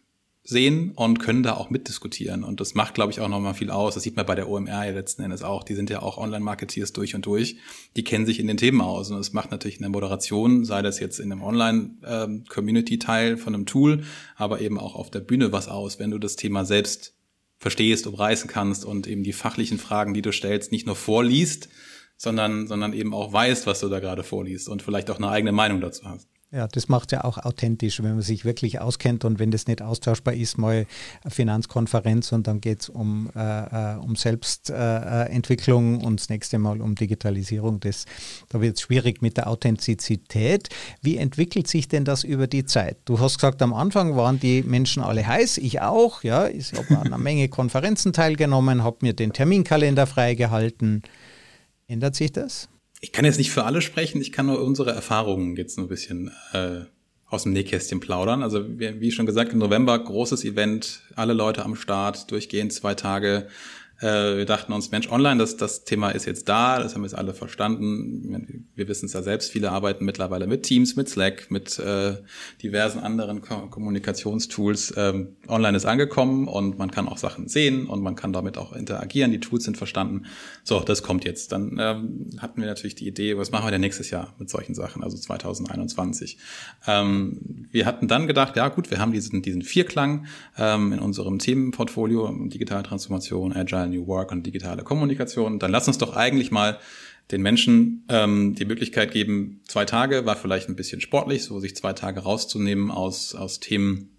sehen 0.42 0.92
und 0.96 1.18
können 1.20 1.42
da 1.42 1.54
auch 1.54 1.70
mitdiskutieren. 1.70 2.44
Und 2.44 2.60
das 2.60 2.74
macht, 2.74 2.94
glaube 2.94 3.12
ich, 3.12 3.20
auch 3.20 3.28
nochmal 3.28 3.54
viel 3.54 3.70
aus. 3.70 3.94
Das 3.94 4.02
sieht 4.02 4.16
man 4.16 4.26
bei 4.26 4.34
der 4.34 4.48
OMR 4.48 4.84
ja 4.86 4.92
letzten 4.92 5.22
Endes 5.22 5.42
auch. 5.42 5.64
Die 5.64 5.74
sind 5.74 5.90
ja 5.90 6.00
auch 6.02 6.16
Online-Marketeers 6.18 6.92
durch 6.92 7.14
und 7.14 7.26
durch. 7.26 7.56
Die 7.96 8.04
kennen 8.04 8.26
sich 8.26 8.40
in 8.40 8.46
den 8.46 8.56
Themen 8.56 8.80
aus. 8.80 9.10
Und 9.10 9.18
das 9.18 9.32
macht 9.32 9.50
natürlich 9.50 9.76
in 9.76 9.82
der 9.82 9.90
Moderation, 9.90 10.64
sei 10.64 10.82
das 10.82 10.98
jetzt 10.98 11.20
in 11.20 11.30
einem 11.30 11.42
Online-Community-Teil 11.42 13.36
von 13.36 13.54
einem 13.54 13.66
Tool, 13.66 14.04
aber 14.36 14.60
eben 14.60 14.78
auch 14.78 14.94
auf 14.94 15.10
der 15.10 15.20
Bühne 15.20 15.52
was 15.52 15.68
aus, 15.68 15.98
wenn 15.98 16.10
du 16.10 16.18
das 16.18 16.36
Thema 16.36 16.64
selbst 16.64 17.14
verstehst, 17.58 18.06
umreißen 18.06 18.48
kannst 18.48 18.86
und 18.86 19.06
eben 19.06 19.22
die 19.22 19.34
fachlichen 19.34 19.78
Fragen, 19.78 20.14
die 20.14 20.22
du 20.22 20.32
stellst, 20.32 20.72
nicht 20.72 20.86
nur 20.86 20.96
vorliest, 20.96 21.68
sondern, 22.16 22.66
sondern 22.66 22.94
eben 22.94 23.12
auch 23.12 23.32
weißt, 23.32 23.66
was 23.66 23.80
du 23.80 23.88
da 23.88 24.00
gerade 24.00 24.22
vorliest 24.22 24.70
und 24.70 24.82
vielleicht 24.82 25.10
auch 25.10 25.18
eine 25.18 25.28
eigene 25.28 25.52
Meinung 25.52 25.82
dazu 25.82 26.06
hast. 26.06 26.26
Ja, 26.52 26.66
das 26.66 26.88
macht 26.88 27.12
ja 27.12 27.22
auch 27.22 27.38
authentisch, 27.38 28.02
wenn 28.02 28.14
man 28.14 28.22
sich 28.22 28.44
wirklich 28.44 28.80
auskennt 28.80 29.24
und 29.24 29.38
wenn 29.38 29.52
das 29.52 29.68
nicht 29.68 29.82
austauschbar 29.82 30.34
ist, 30.34 30.58
mal 30.58 30.84
eine 31.22 31.30
Finanzkonferenz 31.30 32.32
und 32.32 32.48
dann 32.48 32.60
geht 32.60 32.80
es 32.80 32.88
um, 32.88 33.30
äh, 33.36 33.92
äh, 33.92 33.96
um 33.98 34.16
Selbstentwicklung 34.16 36.00
äh, 36.00 36.04
und 36.04 36.18
das 36.18 36.28
nächste 36.28 36.58
Mal 36.58 36.80
um 36.80 36.96
Digitalisierung. 36.96 37.78
Das, 37.78 38.04
da 38.48 38.60
wird 38.60 38.78
es 38.78 38.82
schwierig 38.82 39.22
mit 39.22 39.36
der 39.36 39.46
Authentizität. 39.46 40.70
Wie 41.02 41.18
entwickelt 41.18 41.68
sich 41.68 41.86
denn 41.86 42.04
das 42.04 42.24
über 42.24 42.48
die 42.48 42.64
Zeit? 42.64 42.96
Du 43.04 43.20
hast 43.20 43.38
gesagt, 43.38 43.62
am 43.62 43.72
Anfang 43.72 44.16
waren 44.16 44.40
die 44.40 44.64
Menschen 44.64 45.04
alle 45.04 45.24
heiß, 45.24 45.58
ich 45.58 45.80
auch. 45.80 46.24
Ja, 46.24 46.48
ich 46.48 46.72
habe 46.72 46.98
an 46.98 47.06
einer 47.06 47.18
Menge 47.18 47.48
Konferenzen 47.48 48.12
teilgenommen, 48.12 48.82
habe 48.82 48.96
mir 49.02 49.12
den 49.12 49.32
Terminkalender 49.32 50.08
freigehalten. 50.08 51.02
Ändert 51.86 52.16
sich 52.16 52.32
das? 52.32 52.68
Ich 53.00 53.12
kann 53.12 53.24
jetzt 53.24 53.38
nicht 53.38 53.50
für 53.50 53.64
alle 53.64 53.80
sprechen, 53.80 54.20
ich 54.20 54.32
kann 54.32 54.46
nur 54.46 54.62
unsere 54.62 54.92
Erfahrungen 54.92 55.56
jetzt 55.56 55.78
ein 55.78 55.88
bisschen 55.88 56.30
äh, 56.52 56.82
aus 57.26 57.44
dem 57.44 57.52
Nähkästchen 57.52 58.00
plaudern. 58.00 58.42
Also 58.42 58.78
wie, 58.78 59.00
wie 59.00 59.10
schon 59.10 59.26
gesagt, 59.26 59.52
im 59.52 59.58
November 59.58 59.98
großes 59.98 60.44
Event, 60.44 61.02
alle 61.16 61.32
Leute 61.32 61.64
am 61.64 61.76
Start, 61.76 62.30
durchgehend 62.30 62.72
zwei 62.72 62.94
Tage. 62.94 63.48
Äh, 64.00 64.38
wir 64.38 64.46
dachten 64.46 64.72
uns, 64.72 64.90
Mensch, 64.90 65.10
online, 65.10 65.38
das, 65.38 65.56
das 65.56 65.84
Thema 65.84 66.10
ist 66.10 66.24
jetzt 66.24 66.48
da, 66.48 66.78
das 66.78 66.94
haben 66.94 67.02
wir 67.02 67.06
jetzt 67.06 67.18
alle 67.18 67.34
verstanden. 67.34 68.66
Wir 68.74 68.88
wissen 68.88 69.06
es 69.06 69.12
ja 69.12 69.22
selbst, 69.22 69.50
viele 69.50 69.70
arbeiten 69.70 70.04
mittlerweile 70.04 70.46
mit 70.46 70.62
Teams, 70.62 70.96
mit 70.96 71.08
Slack, 71.08 71.50
mit 71.50 71.78
äh, 71.78 72.16
diversen 72.62 73.00
anderen 73.00 73.42
Ko 73.42 73.68
Kommunikationstools. 73.68 74.94
Ähm, 74.96 75.36
online 75.48 75.76
ist 75.76 75.84
angekommen 75.84 76.48
und 76.48 76.78
man 76.78 76.90
kann 76.90 77.08
auch 77.08 77.18
Sachen 77.18 77.48
sehen 77.48 77.86
und 77.86 78.02
man 78.02 78.16
kann 78.16 78.32
damit 78.32 78.56
auch 78.56 78.72
interagieren. 78.72 79.32
Die 79.32 79.40
Tools 79.40 79.64
sind 79.64 79.76
verstanden. 79.76 80.26
So, 80.64 80.80
das 80.80 81.02
kommt 81.02 81.24
jetzt. 81.24 81.52
Dann 81.52 81.76
ähm, 81.78 82.30
hatten 82.38 82.60
wir 82.60 82.68
natürlich 82.68 82.94
die 82.94 83.06
Idee, 83.06 83.36
was 83.36 83.50
machen 83.50 83.66
wir 83.66 83.70
denn 83.70 83.82
nächstes 83.82 84.10
Jahr 84.10 84.34
mit 84.38 84.48
solchen 84.48 84.74
Sachen, 84.74 85.04
also 85.04 85.18
2021. 85.18 86.38
Ähm, 86.86 87.66
wir 87.70 87.84
hatten 87.84 88.08
dann 88.08 88.26
gedacht, 88.26 88.56
ja 88.56 88.68
gut, 88.68 88.90
wir 88.90 88.98
haben 88.98 89.12
diesen, 89.12 89.42
diesen 89.42 89.62
Vierklang 89.62 90.26
ähm, 90.56 90.92
in 90.92 90.98
unserem 91.00 91.38
Themenportfolio, 91.38 92.30
digitale 92.48 92.82
Transformation, 92.82 93.52
Agile 93.52 93.89
New 93.90 94.06
Work 94.06 94.32
und 94.32 94.44
digitale 94.44 94.82
Kommunikation, 94.82 95.58
dann 95.58 95.70
lass 95.70 95.88
uns 95.88 95.98
doch 95.98 96.16
eigentlich 96.16 96.50
mal 96.50 96.78
den 97.30 97.42
Menschen 97.42 98.04
ähm, 98.08 98.54
die 98.54 98.64
Möglichkeit 98.64 99.12
geben, 99.12 99.60
zwei 99.68 99.84
Tage 99.84 100.26
war 100.26 100.36
vielleicht 100.36 100.68
ein 100.68 100.76
bisschen 100.76 101.00
sportlich, 101.00 101.44
so 101.44 101.60
sich 101.60 101.76
zwei 101.76 101.92
Tage 101.92 102.20
rauszunehmen 102.20 102.90
aus, 102.90 103.34
aus 103.34 103.60
Themen 103.60 104.10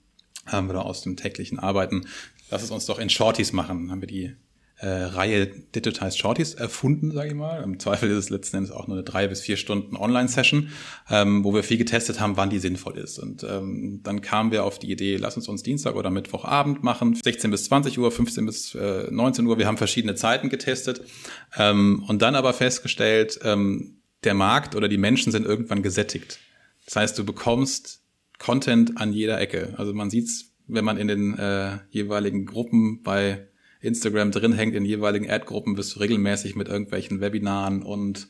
ähm, 0.51 0.69
oder 0.69 0.86
aus 0.86 1.01
dem 1.01 1.17
täglichen 1.17 1.60
Arbeiten. 1.60 2.07
Lass 2.49 2.63
es 2.63 2.71
uns 2.71 2.86
doch 2.86 2.99
in 2.99 3.10
Shorties 3.10 3.53
machen. 3.53 3.91
Haben 3.91 4.01
wir 4.01 4.07
die 4.07 4.36
äh, 4.81 4.87
Reihe 4.87 5.45
Digitized 5.47 6.17
Shorties 6.17 6.55
erfunden, 6.55 7.11
sage 7.11 7.29
ich 7.29 7.35
mal. 7.35 7.61
Im 7.61 7.79
Zweifel 7.79 8.09
ist 8.09 8.17
es 8.17 8.29
letzten 8.31 8.57
Endes 8.57 8.71
auch 8.71 8.87
nur 8.87 8.97
eine 8.97 9.03
drei 9.03 9.27
bis 9.27 9.41
vier 9.41 9.55
Stunden 9.55 9.95
Online-Session, 9.95 10.69
ähm, 11.09 11.43
wo 11.43 11.53
wir 11.53 11.63
viel 11.63 11.77
getestet 11.77 12.19
haben, 12.19 12.35
wann 12.35 12.49
die 12.49 12.57
sinnvoll 12.57 12.97
ist. 12.97 13.19
Und 13.19 13.43
ähm, 13.43 13.99
dann 14.03 14.21
kamen 14.21 14.51
wir 14.51 14.65
auf 14.65 14.79
die 14.79 14.91
Idee, 14.91 15.17
lass 15.17 15.35
uns 15.35 15.47
uns 15.47 15.61
Dienstag 15.61 15.95
oder 15.95 16.09
Mittwochabend 16.09 16.83
machen, 16.83 17.15
16 17.23 17.51
bis 17.51 17.65
20 17.65 17.99
Uhr, 17.99 18.11
15 18.11 18.45
bis 18.45 18.73
äh, 18.73 19.07
19 19.11 19.45
Uhr. 19.45 19.59
Wir 19.59 19.67
haben 19.67 19.77
verschiedene 19.77 20.15
Zeiten 20.15 20.49
getestet 20.49 21.01
ähm, 21.57 22.03
und 22.07 22.23
dann 22.23 22.33
aber 22.33 22.53
festgestellt, 22.53 23.39
ähm, 23.43 24.01
der 24.23 24.33
Markt 24.33 24.75
oder 24.75 24.87
die 24.87 24.97
Menschen 24.97 25.31
sind 25.31 25.45
irgendwann 25.45 25.83
gesättigt. 25.83 26.39
Das 26.85 26.95
heißt, 26.95 27.19
du 27.19 27.23
bekommst 27.23 28.01
Content 28.39 28.97
an 28.97 29.13
jeder 29.13 29.39
Ecke. 29.39 29.75
Also 29.77 29.93
man 29.93 30.09
sieht's, 30.09 30.53
wenn 30.65 30.85
man 30.85 30.97
in 30.97 31.07
den 31.07 31.37
äh, 31.37 31.77
jeweiligen 31.91 32.47
Gruppen 32.47 33.03
bei 33.03 33.47
Instagram 33.81 34.31
drin 34.31 34.53
hängt 34.53 34.75
in 34.75 34.85
jeweiligen 34.85 35.29
Ad-Gruppen, 35.29 35.75
bist 35.75 35.95
du 35.95 35.99
regelmäßig 35.99 36.55
mit 36.55 36.69
irgendwelchen 36.69 37.19
Webinaren 37.19 37.81
und 37.81 38.29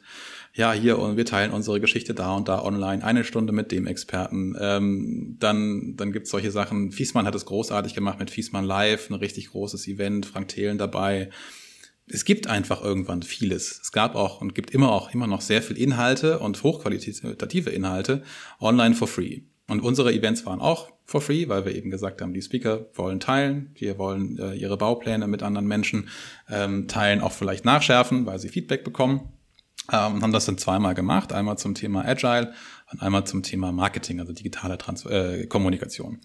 ja, 0.53 0.73
hier 0.73 0.99
und 0.99 1.15
wir 1.15 1.25
teilen 1.25 1.51
unsere 1.51 1.79
Geschichte 1.79 2.13
da 2.13 2.35
und 2.35 2.47
da 2.47 2.61
online, 2.61 3.03
eine 3.03 3.23
Stunde 3.23 3.53
mit 3.53 3.71
dem 3.71 3.87
Experten. 3.87 4.55
Ähm, 4.59 5.37
dann 5.39 5.95
dann 5.95 6.11
gibt's 6.11 6.29
solche 6.29 6.51
Sachen. 6.51 6.91
Fiesmann 6.91 7.25
hat 7.25 7.35
es 7.35 7.45
großartig 7.45 7.93
gemacht 7.93 8.19
mit 8.19 8.31
Fiesmann 8.31 8.65
Live, 8.65 9.09
ein 9.09 9.15
richtig 9.15 9.51
großes 9.51 9.87
Event, 9.87 10.25
Frank 10.25 10.49
Thelen 10.49 10.77
dabei. 10.77 11.29
Es 12.07 12.25
gibt 12.25 12.47
einfach 12.47 12.83
irgendwann 12.83 13.23
vieles. 13.23 13.79
Es 13.81 13.91
gab 13.93 14.15
auch 14.15 14.41
und 14.41 14.53
gibt 14.53 14.71
immer 14.71 14.91
auch 14.91 15.13
immer 15.13 15.27
noch 15.27 15.39
sehr 15.39 15.61
viel 15.61 15.77
Inhalte 15.77 16.39
und 16.39 16.61
hochqualitative 16.61 17.69
Inhalte 17.69 18.23
online 18.59 18.95
for 18.95 19.07
free. 19.07 19.41
Und 19.71 19.79
unsere 19.79 20.11
Events 20.13 20.45
waren 20.45 20.59
auch 20.59 20.91
for 21.05 21.21
free, 21.21 21.47
weil 21.47 21.63
wir 21.63 21.73
eben 21.73 21.91
gesagt 21.91 22.21
haben, 22.21 22.33
die 22.33 22.41
Speaker 22.41 22.87
wollen 22.93 23.21
teilen, 23.21 23.73
die 23.79 23.97
wollen 23.97 24.37
äh, 24.37 24.53
ihre 24.53 24.75
Baupläne 24.75 25.27
mit 25.27 25.43
anderen 25.43 25.65
Menschen 25.65 26.09
ähm, 26.49 26.89
teilen, 26.89 27.21
auch 27.21 27.31
vielleicht 27.31 27.63
nachschärfen, 27.63 28.25
weil 28.25 28.37
sie 28.37 28.49
Feedback 28.49 28.83
bekommen. 28.83 29.31
Ähm, 29.89 30.21
haben 30.21 30.33
das 30.33 30.45
dann 30.45 30.57
zweimal 30.57 30.93
gemacht, 30.93 31.31
einmal 31.31 31.57
zum 31.57 31.73
Thema 31.73 32.03
Agile 32.03 32.53
und 32.91 33.01
einmal 33.01 33.25
zum 33.25 33.43
Thema 33.43 33.71
Marketing, 33.71 34.19
also 34.19 34.33
digitale 34.33 34.77
Trans 34.77 35.05
äh, 35.05 35.47
Kommunikation. 35.47 36.19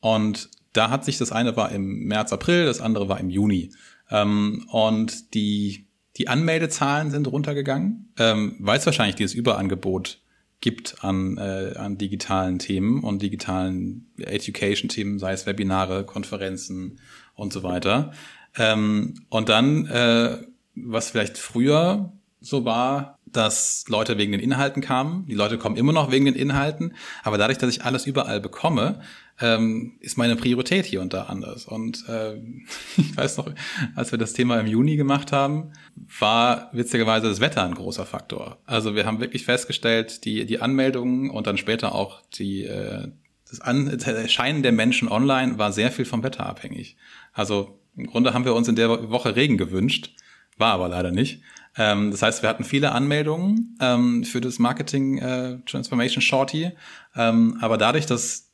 Und 0.00 0.50
da 0.74 0.90
hat 0.90 1.06
sich 1.06 1.16
das 1.16 1.32
eine 1.32 1.56
war 1.56 1.72
im 1.72 2.04
März, 2.04 2.34
April, 2.34 2.66
das 2.66 2.82
andere 2.82 3.08
war 3.08 3.18
im 3.18 3.30
Juni. 3.30 3.72
Ähm, 4.10 4.66
und 4.70 5.32
die, 5.32 5.86
die 6.18 6.28
Anmeldezahlen 6.28 7.10
sind 7.10 7.28
runtergegangen, 7.28 8.12
ähm, 8.18 8.56
weil 8.58 8.76
es 8.76 8.84
wahrscheinlich 8.84 9.16
dieses 9.16 9.32
Überangebot 9.32 10.20
gibt 10.60 11.02
an, 11.02 11.38
äh, 11.38 11.74
an 11.76 11.96
digitalen 11.96 12.58
Themen 12.58 13.02
und 13.02 13.22
digitalen 13.22 14.10
Education-Themen, 14.18 15.18
sei 15.18 15.32
es 15.32 15.46
Webinare, 15.46 16.04
Konferenzen 16.04 17.00
und 17.34 17.52
so 17.52 17.62
weiter. 17.62 18.12
Ähm, 18.56 19.14
und 19.28 19.48
dann, 19.48 19.86
äh, 19.86 20.38
was 20.74 21.10
vielleicht 21.10 21.38
früher 21.38 22.12
so 22.40 22.64
war, 22.64 23.18
dass 23.26 23.84
Leute 23.88 24.18
wegen 24.18 24.32
den 24.32 24.40
Inhalten 24.40 24.82
kamen. 24.82 25.26
Die 25.26 25.34
Leute 25.34 25.56
kommen 25.56 25.76
immer 25.76 25.92
noch 25.92 26.10
wegen 26.10 26.24
den 26.24 26.34
Inhalten, 26.34 26.94
aber 27.22 27.38
dadurch, 27.38 27.58
dass 27.58 27.70
ich 27.70 27.84
alles 27.84 28.06
überall 28.06 28.40
bekomme, 28.40 29.00
ähm, 29.40 29.96
ist 30.00 30.18
meine 30.18 30.36
Priorität 30.36 30.86
hier 30.86 31.00
und 31.00 31.12
da 31.12 31.24
anders. 31.24 31.64
Und 31.66 32.08
äh, 32.08 32.34
ich 32.96 33.16
weiß 33.16 33.38
noch, 33.38 33.50
als 33.94 34.12
wir 34.12 34.18
das 34.18 34.32
Thema 34.32 34.60
im 34.60 34.66
Juni 34.66 34.96
gemacht 34.96 35.32
haben, 35.32 35.72
war 36.18 36.70
witzigerweise 36.72 37.28
das 37.28 37.40
Wetter 37.40 37.64
ein 37.64 37.74
großer 37.74 38.06
Faktor. 38.06 38.58
Also 38.66 38.94
wir 38.94 39.06
haben 39.06 39.20
wirklich 39.20 39.44
festgestellt, 39.44 40.24
die, 40.24 40.46
die 40.46 40.60
Anmeldungen 40.60 41.30
und 41.30 41.46
dann 41.46 41.56
später 41.56 41.94
auch 41.94 42.22
die, 42.34 42.64
äh, 42.64 43.08
das, 43.48 43.60
An 43.60 43.86
das 43.86 44.06
Erscheinen 44.06 44.62
der 44.62 44.72
Menschen 44.72 45.08
online 45.08 45.58
war 45.58 45.72
sehr 45.72 45.90
viel 45.90 46.04
vom 46.04 46.22
Wetter 46.22 46.46
abhängig. 46.46 46.96
Also 47.32 47.80
im 47.96 48.06
Grunde 48.06 48.34
haben 48.34 48.44
wir 48.44 48.54
uns 48.54 48.68
in 48.68 48.76
der 48.76 49.10
Woche 49.10 49.36
Regen 49.36 49.58
gewünscht, 49.58 50.14
war 50.56 50.74
aber 50.74 50.88
leider 50.88 51.10
nicht. 51.10 51.42
Ähm, 51.76 52.10
das 52.10 52.22
heißt, 52.22 52.42
wir 52.42 52.48
hatten 52.48 52.64
viele 52.64 52.92
Anmeldungen 52.92 53.76
ähm, 53.80 54.24
für 54.24 54.40
das 54.40 54.58
Marketing 54.58 55.18
äh, 55.18 55.58
Transformation 55.66 56.20
Shorty, 56.20 56.72
ähm, 57.16 57.58
aber 57.60 57.78
dadurch, 57.78 58.06
dass 58.06 58.49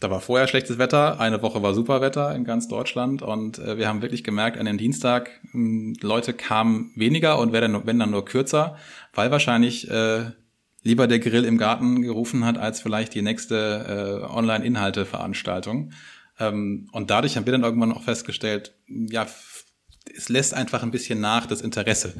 da 0.00 0.10
war 0.10 0.20
vorher 0.20 0.48
schlechtes 0.48 0.78
Wetter, 0.78 1.20
eine 1.20 1.42
Woche 1.42 1.62
war 1.62 1.74
super 1.74 2.00
Wetter 2.00 2.34
in 2.34 2.44
ganz 2.44 2.68
Deutschland 2.68 3.22
und 3.22 3.58
äh, 3.58 3.76
wir 3.76 3.86
haben 3.86 4.02
wirklich 4.02 4.24
gemerkt, 4.24 4.58
an 4.58 4.66
dem 4.66 4.78
Dienstag 4.78 5.30
mh, 5.52 5.52
hm, 5.52 5.96
Leute 6.00 6.32
kamen 6.32 6.92
weniger 6.96 7.38
und 7.38 7.52
wenn 7.52 7.98
dann, 7.98 8.10
nur 8.10 8.24
kürzer, 8.24 8.76
weil 9.14 9.30
wahrscheinlich 9.30 9.90
äh, 9.90 10.30
lieber 10.82 11.06
der 11.06 11.18
Grill 11.18 11.44
im 11.44 11.58
Garten 11.58 12.02
gerufen 12.02 12.44
hat, 12.44 12.58
als 12.58 12.80
vielleicht 12.80 13.14
die 13.14 13.22
nächste 13.22 14.24
äh, 14.26 14.34
Online-Inhalte-Veranstaltung. 14.34 15.92
Ähm, 16.38 16.88
und 16.92 17.10
dadurch 17.10 17.36
haben 17.36 17.46
wir 17.46 17.52
dann 17.52 17.64
irgendwann 17.64 17.92
auch 17.92 18.02
festgestellt, 18.02 18.74
ja, 18.88 19.26
es 20.16 20.28
lässt 20.28 20.54
einfach 20.54 20.82
ein 20.82 20.90
bisschen 20.90 21.20
nach 21.20 21.46
das 21.46 21.60
Interesse. 21.60 22.14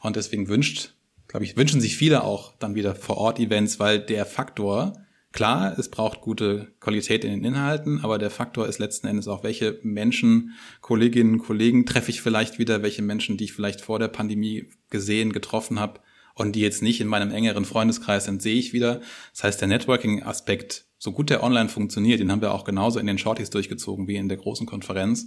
Und 0.00 0.16
deswegen 0.16 0.48
wünscht, 0.48 0.94
glaube 1.26 1.44
ich, 1.44 1.56
wünschen 1.56 1.80
sich 1.80 1.96
viele 1.96 2.22
auch 2.22 2.54
dann 2.58 2.74
wieder 2.74 2.94
vor 2.94 3.18
Ort 3.18 3.40
Events, 3.40 3.80
weil 3.80 3.98
der 3.98 4.24
Faktor, 4.24 5.03
klar, 5.34 5.76
es 5.78 5.90
braucht 5.90 6.20
gute 6.20 6.68
Qualität 6.80 7.24
in 7.24 7.32
den 7.32 7.44
Inhalten, 7.44 8.00
aber 8.02 8.18
der 8.18 8.30
Faktor 8.30 8.68
ist 8.68 8.78
letzten 8.78 9.08
Endes 9.08 9.26
auch, 9.26 9.42
welche 9.42 9.80
Menschen, 9.82 10.54
Kolleginnen, 10.80 11.38
Kollegen 11.38 11.86
treffe 11.86 12.10
ich 12.10 12.22
vielleicht 12.22 12.60
wieder, 12.60 12.82
welche 12.82 13.02
Menschen, 13.02 13.36
die 13.36 13.44
ich 13.44 13.52
vielleicht 13.52 13.80
vor 13.80 13.98
der 13.98 14.08
Pandemie 14.08 14.70
gesehen, 14.90 15.32
getroffen 15.32 15.80
habe 15.80 16.00
und 16.36 16.52
die 16.52 16.60
jetzt 16.60 16.82
nicht 16.82 17.00
in 17.00 17.08
meinem 17.08 17.32
engeren 17.32 17.64
Freundeskreis 17.64 18.26
sind, 18.26 18.42
sehe 18.42 18.54
ich 18.54 18.72
wieder. 18.72 19.00
Das 19.32 19.42
heißt, 19.42 19.60
der 19.60 19.68
Networking-Aspekt, 19.68 20.86
so 20.98 21.10
gut 21.10 21.30
der 21.30 21.42
online 21.42 21.68
funktioniert, 21.68 22.20
den 22.20 22.30
haben 22.30 22.40
wir 22.40 22.54
auch 22.54 22.64
genauso 22.64 23.00
in 23.00 23.06
den 23.06 23.18
Shorties 23.18 23.50
durchgezogen 23.50 24.06
wie 24.06 24.16
in 24.16 24.28
der 24.28 24.38
großen 24.38 24.66
Konferenz, 24.66 25.26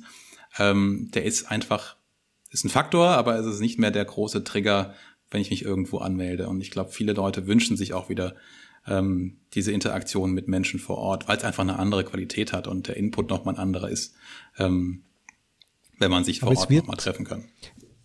ähm, 0.57 1.11
der 1.13 1.25
ist 1.25 1.51
einfach 1.51 1.97
ist 2.49 2.63
ein 2.63 2.69
Faktor, 2.69 3.09
aber 3.09 3.37
es 3.37 3.45
ist 3.45 3.59
nicht 3.59 3.77
mehr 3.77 3.91
der 3.91 4.05
große 4.05 4.45
Trigger, 4.45 4.93
wenn 5.29 5.41
ich 5.41 5.49
mich 5.49 5.65
irgendwo 5.65 5.97
anmelde. 5.97 6.47
Und 6.47 6.61
ich 6.61 6.71
glaube, 6.71 6.91
viele 6.91 7.11
Leute 7.11 7.45
wünschen 7.45 7.75
sich 7.75 7.93
auch 7.93 8.07
wieder 8.07 8.35
ähm, 8.87 9.37
diese 9.53 9.71
Interaktion 9.71 10.31
mit 10.31 10.47
Menschen 10.47 10.79
vor 10.79 10.97
Ort, 10.97 11.27
weil 11.27 11.37
es 11.37 11.43
einfach 11.43 11.63
eine 11.63 11.79
andere 11.79 12.03
Qualität 12.03 12.53
hat 12.53 12.67
und 12.67 12.87
der 12.87 12.97
Input 12.97 13.29
nochmal 13.29 13.55
ein 13.55 13.59
anderer 13.59 13.89
ist, 13.89 14.13
ähm, 14.57 15.03
wenn 15.99 16.11
man 16.11 16.23
sich 16.23 16.39
vor 16.39 16.55
Ort 16.55 16.69
nochmal 16.69 16.97
treffen 16.97 17.25
kann. 17.25 17.45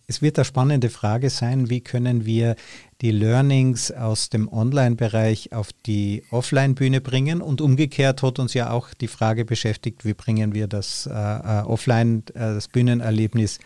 Es 0.05 0.21
wird 0.21 0.37
eine 0.37 0.45
spannende 0.45 0.89
Frage 0.89 1.29
sein, 1.29 1.69
wie 1.69 1.81
können 1.81 2.25
wir 2.25 2.55
die 3.01 3.11
Learnings 3.11 3.89
aus 3.91 4.29
dem 4.29 4.51
Online-Bereich 4.51 5.53
auf 5.53 5.69
die 5.85 6.23
Offline-Bühne 6.29 6.99
bringen 6.99 7.41
und 7.41 7.61
umgekehrt 7.61 8.21
hat 8.21 8.37
uns 8.37 8.53
ja 8.53 8.71
auch 8.71 8.93
die 8.93 9.07
Frage 9.07 9.45
beschäftigt, 9.45 10.03
wie 10.03 10.13
bringen 10.13 10.53
wir 10.53 10.67
das 10.67 11.07
äh, 11.07 11.11
äh 11.11 11.63
Offline, 11.63 12.23
äh, 12.33 12.55
das 12.55 12.67
Bühnenerlebnis 12.67 13.59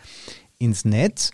ins 0.58 0.84
Netz. 0.84 1.32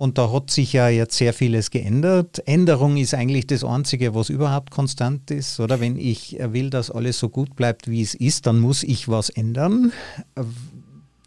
Und 0.00 0.16
da 0.16 0.32
hat 0.32 0.50
sich 0.50 0.72
ja 0.72 0.88
jetzt 0.88 1.18
sehr 1.18 1.34
vieles 1.34 1.70
geändert. 1.70 2.40
Änderung 2.46 2.96
ist 2.96 3.12
eigentlich 3.12 3.46
das 3.46 3.62
Einzige, 3.62 4.14
was 4.14 4.30
überhaupt 4.30 4.70
konstant 4.70 5.30
ist. 5.30 5.60
Oder 5.60 5.78
wenn 5.78 5.98
ich 5.98 6.38
will, 6.40 6.70
dass 6.70 6.90
alles 6.90 7.18
so 7.18 7.28
gut 7.28 7.54
bleibt, 7.54 7.86
wie 7.86 8.00
es 8.00 8.14
ist, 8.14 8.46
dann 8.46 8.60
muss 8.60 8.82
ich 8.82 9.08
was 9.08 9.28
ändern. 9.28 9.92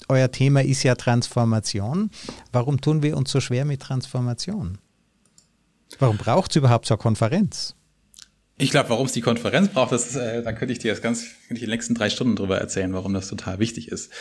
Euer 0.09 0.31
Thema 0.31 0.63
ist 0.63 0.81
ja 0.81 0.95
Transformation. 0.95 2.09
Warum 2.51 2.81
tun 2.81 3.03
wir 3.03 3.15
uns 3.15 3.29
so 3.29 3.39
schwer 3.41 3.63
mit 3.63 3.83
Transformation? 3.83 4.79
Warum 5.99 6.17
braucht 6.17 6.49
es 6.49 6.55
überhaupt 6.55 6.87
so 6.87 6.95
eine 6.95 7.01
Konferenz? 7.03 7.75
Ich 8.59 8.69
glaube, 8.69 8.89
warum 8.89 9.07
es 9.07 9.13
die 9.13 9.21
Konferenz 9.21 9.69
braucht, 9.69 9.91
das 9.91 10.15
äh, 10.15 10.43
da 10.43 10.53
könnte 10.53 10.73
ich 10.73 10.79
dir 10.79 10.91
das 10.91 11.01
ganz, 11.01 11.23
könnte 11.47 11.55
ich 11.55 11.61
die 11.61 11.67
nächsten 11.67 11.95
drei 11.95 12.11
Stunden 12.11 12.35
drüber 12.35 12.59
erzählen, 12.59 12.93
warum 12.93 13.11
das 13.11 13.27
total 13.27 13.57
wichtig 13.57 13.87
ist. 13.91 14.11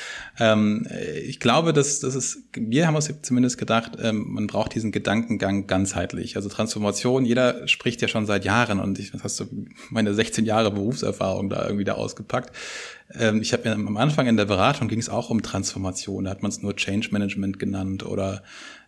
Ähm, 0.40 0.88
ich 1.22 1.38
glaube, 1.38 1.74
dass 1.74 2.00
das 2.00 2.14
ist, 2.14 2.38
wir 2.54 2.86
haben 2.86 2.96
uns 2.96 3.12
zumindest 3.20 3.58
gedacht, 3.58 3.92
ähm, 4.02 4.24
man 4.32 4.46
braucht 4.46 4.74
diesen 4.74 4.90
Gedankengang 4.90 5.66
ganzheitlich. 5.66 6.36
Also 6.36 6.48
Transformation, 6.48 7.26
jeder 7.26 7.68
spricht 7.68 8.00
ja 8.00 8.08
schon 8.08 8.24
seit 8.24 8.46
Jahren 8.46 8.80
und 8.80 8.98
ich, 8.98 9.12
was 9.12 9.22
hast 9.22 9.40
du 9.40 9.66
meine 9.90 10.14
16 10.14 10.46
Jahre 10.46 10.70
Berufserfahrung 10.70 11.50
da 11.50 11.66
irgendwie 11.66 11.84
da 11.84 11.92
ausgepackt. 11.92 12.56
ähm, 13.14 13.42
ich 13.42 13.52
habe 13.52 13.70
am 13.70 13.98
Anfang 13.98 14.28
in 14.28 14.38
der 14.38 14.46
Beratung 14.46 14.88
ging 14.88 14.98
es 14.98 15.10
auch 15.10 15.28
um 15.28 15.42
Transformation, 15.42 16.24
da 16.24 16.30
hat 16.30 16.40
man 16.40 16.50
es 16.50 16.62
nur 16.62 16.74
Change 16.74 17.10
Management 17.12 17.58
genannt 17.58 18.06
oder 18.06 18.42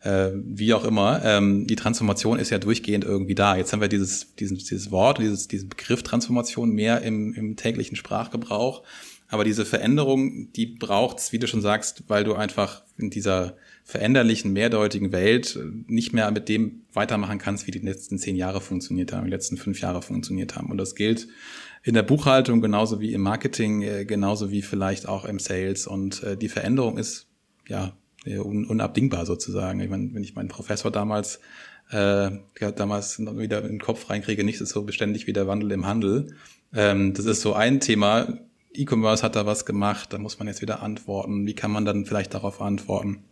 äh, 0.05 0.33
wie 0.35 0.75
auch 0.75 0.85
immer. 0.85 1.23
Ähm, 1.25 1.67
die 1.67 1.77
Transformation 1.77 2.39
ist 2.39 2.51
ja 2.51 2.59
durchgehend 2.59 3.05
irgendwie 3.05 3.35
da. 3.35 3.57
Jetzt 3.57 3.73
haben 3.73 3.81
wir 3.81 3.89
dieses, 3.89 4.35
dieses, 4.37 4.65
dieses 4.65 4.91
Wort, 4.91 5.19
dieses, 5.19 5.49
diesen 5.49 5.71
Begriff 5.71 6.03
Transformation 6.03 6.71
mehr 6.71 7.03
im, 7.03 7.33
im 7.35 7.57
täglichen 7.57 7.97
Sprachgebrauch. 7.97 8.83
Aber 9.29 9.45
diese 9.45 9.65
Veränderung, 9.65 10.53
die 10.53 10.67
braucht's, 10.67 11.33
wie 11.33 11.39
du 11.39 11.47
schon 11.47 11.63
sagst, 11.63 12.05
weil 12.09 12.23
du 12.23 12.35
einfach 12.35 12.83
in 12.99 13.11
dieser 13.11 13.57
veränderlichen, 13.83 14.53
mehrdeutigen 14.53 15.13
Welt 15.13 15.59
nicht 15.87 16.13
mehr 16.13 16.31
mit 16.31 16.49
dem 16.49 16.83
weitermachen 16.93 17.39
kannst, 17.39 17.67
wie 17.67 17.71
die 17.71 17.81
letzten 17.81 18.19
zehn 18.19 18.37
Jahre 18.37 18.61
funktioniert 18.61 19.13
haben, 19.13 19.25
die 19.25 19.31
letzten 19.31 19.57
fünf 19.57 19.81
Jahre 19.81 20.03
funktioniert 20.03 20.55
haben. 20.55 20.71
Und 20.71 20.79
das 20.79 20.95
gilt 20.95 21.29
in 21.83 21.95
der 21.95 22.03
Buchhaltung 22.03 22.61
genauso 22.61 23.01
wie 23.01 23.13
im 23.13 23.23
Marketing, 23.23 23.83
äh, 23.83 24.05
genauso 24.05 24.51
wie 24.51 24.63
vielleicht 24.63 25.09
auch 25.09 25.25
im 25.25 25.39
Sales. 25.39 25.87
Und 25.87 26.23
äh, 26.23 26.37
die 26.37 26.49
Veränderung 26.49 26.99
ist 26.99 27.27
ja 27.67 27.97
unabdingbar 28.27 29.27
sozusagen. 29.27 29.81
Ich 29.81 29.91
meine, 29.91 30.15
wenn 30.15 30.23
ich 30.23 30.35
meinen 30.35 30.49
Professor 30.49 30.91
damals 30.91 31.41
äh, 31.91 32.31
damals 32.77 33.19
noch 33.19 33.37
wieder 33.37 33.63
in 33.63 33.69
den 33.69 33.81
Kopf 33.81 34.09
reinkriege, 34.09 34.45
nichts 34.45 34.61
ist 34.61 34.71
so 34.71 34.83
beständig 34.83 35.27
wie 35.27 35.33
der 35.33 35.47
Wandel 35.47 35.73
im 35.73 35.87
Handel. 35.87 36.35
Ähm, 36.75 37.15
das 37.15 37.27
ist 37.27 37.43
so 37.43 37.55
ein 37.55 37.81
Thema. 37.81 38.39
E-Commerce 38.73 39.23
hat 39.23 39.37
da 39.37 39.47
was 39.47 39.67
gemacht, 39.67 40.13
da 40.13 40.19
muss 40.19 40.39
man 40.39 40.49
jetzt 40.49 40.63
wieder 40.63 40.83
antworten. 40.83 41.47
Wie 41.47 41.55
kann 41.55 41.71
man 41.71 41.85
dann 41.85 42.07
vielleicht 42.07 42.35
darauf 42.35 42.61
antworten? 42.61 43.25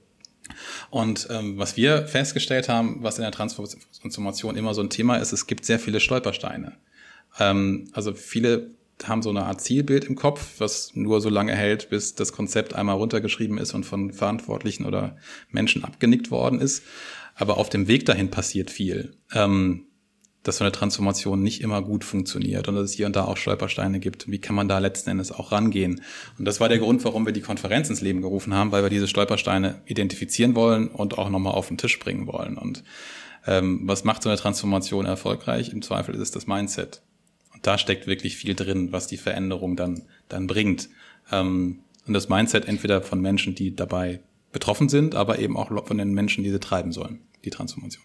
Und 0.91 1.29
ähm, 1.31 1.59
was 1.59 1.77
wir 1.77 2.07
festgestellt 2.07 2.69
haben, 2.69 2.99
was 3.01 3.19
in 3.19 3.23
der 3.23 3.33
Transformation 3.33 4.57
immer 4.57 4.75
so 4.75 4.83
ein 4.83 4.91
Thema 4.91 5.17
ist, 5.17 5.33
es 5.33 5.47
gibt 5.47 5.65
sehr 5.65 5.79
viele 5.79 6.01
Stolpersteine. 6.01 6.77
Ähm, 7.41 7.89
also 7.93 8.13
viele 8.13 8.71
haben 9.05 9.23
so 9.23 9.31
eine 9.31 9.45
Art 9.45 9.61
Zielbild 9.61 10.05
im 10.05 10.17
Kopf, 10.17 10.55
was 10.59 10.95
nur 10.95 11.21
so 11.21 11.29
lange 11.29 11.55
hält, 11.55 11.91
bis 11.91 12.15
das 12.15 12.33
Konzept 12.33 12.75
einmal 12.75 12.97
runtergeschrieben 12.97 13.59
ist 13.59 13.75
und 13.75 13.85
von 13.85 14.13
Verantwortlichen 14.13 14.87
oder 14.87 15.17
Menschen 15.51 15.85
abgenickt 15.85 16.31
worden 16.31 16.61
ist. 16.61 16.83
Aber 17.35 17.57
auf 17.57 17.69
dem 17.69 17.89
Weg 17.89 18.07
dahin 18.07 18.31
passiert 18.31 18.71
viel. 18.71 19.17
Ähm, 19.33 19.87
dass 20.43 20.57
so 20.57 20.65
eine 20.65 20.73
Transformation 20.73 21.43
nicht 21.43 21.61
immer 21.61 21.83
gut 21.83 22.05
funktioniert 22.05 22.67
und 22.67 22.75
dass 22.75 22.85
es 22.85 22.93
hier 22.93 23.07
und 23.07 23.15
da 23.15 23.25
auch 23.25 23.37
Stolpersteine 23.37 24.01
gibt. 24.01 24.29
Wie 24.31 24.41
kann 24.41 24.57
man 24.57 24.69
da 24.69 24.79
letzten 24.79 25.11
Endes 25.11 25.31
auch 25.31 25.53
rangehen? 25.53 26.03
Und 26.39 26.45
das 26.45 26.59
war 26.61 26.69
der 26.69 26.79
Grund, 26.79 27.05
warum 27.05 27.27
wir 27.27 27.33
die 27.33 27.41
Konferenz 27.41 27.89
ins 27.91 28.01
Leben 28.01 28.23
gerufen 28.23 28.53
haben, 28.55 28.73
weil 28.73 28.83
wir 28.83 28.91
diese 28.91 29.07
Stolpersteine 29.07 29.83
identifizieren 29.87 30.55
wollen 30.55 30.89
und 30.89 31.17
auch 31.17 31.31
nochmal 31.31 31.55
auf 31.55 31.69
den 31.69 31.79
Tisch 31.79 31.99
bringen 31.99 32.27
wollen. 32.27 32.59
Und 32.59 32.83
ähm, 33.47 33.83
was 33.85 34.05
macht 34.05 34.23
so 34.23 34.29
eine 34.29 34.39
Transformation 34.39 35.07
erfolgreich? 35.07 35.71
Im 35.71 35.83
Zweifel 35.83 36.15
ist 36.15 36.21
es 36.21 36.31
das 36.33 36.47
Mindset 36.47 37.03
da 37.63 37.79
steckt 37.79 38.07
wirklich 38.07 38.37
viel 38.37 38.55
drin, 38.55 38.93
was 38.93 39.07
die 39.07 39.17
Veränderung 39.17 39.77
dann, 39.77 40.03
dann 40.29 40.47
bringt. 40.47 40.89
Ähm, 41.31 41.81
und 42.07 42.15
das 42.15 42.29
Mindset 42.29 42.67
entweder 42.67 43.03
von 43.03 43.21
Menschen, 43.21 43.55
die 43.55 43.75
dabei 43.75 44.21
betroffen 44.53 44.89
sind, 44.89 45.15
aber 45.15 45.39
eben 45.39 45.57
auch 45.57 45.71
von 45.87 45.99
den 45.99 46.13
Menschen, 46.13 46.45
die 46.45 46.51
sie 46.51 46.61
treiben 46.61 46.93
sollen, 46.93 47.21
die 47.45 47.51
Transformation. 47.51 48.03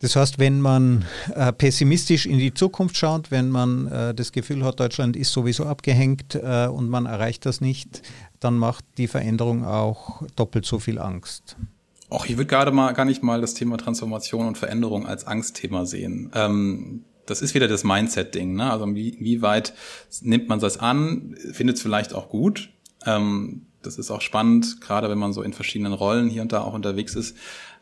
Das 0.00 0.14
heißt, 0.14 0.38
wenn 0.38 0.60
man 0.60 1.04
äh, 1.34 1.52
pessimistisch 1.52 2.26
in 2.26 2.38
die 2.38 2.54
Zukunft 2.54 2.96
schaut, 2.96 3.32
wenn 3.32 3.50
man 3.50 3.88
äh, 3.88 4.14
das 4.14 4.30
Gefühl 4.30 4.64
hat, 4.64 4.78
Deutschland 4.78 5.16
ist 5.16 5.32
sowieso 5.32 5.64
abgehängt 5.64 6.36
äh, 6.36 6.68
und 6.68 6.88
man 6.88 7.06
erreicht 7.06 7.46
das 7.46 7.60
nicht, 7.60 8.02
dann 8.38 8.56
macht 8.58 8.84
die 8.96 9.08
Veränderung 9.08 9.64
auch 9.64 10.22
doppelt 10.36 10.66
so 10.66 10.78
viel 10.78 11.00
Angst. 11.00 11.56
Auch 12.10 12.26
ich 12.26 12.36
würde 12.36 12.46
gerade 12.46 12.70
mal 12.70 12.92
gar 12.92 13.04
nicht 13.04 13.22
mal 13.24 13.40
das 13.40 13.54
Thema 13.54 13.76
Transformation 13.76 14.46
und 14.46 14.56
Veränderung 14.56 15.06
als 15.06 15.26
Angstthema 15.26 15.84
sehen. 15.84 16.30
Ähm, 16.34 17.04
das 17.28 17.42
ist 17.42 17.54
wieder 17.54 17.68
das 17.68 17.84
Mindset-Ding. 17.84 18.54
Ne? 18.54 18.70
Also 18.70 18.94
wie, 18.94 19.16
wie 19.20 19.42
weit 19.42 19.74
nimmt 20.22 20.48
man 20.48 20.60
das 20.60 20.78
an, 20.78 21.36
findet 21.52 21.76
es 21.76 21.82
vielleicht 21.82 22.14
auch 22.14 22.28
gut. 22.28 22.70
Ähm, 23.06 23.66
das 23.82 23.96
ist 23.96 24.10
auch 24.10 24.20
spannend, 24.20 24.80
gerade 24.80 25.08
wenn 25.08 25.18
man 25.18 25.32
so 25.32 25.42
in 25.42 25.52
verschiedenen 25.52 25.92
Rollen 25.92 26.28
hier 26.28 26.42
und 26.42 26.52
da 26.52 26.62
auch 26.62 26.74
unterwegs 26.74 27.14
ist. 27.14 27.36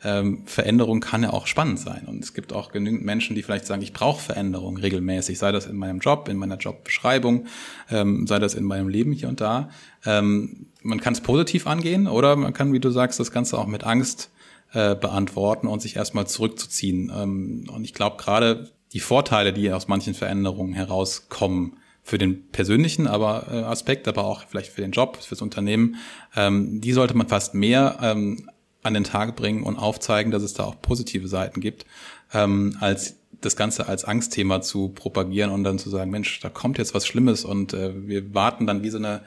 Ähm, 0.05 0.43
Veränderung 0.45 1.01
kann 1.01 1.23
ja 1.23 1.33
auch 1.33 1.47
spannend 1.47 1.79
sein. 1.79 2.05
Und 2.07 2.23
es 2.23 2.35
gibt 2.35 2.53
auch 2.53 2.71
genügend 2.71 3.05
Menschen, 3.05 3.35
die 3.35 3.43
vielleicht 3.43 3.67
sagen, 3.67 3.81
ich 3.81 3.95
brauche 3.95 4.21
Veränderung 4.21 4.77
regelmäßig, 4.77 5.39
sei 5.39 5.53
das 5.53 5.67
in 5.67 5.77
meinem 5.77 6.01
Job, 6.01 6.29
in 6.29 6.37
meiner 6.37 6.59
Jobbeschreibung, 6.59 7.47
ähm, 7.91 8.27
sei 8.27 8.39
das 8.39 8.55
in 8.55 8.65
meinem 8.65 8.89
Leben 8.89 9.13
hier 9.13 9.29
und 9.29 9.41
da. 9.41 9.71
Ähm, 10.05 10.67
man 10.83 11.01
kann 11.01 11.15
es 11.15 11.23
positiv 11.23 11.67
angehen 11.67 12.09
oder 12.09 12.37
man 12.37 12.53
kann, 12.53 12.73
wie 12.73 12.81
du 12.81 12.91
sagst, 12.91 13.19
das 13.19 13.33
Ganze 13.33 13.59
auch 13.59 13.67
mit 13.67 13.85
Angst 13.85 14.31
äh, 14.73 14.95
beantworten 14.95 15.67
und 15.67 15.81
sich 15.81 15.97
erstmal 15.97 16.27
zurückzuziehen. 16.27 17.11
Ähm, 17.17 17.65
und 17.73 17.85
ich 17.85 17.95
glaube, 17.95 18.17
gerade 18.19 18.71
die 18.93 19.01
Vorteile, 19.01 19.53
die 19.53 19.71
aus 19.73 19.89
manchen 19.89 20.15
Veränderungen 20.15 20.73
herauskommen, 20.73 21.79
für 22.07 22.19
den 22.19 22.49
persönlichen 22.51 23.09
aber 23.09 23.49
äh, 23.51 23.57
Aspekt, 23.63 24.07
aber 24.07 24.25
auch 24.25 24.45
vielleicht 24.49 24.71
für 24.71 24.81
den 24.81 24.93
Job, 24.93 25.19
fürs 25.21 25.43
Unternehmen, 25.43 25.97
ähm, 26.37 26.81
die 26.81 26.93
sollte 26.93 27.17
man 27.17 27.27
fast 27.27 27.53
mehr 27.53 27.99
ähm, 28.01 28.49
an 28.85 28.95
den 28.95 29.03
Tag 29.03 29.35
bringen 29.35 29.65
und 29.65 29.77
aufzeigen, 29.77 30.31
dass 30.31 30.45
es 30.45 30.55
da 30.55 30.63
auch 30.63 30.81
positive 30.81 31.27
Seiten 31.27 31.61
gibt, 31.61 31.85
ähm, 32.33 32.77
als 32.79 33.17
das 33.41 33.57
Ganze 33.57 33.89
als 33.89 34.05
Angstthema 34.05 34.63
zu 34.63 34.91
propagieren 34.91 35.51
und 35.51 35.65
dann 35.65 35.81
zu 35.81 35.91
sagen, 35.91 36.13
Mensch, 36.13 36.39
da 36.39 36.49
kommt 36.49 36.79
jetzt 36.79 36.95
was 36.95 37.09
Schlimmes 37.09 37.45
und 37.45 37.75
äh, 37.75 37.93
wir 38.07 38.33
warten 38.35 38.69
dann 38.69 38.85
wie 38.85 38.91
so 38.91 38.99
eine 38.99 39.23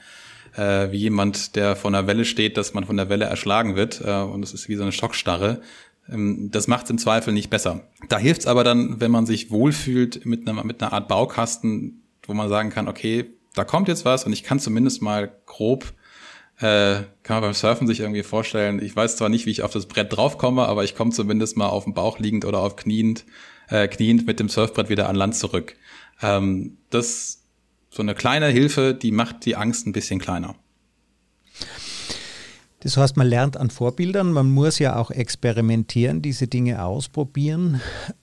äh, 0.55 0.91
wie 0.91 0.97
jemand, 0.97 1.55
der 1.55 1.75
vor 1.75 1.91
einer 1.91 2.07
Welle 2.07 2.25
steht, 2.25 2.57
dass 2.57 2.73
man 2.73 2.85
von 2.85 2.97
der 2.97 3.09
Welle 3.09 3.25
erschlagen 3.25 3.75
wird 3.75 4.01
äh, 4.03 4.21
und 4.21 4.41
es 4.43 4.53
ist 4.53 4.69
wie 4.69 4.75
so 4.75 4.83
eine 4.83 4.91
Schockstarre. 4.91 5.61
Ähm, 6.11 6.49
das 6.51 6.67
macht 6.67 6.85
es 6.85 6.89
im 6.89 6.97
Zweifel 6.97 7.33
nicht 7.33 7.49
besser. 7.49 7.81
Da 8.07 8.17
hilft 8.17 8.41
es 8.41 8.47
aber 8.47 8.63
dann, 8.63 8.99
wenn 8.99 9.11
man 9.11 9.25
sich 9.25 9.51
wohlfühlt 9.51 10.25
mit 10.25 10.47
einer, 10.47 10.63
mit 10.63 10.81
einer 10.81 10.93
Art 10.93 11.07
Baukasten, 11.07 12.03
wo 12.23 12.33
man 12.33 12.49
sagen 12.49 12.69
kann, 12.69 12.87
okay, 12.87 13.25
da 13.55 13.63
kommt 13.63 13.87
jetzt 13.87 14.05
was 14.05 14.25
und 14.25 14.33
ich 14.33 14.43
kann 14.43 14.59
zumindest 14.59 15.01
mal 15.01 15.31
grob, 15.45 15.93
äh, 16.59 17.03
kann 17.23 17.37
man 17.37 17.41
beim 17.41 17.53
Surfen 17.53 17.87
sich 17.87 18.01
irgendwie 18.01 18.23
vorstellen, 18.23 18.83
ich 18.83 18.95
weiß 18.95 19.15
zwar 19.15 19.29
nicht, 19.29 19.45
wie 19.45 19.51
ich 19.51 19.63
auf 19.63 19.71
das 19.71 19.85
Brett 19.85 20.15
draufkomme, 20.15 20.65
aber 20.65 20.83
ich 20.83 20.95
komme 20.95 21.11
zumindest 21.11 21.57
mal 21.57 21.67
auf 21.67 21.85
dem 21.85 21.93
Bauch 21.93 22.19
liegend 22.19 22.45
oder 22.45 22.59
auf 22.59 22.75
kniend, 22.75 23.25
äh, 23.69 23.87
kniend 23.87 24.27
mit 24.27 24.39
dem 24.39 24.49
Surfbrett 24.49 24.89
wieder 24.89 25.07
an 25.09 25.15
Land 25.15 25.35
zurück. 25.35 25.75
Ähm, 26.21 26.77
das 26.89 27.43
so 27.89 28.01
eine 28.01 28.13
kleine 28.13 28.47
Hilfe, 28.47 28.93
die 28.93 29.11
macht 29.11 29.45
die 29.45 29.55
Angst 29.55 29.87
ein 29.87 29.93
bisschen 29.93 30.19
kleiner. 30.19 30.55
Das 32.81 32.95
heißt, 32.95 33.17
man 33.17 33.27
lernt 33.27 33.57
an 33.57 33.69
Vorbildern, 33.69 34.31
man 34.31 34.49
muss 34.49 34.79
ja 34.79 34.95
auch 34.95 35.11
experimentieren, 35.11 36.21
diese 36.21 36.47
Dinge 36.47 36.83
ausprobieren. 36.83 37.81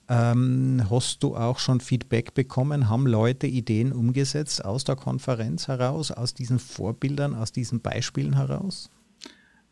Ähm, 0.08 0.82
hast 0.88 1.22
du 1.22 1.36
auch 1.36 1.58
schon 1.58 1.80
Feedback 1.80 2.32
bekommen? 2.32 2.88
Haben 2.88 3.06
Leute 3.06 3.46
Ideen 3.46 3.92
umgesetzt 3.92 4.64
aus 4.64 4.84
der 4.84 4.96
Konferenz 4.96 5.68
heraus, 5.68 6.10
aus 6.10 6.32
diesen 6.32 6.58
Vorbildern, 6.58 7.34
aus 7.34 7.52
diesen 7.52 7.80
Beispielen 7.80 8.36
heraus? 8.36 8.88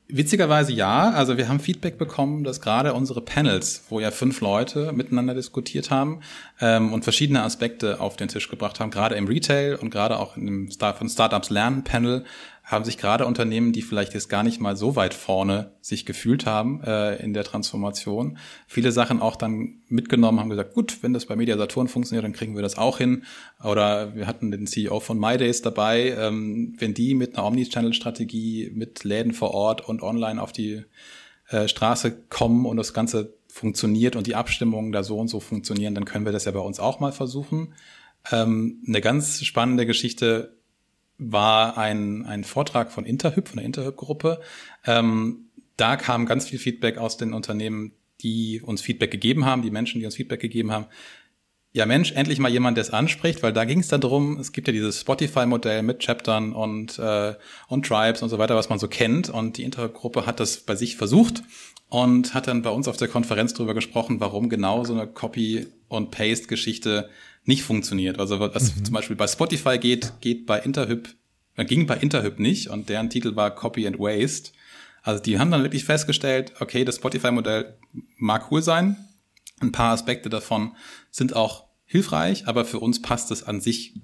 Witzigerweise 0.06 0.72
ja. 0.74 1.12
Also 1.12 1.38
wir 1.38 1.48
haben 1.48 1.60
Feedback 1.60 1.96
bekommen, 1.96 2.44
dass 2.44 2.60
gerade 2.60 2.92
unsere 2.92 3.22
Panels, 3.22 3.84
wo 3.88 4.00
ja 4.00 4.10
fünf 4.10 4.42
Leute 4.42 4.92
miteinander 4.92 5.32
diskutiert 5.32 5.90
haben 5.90 6.20
ähm, 6.60 6.92
und 6.92 7.04
verschiedene 7.04 7.42
Aspekte 7.42 8.00
auf 8.00 8.16
den 8.16 8.28
Tisch 8.28 8.50
gebracht 8.50 8.80
haben, 8.80 8.90
gerade 8.90 9.14
im 9.14 9.26
Retail 9.26 9.76
und 9.76 9.88
gerade 9.88 10.18
auch 10.18 10.36
im 10.36 10.70
Start 10.70 10.98
von 10.98 11.08
Startups 11.08 11.48
Lernen 11.48 11.84
Panel, 11.84 12.24
haben 12.64 12.86
sich 12.86 12.96
gerade 12.96 13.26
Unternehmen, 13.26 13.72
die 13.72 13.82
vielleicht 13.82 14.14
jetzt 14.14 14.30
gar 14.30 14.42
nicht 14.42 14.58
mal 14.58 14.74
so 14.74 14.96
weit 14.96 15.12
vorne 15.12 15.72
sich 15.82 16.06
gefühlt 16.06 16.46
haben 16.46 16.82
äh, 16.82 17.16
in 17.22 17.34
der 17.34 17.44
Transformation, 17.44 18.38
viele 18.66 18.90
Sachen 18.90 19.20
auch 19.20 19.36
dann 19.36 19.82
mitgenommen, 19.88 20.40
haben 20.40 20.48
gesagt, 20.48 20.72
gut, 20.72 21.02
wenn 21.02 21.12
das 21.12 21.26
bei 21.26 21.36
Media 21.36 21.58
Saturn 21.58 21.88
funktioniert, 21.88 22.24
dann 22.24 22.32
kriegen 22.32 22.56
wir 22.56 22.62
das 22.62 22.78
auch 22.78 22.96
hin. 22.96 23.24
Oder 23.62 24.14
wir 24.14 24.26
hatten 24.26 24.50
den 24.50 24.66
CEO 24.66 25.00
von 25.00 25.18
MyDays 25.18 25.60
dabei, 25.60 26.16
ähm, 26.18 26.74
wenn 26.78 26.94
die 26.94 27.14
mit 27.14 27.36
einer 27.36 27.46
Omnichannel-Strategie, 27.46 28.72
mit 28.74 29.04
Läden 29.04 29.34
vor 29.34 29.52
Ort 29.52 29.86
und 29.86 30.02
online 30.02 30.40
auf 30.40 30.52
die 30.52 30.84
äh, 31.50 31.68
Straße 31.68 32.16
kommen 32.30 32.64
und 32.64 32.78
das 32.78 32.94
Ganze 32.94 33.34
funktioniert 33.46 34.16
und 34.16 34.26
die 34.26 34.36
Abstimmungen 34.36 34.90
da 34.90 35.02
so 35.02 35.18
und 35.18 35.28
so 35.28 35.38
funktionieren, 35.38 35.94
dann 35.94 36.06
können 36.06 36.24
wir 36.24 36.32
das 36.32 36.46
ja 36.46 36.52
bei 36.52 36.60
uns 36.60 36.80
auch 36.80 36.98
mal 36.98 37.12
versuchen. 37.12 37.74
Ähm, 38.32 38.82
eine 38.88 39.02
ganz 39.02 39.44
spannende 39.44 39.84
Geschichte 39.84 40.56
war 41.32 41.78
ein, 41.78 42.24
ein 42.26 42.44
Vortrag 42.44 42.92
von 42.92 43.04
Interhyp, 43.04 43.48
von 43.48 43.56
der 43.56 43.66
Interhyp-Gruppe. 43.66 44.40
Ähm, 44.86 45.48
da 45.76 45.96
kam 45.96 46.26
ganz 46.26 46.48
viel 46.48 46.58
Feedback 46.58 46.98
aus 46.98 47.16
den 47.16 47.32
Unternehmen, 47.32 47.92
die 48.20 48.60
uns 48.62 48.80
Feedback 48.80 49.10
gegeben 49.10 49.44
haben, 49.44 49.62
die 49.62 49.70
Menschen, 49.70 50.00
die 50.00 50.06
uns 50.06 50.16
Feedback 50.16 50.40
gegeben 50.40 50.70
haben. 50.72 50.86
Ja, 51.72 51.86
Mensch, 51.86 52.12
endlich 52.12 52.38
mal 52.38 52.50
jemand, 52.50 52.76
der 52.76 52.82
es 52.82 52.90
anspricht, 52.90 53.42
weil 53.42 53.52
da 53.52 53.64
ging 53.64 53.80
es 53.80 53.88
dann 53.88 54.00
darum, 54.00 54.38
es 54.38 54.52
gibt 54.52 54.68
ja 54.68 54.72
dieses 54.72 55.00
Spotify-Modell 55.00 55.82
mit 55.82 55.98
Chaptern 55.98 56.52
und, 56.52 57.00
äh, 57.00 57.34
und 57.66 57.84
Tribes 57.84 58.22
und 58.22 58.28
so 58.28 58.38
weiter, 58.38 58.54
was 58.54 58.68
man 58.68 58.78
so 58.78 58.86
kennt. 58.86 59.28
Und 59.28 59.58
die 59.58 59.64
Interhyp-Gruppe 59.64 60.24
hat 60.24 60.38
das 60.38 60.58
bei 60.58 60.76
sich 60.76 60.96
versucht 60.96 61.42
und 61.88 62.32
hat 62.32 62.46
dann 62.46 62.62
bei 62.62 62.70
uns 62.70 62.86
auf 62.86 62.96
der 62.96 63.08
Konferenz 63.08 63.54
darüber 63.54 63.74
gesprochen, 63.74 64.20
warum 64.20 64.48
genau 64.48 64.84
so 64.84 64.94
eine 64.94 65.08
Copy- 65.08 65.66
und 65.88 66.12
Paste-Geschichte 66.12 67.10
nicht 67.44 67.62
funktioniert. 67.62 68.18
Also 68.18 68.40
was 68.40 68.74
mhm. 68.74 68.84
zum 68.84 68.94
Beispiel 68.94 69.16
bei 69.16 69.26
Spotify 69.26 69.78
geht, 69.78 70.12
geht 70.20 70.46
bei 70.46 70.58
Interhyp, 70.58 71.14
äh, 71.56 71.64
ging 71.64 71.86
bei 71.86 71.96
Interhyp 71.96 72.38
nicht 72.38 72.68
und 72.68 72.88
deren 72.88 73.10
Titel 73.10 73.36
war 73.36 73.54
Copy 73.54 73.86
and 73.86 73.98
Waste. 73.98 74.52
Also 75.02 75.22
die 75.22 75.38
haben 75.38 75.50
dann 75.50 75.62
wirklich 75.62 75.84
festgestellt, 75.84 76.54
okay, 76.60 76.84
das 76.84 76.96
Spotify-Modell 76.96 77.76
mag 78.16 78.50
cool 78.50 78.62
sein. 78.62 78.96
Ein 79.60 79.72
paar 79.72 79.92
Aspekte 79.92 80.30
davon 80.30 80.74
sind 81.10 81.36
auch 81.36 81.64
hilfreich, 81.84 82.48
aber 82.48 82.64
für 82.64 82.80
uns 82.80 83.02
passt 83.02 83.30
es 83.30 83.42
an 83.42 83.60
sich 83.60 83.94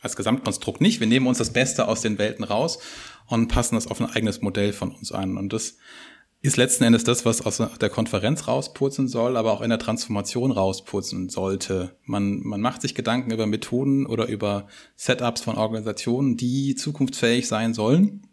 als 0.00 0.16
Gesamtkonstrukt 0.16 0.80
nicht. 0.80 1.00
Wir 1.00 1.06
nehmen 1.06 1.26
uns 1.26 1.38
das 1.38 1.52
Beste 1.52 1.88
aus 1.88 2.02
den 2.02 2.18
Welten 2.18 2.44
raus 2.44 2.78
und 3.26 3.48
passen 3.48 3.74
das 3.74 3.86
auf 3.86 4.00
ein 4.00 4.10
eigenes 4.10 4.42
Modell 4.42 4.72
von 4.72 4.92
uns 4.92 5.10
an. 5.12 5.36
Und 5.36 5.52
das 5.52 5.76
ist 6.44 6.58
letzten 6.58 6.84
Endes 6.84 7.04
das, 7.04 7.24
was 7.24 7.40
aus 7.40 7.62
der 7.80 7.88
Konferenz 7.88 8.46
rauspurzeln 8.46 9.08
soll, 9.08 9.38
aber 9.38 9.50
auch 9.50 9.62
in 9.62 9.70
der 9.70 9.78
Transformation 9.78 10.52
rauspurzeln 10.52 11.30
sollte. 11.30 11.96
Man, 12.04 12.40
man 12.42 12.60
macht 12.60 12.82
sich 12.82 12.94
Gedanken 12.94 13.32
über 13.32 13.46
Methoden 13.46 14.04
oder 14.04 14.28
über 14.28 14.66
Setups 14.94 15.40
von 15.40 15.56
Organisationen, 15.56 16.36
die 16.36 16.74
zukunftsfähig 16.74 17.48
sein 17.48 17.72
sollen. 17.72 18.26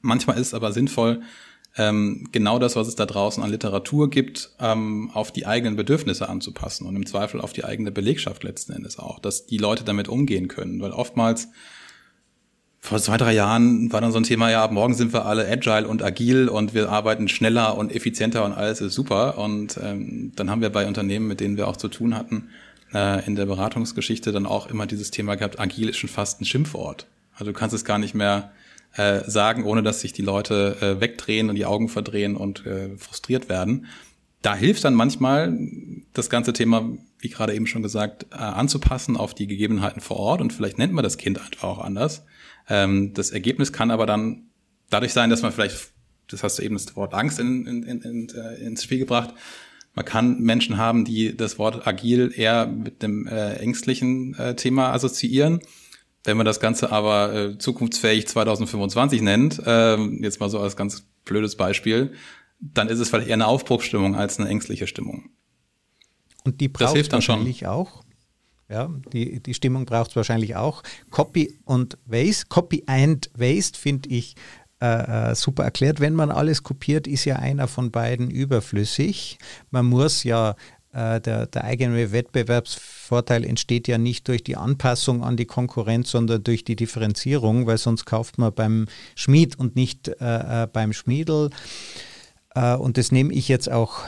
Manchmal 0.00 0.38
ist 0.38 0.48
es 0.48 0.54
aber 0.54 0.72
sinnvoll, 0.72 1.22
ähm, 1.76 2.26
genau 2.32 2.58
das, 2.58 2.74
was 2.74 2.88
es 2.88 2.96
da 2.96 3.06
draußen 3.06 3.40
an 3.44 3.50
Literatur 3.50 4.10
gibt, 4.10 4.50
ähm, 4.58 5.12
auf 5.14 5.30
die 5.30 5.46
eigenen 5.46 5.76
Bedürfnisse 5.76 6.28
anzupassen 6.28 6.84
und 6.84 6.96
im 6.96 7.06
Zweifel 7.06 7.40
auf 7.40 7.52
die 7.52 7.64
eigene 7.64 7.92
Belegschaft 7.92 8.42
letzten 8.42 8.72
Endes 8.72 8.98
auch, 8.98 9.20
dass 9.20 9.46
die 9.46 9.58
Leute 9.58 9.84
damit 9.84 10.08
umgehen 10.08 10.48
können. 10.48 10.80
Weil 10.80 10.90
oftmals 10.90 11.46
vor 12.86 12.98
zwei, 13.00 13.16
drei 13.16 13.32
Jahren 13.32 13.92
war 13.92 14.00
dann 14.00 14.12
so 14.12 14.18
ein 14.18 14.22
Thema, 14.22 14.48
ja, 14.50 14.62
ab 14.62 14.70
morgen 14.70 14.94
sind 14.94 15.12
wir 15.12 15.26
alle 15.26 15.48
agile 15.48 15.88
und 15.88 16.04
agil 16.04 16.48
und 16.48 16.72
wir 16.72 16.88
arbeiten 16.88 17.26
schneller 17.26 17.76
und 17.76 17.92
effizienter 17.92 18.44
und 18.44 18.52
alles 18.52 18.80
ist 18.80 18.94
super. 18.94 19.38
Und 19.38 19.78
ähm, 19.82 20.32
dann 20.36 20.50
haben 20.50 20.60
wir 20.60 20.70
bei 20.70 20.86
Unternehmen, 20.86 21.26
mit 21.26 21.40
denen 21.40 21.56
wir 21.56 21.66
auch 21.66 21.76
zu 21.76 21.88
tun 21.88 22.14
hatten, 22.14 22.48
äh, 22.94 23.26
in 23.26 23.34
der 23.34 23.46
Beratungsgeschichte 23.46 24.30
dann 24.30 24.46
auch 24.46 24.68
immer 24.68 24.86
dieses 24.86 25.10
Thema 25.10 25.34
gehabt, 25.34 25.58
agil 25.58 25.88
ist 25.88 25.96
schon 25.96 26.08
fast 26.08 26.40
ein 26.40 26.44
Schimpfwort. 26.44 27.06
Also 27.34 27.46
du 27.46 27.58
kannst 27.58 27.74
es 27.74 27.84
gar 27.84 27.98
nicht 27.98 28.14
mehr 28.14 28.52
äh, 28.94 29.28
sagen, 29.28 29.64
ohne 29.64 29.82
dass 29.82 30.00
sich 30.00 30.12
die 30.12 30.22
Leute 30.22 30.76
äh, 30.80 31.00
wegdrehen 31.00 31.50
und 31.50 31.56
die 31.56 31.66
Augen 31.66 31.88
verdrehen 31.88 32.36
und 32.36 32.64
äh, 32.66 32.96
frustriert 32.96 33.48
werden. 33.48 33.86
Da 34.42 34.54
hilft 34.54 34.84
dann 34.84 34.94
manchmal 34.94 35.58
das 36.12 36.30
ganze 36.30 36.52
Thema, 36.52 36.88
wie 37.18 37.30
gerade 37.30 37.52
eben 37.52 37.66
schon 37.66 37.82
gesagt, 37.82 38.26
äh, 38.30 38.36
anzupassen 38.36 39.16
auf 39.16 39.34
die 39.34 39.48
Gegebenheiten 39.48 40.00
vor 40.00 40.18
Ort 40.18 40.40
und 40.40 40.52
vielleicht 40.52 40.78
nennt 40.78 40.92
man 40.92 41.02
das 41.02 41.18
Kind 41.18 41.40
einfach 41.40 41.64
auch 41.64 41.78
anders. 41.80 42.22
Ähm, 42.68 43.14
das 43.14 43.30
Ergebnis 43.30 43.72
kann 43.72 43.90
aber 43.90 44.06
dann 44.06 44.50
dadurch 44.90 45.12
sein, 45.12 45.30
dass 45.30 45.42
man 45.42 45.52
vielleicht, 45.52 45.90
das 46.28 46.42
hast 46.42 46.58
du 46.58 46.62
eben 46.62 46.74
das 46.74 46.96
Wort 46.96 47.14
Angst 47.14 47.38
in, 47.38 47.66
in, 47.66 47.82
in, 47.82 48.28
äh, 48.30 48.54
ins 48.64 48.84
Spiel 48.84 48.98
gebracht, 48.98 49.34
man 49.94 50.04
kann 50.04 50.40
Menschen 50.40 50.76
haben, 50.76 51.04
die 51.06 51.36
das 51.36 51.58
Wort 51.58 51.86
agil 51.86 52.30
eher 52.34 52.66
mit 52.66 53.02
dem 53.02 53.26
äh, 53.26 53.54
ängstlichen 53.54 54.34
äh, 54.34 54.54
Thema 54.54 54.92
assoziieren 54.92 55.60
wenn 56.26 56.36
man 56.36 56.44
das 56.44 56.60
Ganze 56.60 56.92
aber 56.92 57.34
äh, 57.34 57.58
zukunftsfähig 57.58 58.26
2025 58.26 59.22
nennt, 59.22 59.62
äh, 59.64 59.96
jetzt 59.96 60.40
mal 60.40 60.50
so 60.50 60.58
als 60.58 60.76
ganz 60.76 61.06
blödes 61.24 61.56
Beispiel, 61.56 62.12
dann 62.58 62.88
ist 62.88 62.98
es 62.98 63.08
vielleicht 63.08 63.28
eher 63.28 63.34
eine 63.34 63.46
Aufbruchsstimmung 63.46 64.16
als 64.16 64.38
eine 64.38 64.48
ängstliche 64.48 64.86
Stimmung. 64.86 65.30
Und 66.44 66.60
die 66.60 66.68
braucht 66.68 66.96
es 66.96 67.24
schon. 67.24 67.54
auch. 67.66 68.02
Ja, 68.68 68.90
die, 69.12 69.40
die 69.40 69.54
Stimmung 69.54 69.84
braucht 69.84 70.10
es 70.10 70.16
wahrscheinlich 70.16 70.56
auch. 70.56 70.82
Copy 71.10 71.58
und 71.64 71.98
Waste, 72.04 72.46
Copy 72.48 72.82
and 72.86 73.30
Waste 73.34 73.78
finde 73.78 74.08
ich 74.08 74.34
äh, 74.82 75.30
äh, 75.30 75.34
super 75.34 75.64
erklärt. 75.64 76.00
Wenn 76.00 76.14
man 76.14 76.30
alles 76.30 76.62
kopiert, 76.62 77.06
ist 77.06 77.24
ja 77.24 77.36
einer 77.36 77.68
von 77.68 77.90
beiden 77.90 78.30
überflüssig. 78.30 79.38
Man 79.70 79.86
muss 79.86 80.24
ja 80.24 80.56
äh, 80.92 81.20
der, 81.20 81.46
der 81.46 81.64
eigene 81.64 82.10
Wettbewerbsvorteil 82.10 83.44
entsteht 83.44 83.86
ja 83.86 83.98
nicht 83.98 84.26
durch 84.28 84.42
die 84.42 84.56
Anpassung 84.56 85.22
an 85.22 85.36
die 85.36 85.46
Konkurrenz, 85.46 86.10
sondern 86.10 86.42
durch 86.42 86.64
die 86.64 86.76
Differenzierung, 86.76 87.66
weil 87.66 87.78
sonst 87.78 88.04
kauft 88.04 88.38
man 88.38 88.52
beim 88.52 88.86
Schmied 89.14 89.58
und 89.58 89.76
nicht 89.76 90.08
äh, 90.08 90.64
äh 90.64 90.66
beim 90.66 90.92
Schmiedel. 90.92 91.50
Äh, 92.56 92.74
und 92.74 92.98
das 92.98 93.12
nehme 93.12 93.32
ich 93.32 93.46
jetzt 93.48 93.70
auch 93.70 94.00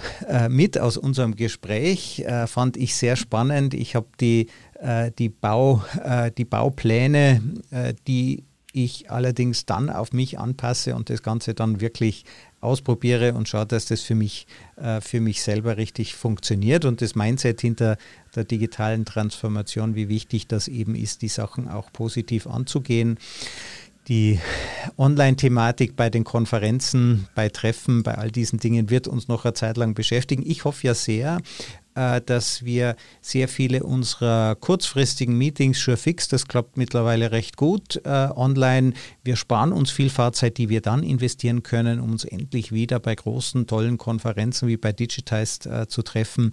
mit 0.49 0.79
aus 0.79 0.97
unserem 0.97 1.37
Gespräch. 1.37 2.25
Fand 2.47 2.77
ich 2.77 2.97
sehr 2.97 3.15
spannend. 3.17 3.75
Ich 3.75 3.95
habe 3.95 4.09
die, 4.21 4.49
die, 5.19 5.29
Bau, 5.29 5.83
die 6.37 6.45
Baupläne, 6.45 7.41
die 8.07 8.43
ich 8.73 9.11
allerdings 9.11 9.67
dann 9.67 9.91
auf 9.91 10.13
mich 10.13 10.39
anpasse 10.39 10.95
und 10.95 11.11
das 11.11 11.23
Ganze 11.23 11.55
dann 11.55 11.81
wirklich 11.81 12.25
ausprobiere 12.61 13.35
und 13.35 13.49
schaue, 13.49 13.67
dass 13.67 13.87
das 13.87 14.03
für 14.03 14.15
mich, 14.15 14.47
äh, 14.77 15.01
für 15.01 15.21
mich 15.21 15.43
selber 15.43 15.77
richtig 15.77 16.15
funktioniert. 16.15 16.85
Und 16.85 17.01
das 17.01 17.15
Mindset 17.15 17.61
hinter 17.61 17.97
der 18.35 18.45
digitalen 18.45 19.05
Transformation, 19.05 19.95
wie 19.95 20.09
wichtig 20.09 20.49
das 20.49 20.69
eben 20.69 20.95
ist, 20.95 21.23
die 21.23 21.29
Sachen 21.29 21.69
auch 21.69 21.93
positiv 21.93 22.47
anzugehen. 22.47 23.19
Die 24.09 24.41
Online-Thematik 24.97 25.95
bei 25.95 26.09
den 26.09 26.25
Konferenzen, 26.25 27.29
bei 27.35 27.51
Treffen, 27.51 28.03
bei 28.03 28.15
all 28.17 28.31
diesen 28.31 28.59
Dingen 28.59 28.89
wird 28.89 29.07
uns 29.07 29.29
noch 29.29 29.45
eine 29.45 29.53
Zeit 29.53 29.77
lang 29.77 29.93
beschäftigen. 29.93 30.43
Ich 30.47 30.65
hoffe 30.65 30.87
ja 30.87 30.95
sehr, 30.95 31.43
äh, 31.95 32.23
dass 32.23 32.65
wir 32.65 32.97
sehr 33.21 33.49
viele 33.49 33.83
unserer 33.83 34.55
kurzfristigen 34.55 35.37
Meetings 35.37 35.79
schon 35.79 35.99
fix, 35.99 36.27
das 36.27 36.49
klappt 36.49 36.79
mittlerweile 36.79 37.33
recht 37.33 37.59
gut 37.59 38.01
äh, 38.05 38.29
online. 38.35 38.95
Wir 39.25 39.37
sparen 39.37 39.73
uns 39.73 39.91
viel 39.91 40.09
Fahrzeit, 40.09 40.57
die 40.57 40.71
wir 40.71 40.81
dann 40.81 41.03
investieren 41.03 41.63
können, 41.63 42.01
um 42.01 42.13
uns 42.13 42.25
endlich 42.25 42.73
wieder 42.73 43.01
bei 43.01 43.15
großen, 43.15 43.67
tollen 43.67 43.99
Konferenzen 43.99 44.69
wie 44.69 44.79
bei 44.79 44.93
Digitized 44.93 45.67
äh, 45.67 45.87
zu 45.87 46.03
treffen 46.03 46.53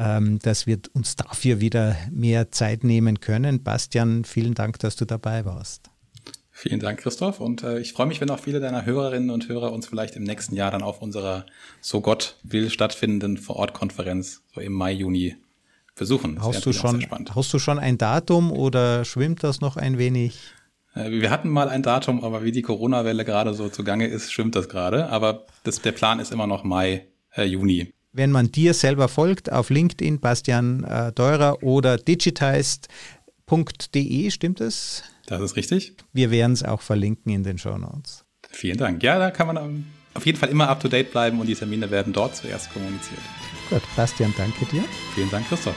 ähm, 0.00 0.38
dass 0.38 0.68
wir 0.68 0.78
uns 0.92 1.16
dafür 1.16 1.60
wieder 1.60 1.96
mehr 2.12 2.52
Zeit 2.52 2.84
nehmen 2.84 3.18
können. 3.18 3.64
Bastian, 3.64 4.24
vielen 4.24 4.54
Dank, 4.54 4.78
dass 4.78 4.94
du 4.94 5.04
dabei 5.04 5.44
warst. 5.44 5.90
Vielen 6.60 6.80
Dank, 6.80 6.98
Christoph. 6.98 7.38
Und 7.38 7.62
äh, 7.62 7.78
ich 7.78 7.92
freue 7.92 8.08
mich, 8.08 8.20
wenn 8.20 8.30
auch 8.30 8.40
viele 8.40 8.58
deiner 8.58 8.84
Hörerinnen 8.84 9.30
und 9.30 9.48
Hörer 9.48 9.70
uns 9.70 9.86
vielleicht 9.86 10.16
im 10.16 10.24
nächsten 10.24 10.56
Jahr 10.56 10.72
dann 10.72 10.82
auf 10.82 11.00
unserer 11.00 11.46
so 11.80 12.00
Gott 12.00 12.34
will 12.42 12.68
stattfindenden 12.68 13.36
Vorortkonferenz 13.36 14.42
so 14.52 14.60
im 14.60 14.72
Mai, 14.72 14.90
Juni 14.90 15.36
besuchen. 15.94 16.42
Hast 16.42 16.66
du, 16.66 16.72
schon, 16.72 17.06
hast 17.32 17.52
du 17.52 17.60
schon 17.60 17.78
ein 17.78 17.96
Datum 17.96 18.50
oder 18.50 19.04
schwimmt 19.04 19.44
das 19.44 19.60
noch 19.60 19.76
ein 19.76 19.98
wenig? 19.98 20.36
Äh, 20.96 21.12
wir 21.12 21.30
hatten 21.30 21.48
mal 21.48 21.68
ein 21.68 21.84
Datum, 21.84 22.24
aber 22.24 22.42
wie 22.42 22.50
die 22.50 22.62
Corona-Welle 22.62 23.24
gerade 23.24 23.54
so 23.54 23.68
zugange 23.68 24.08
ist, 24.08 24.32
schwimmt 24.32 24.56
das 24.56 24.68
gerade. 24.68 25.10
Aber 25.10 25.46
das, 25.62 25.80
der 25.80 25.92
Plan 25.92 26.18
ist 26.18 26.32
immer 26.32 26.48
noch 26.48 26.64
Mai, 26.64 27.06
äh, 27.36 27.44
Juni. 27.44 27.94
Wenn 28.10 28.32
man 28.32 28.50
dir 28.50 28.74
selber 28.74 29.06
folgt 29.06 29.52
auf 29.52 29.70
LinkedIn, 29.70 30.18
Bastian 30.18 30.82
äh, 30.82 31.12
Deurer 31.12 31.62
oder 31.62 31.98
digitized.de, 31.98 32.88
stimmt 34.32 34.60
es? 34.60 35.04
Das 35.28 35.42
ist 35.42 35.56
richtig. 35.56 35.94
Wir 36.12 36.30
werden 36.30 36.52
es 36.52 36.62
auch 36.62 36.80
verlinken 36.80 37.32
in 37.32 37.42
den 37.42 37.58
Show 37.58 37.76
Notes. 37.76 38.24
Vielen 38.50 38.78
Dank. 38.78 39.02
Ja, 39.02 39.18
da 39.18 39.30
kann 39.30 39.46
man 39.46 39.84
auf 40.14 40.24
jeden 40.24 40.38
Fall 40.38 40.48
immer 40.48 40.68
up 40.68 40.80
to 40.80 40.88
date 40.88 41.10
bleiben 41.10 41.38
und 41.38 41.46
die 41.46 41.54
Termine 41.54 41.90
werden 41.90 42.14
dort 42.14 42.36
zuerst 42.36 42.72
kommuniziert. 42.72 43.20
Gut, 43.68 43.82
Bastian, 43.94 44.32
danke 44.36 44.64
dir. 44.66 44.84
Vielen 45.14 45.30
Dank, 45.30 45.46
Christoph. 45.48 45.76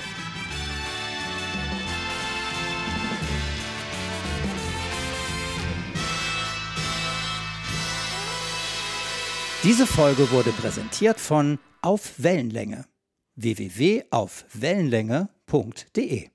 Diese 9.64 9.86
Folge 9.86 10.32
wurde 10.32 10.52
präsentiert 10.54 11.20
von 11.20 11.60
Auf 11.82 12.14
Wellenlänge 12.18 12.86
www.aufwellenlänge.de 13.36 16.30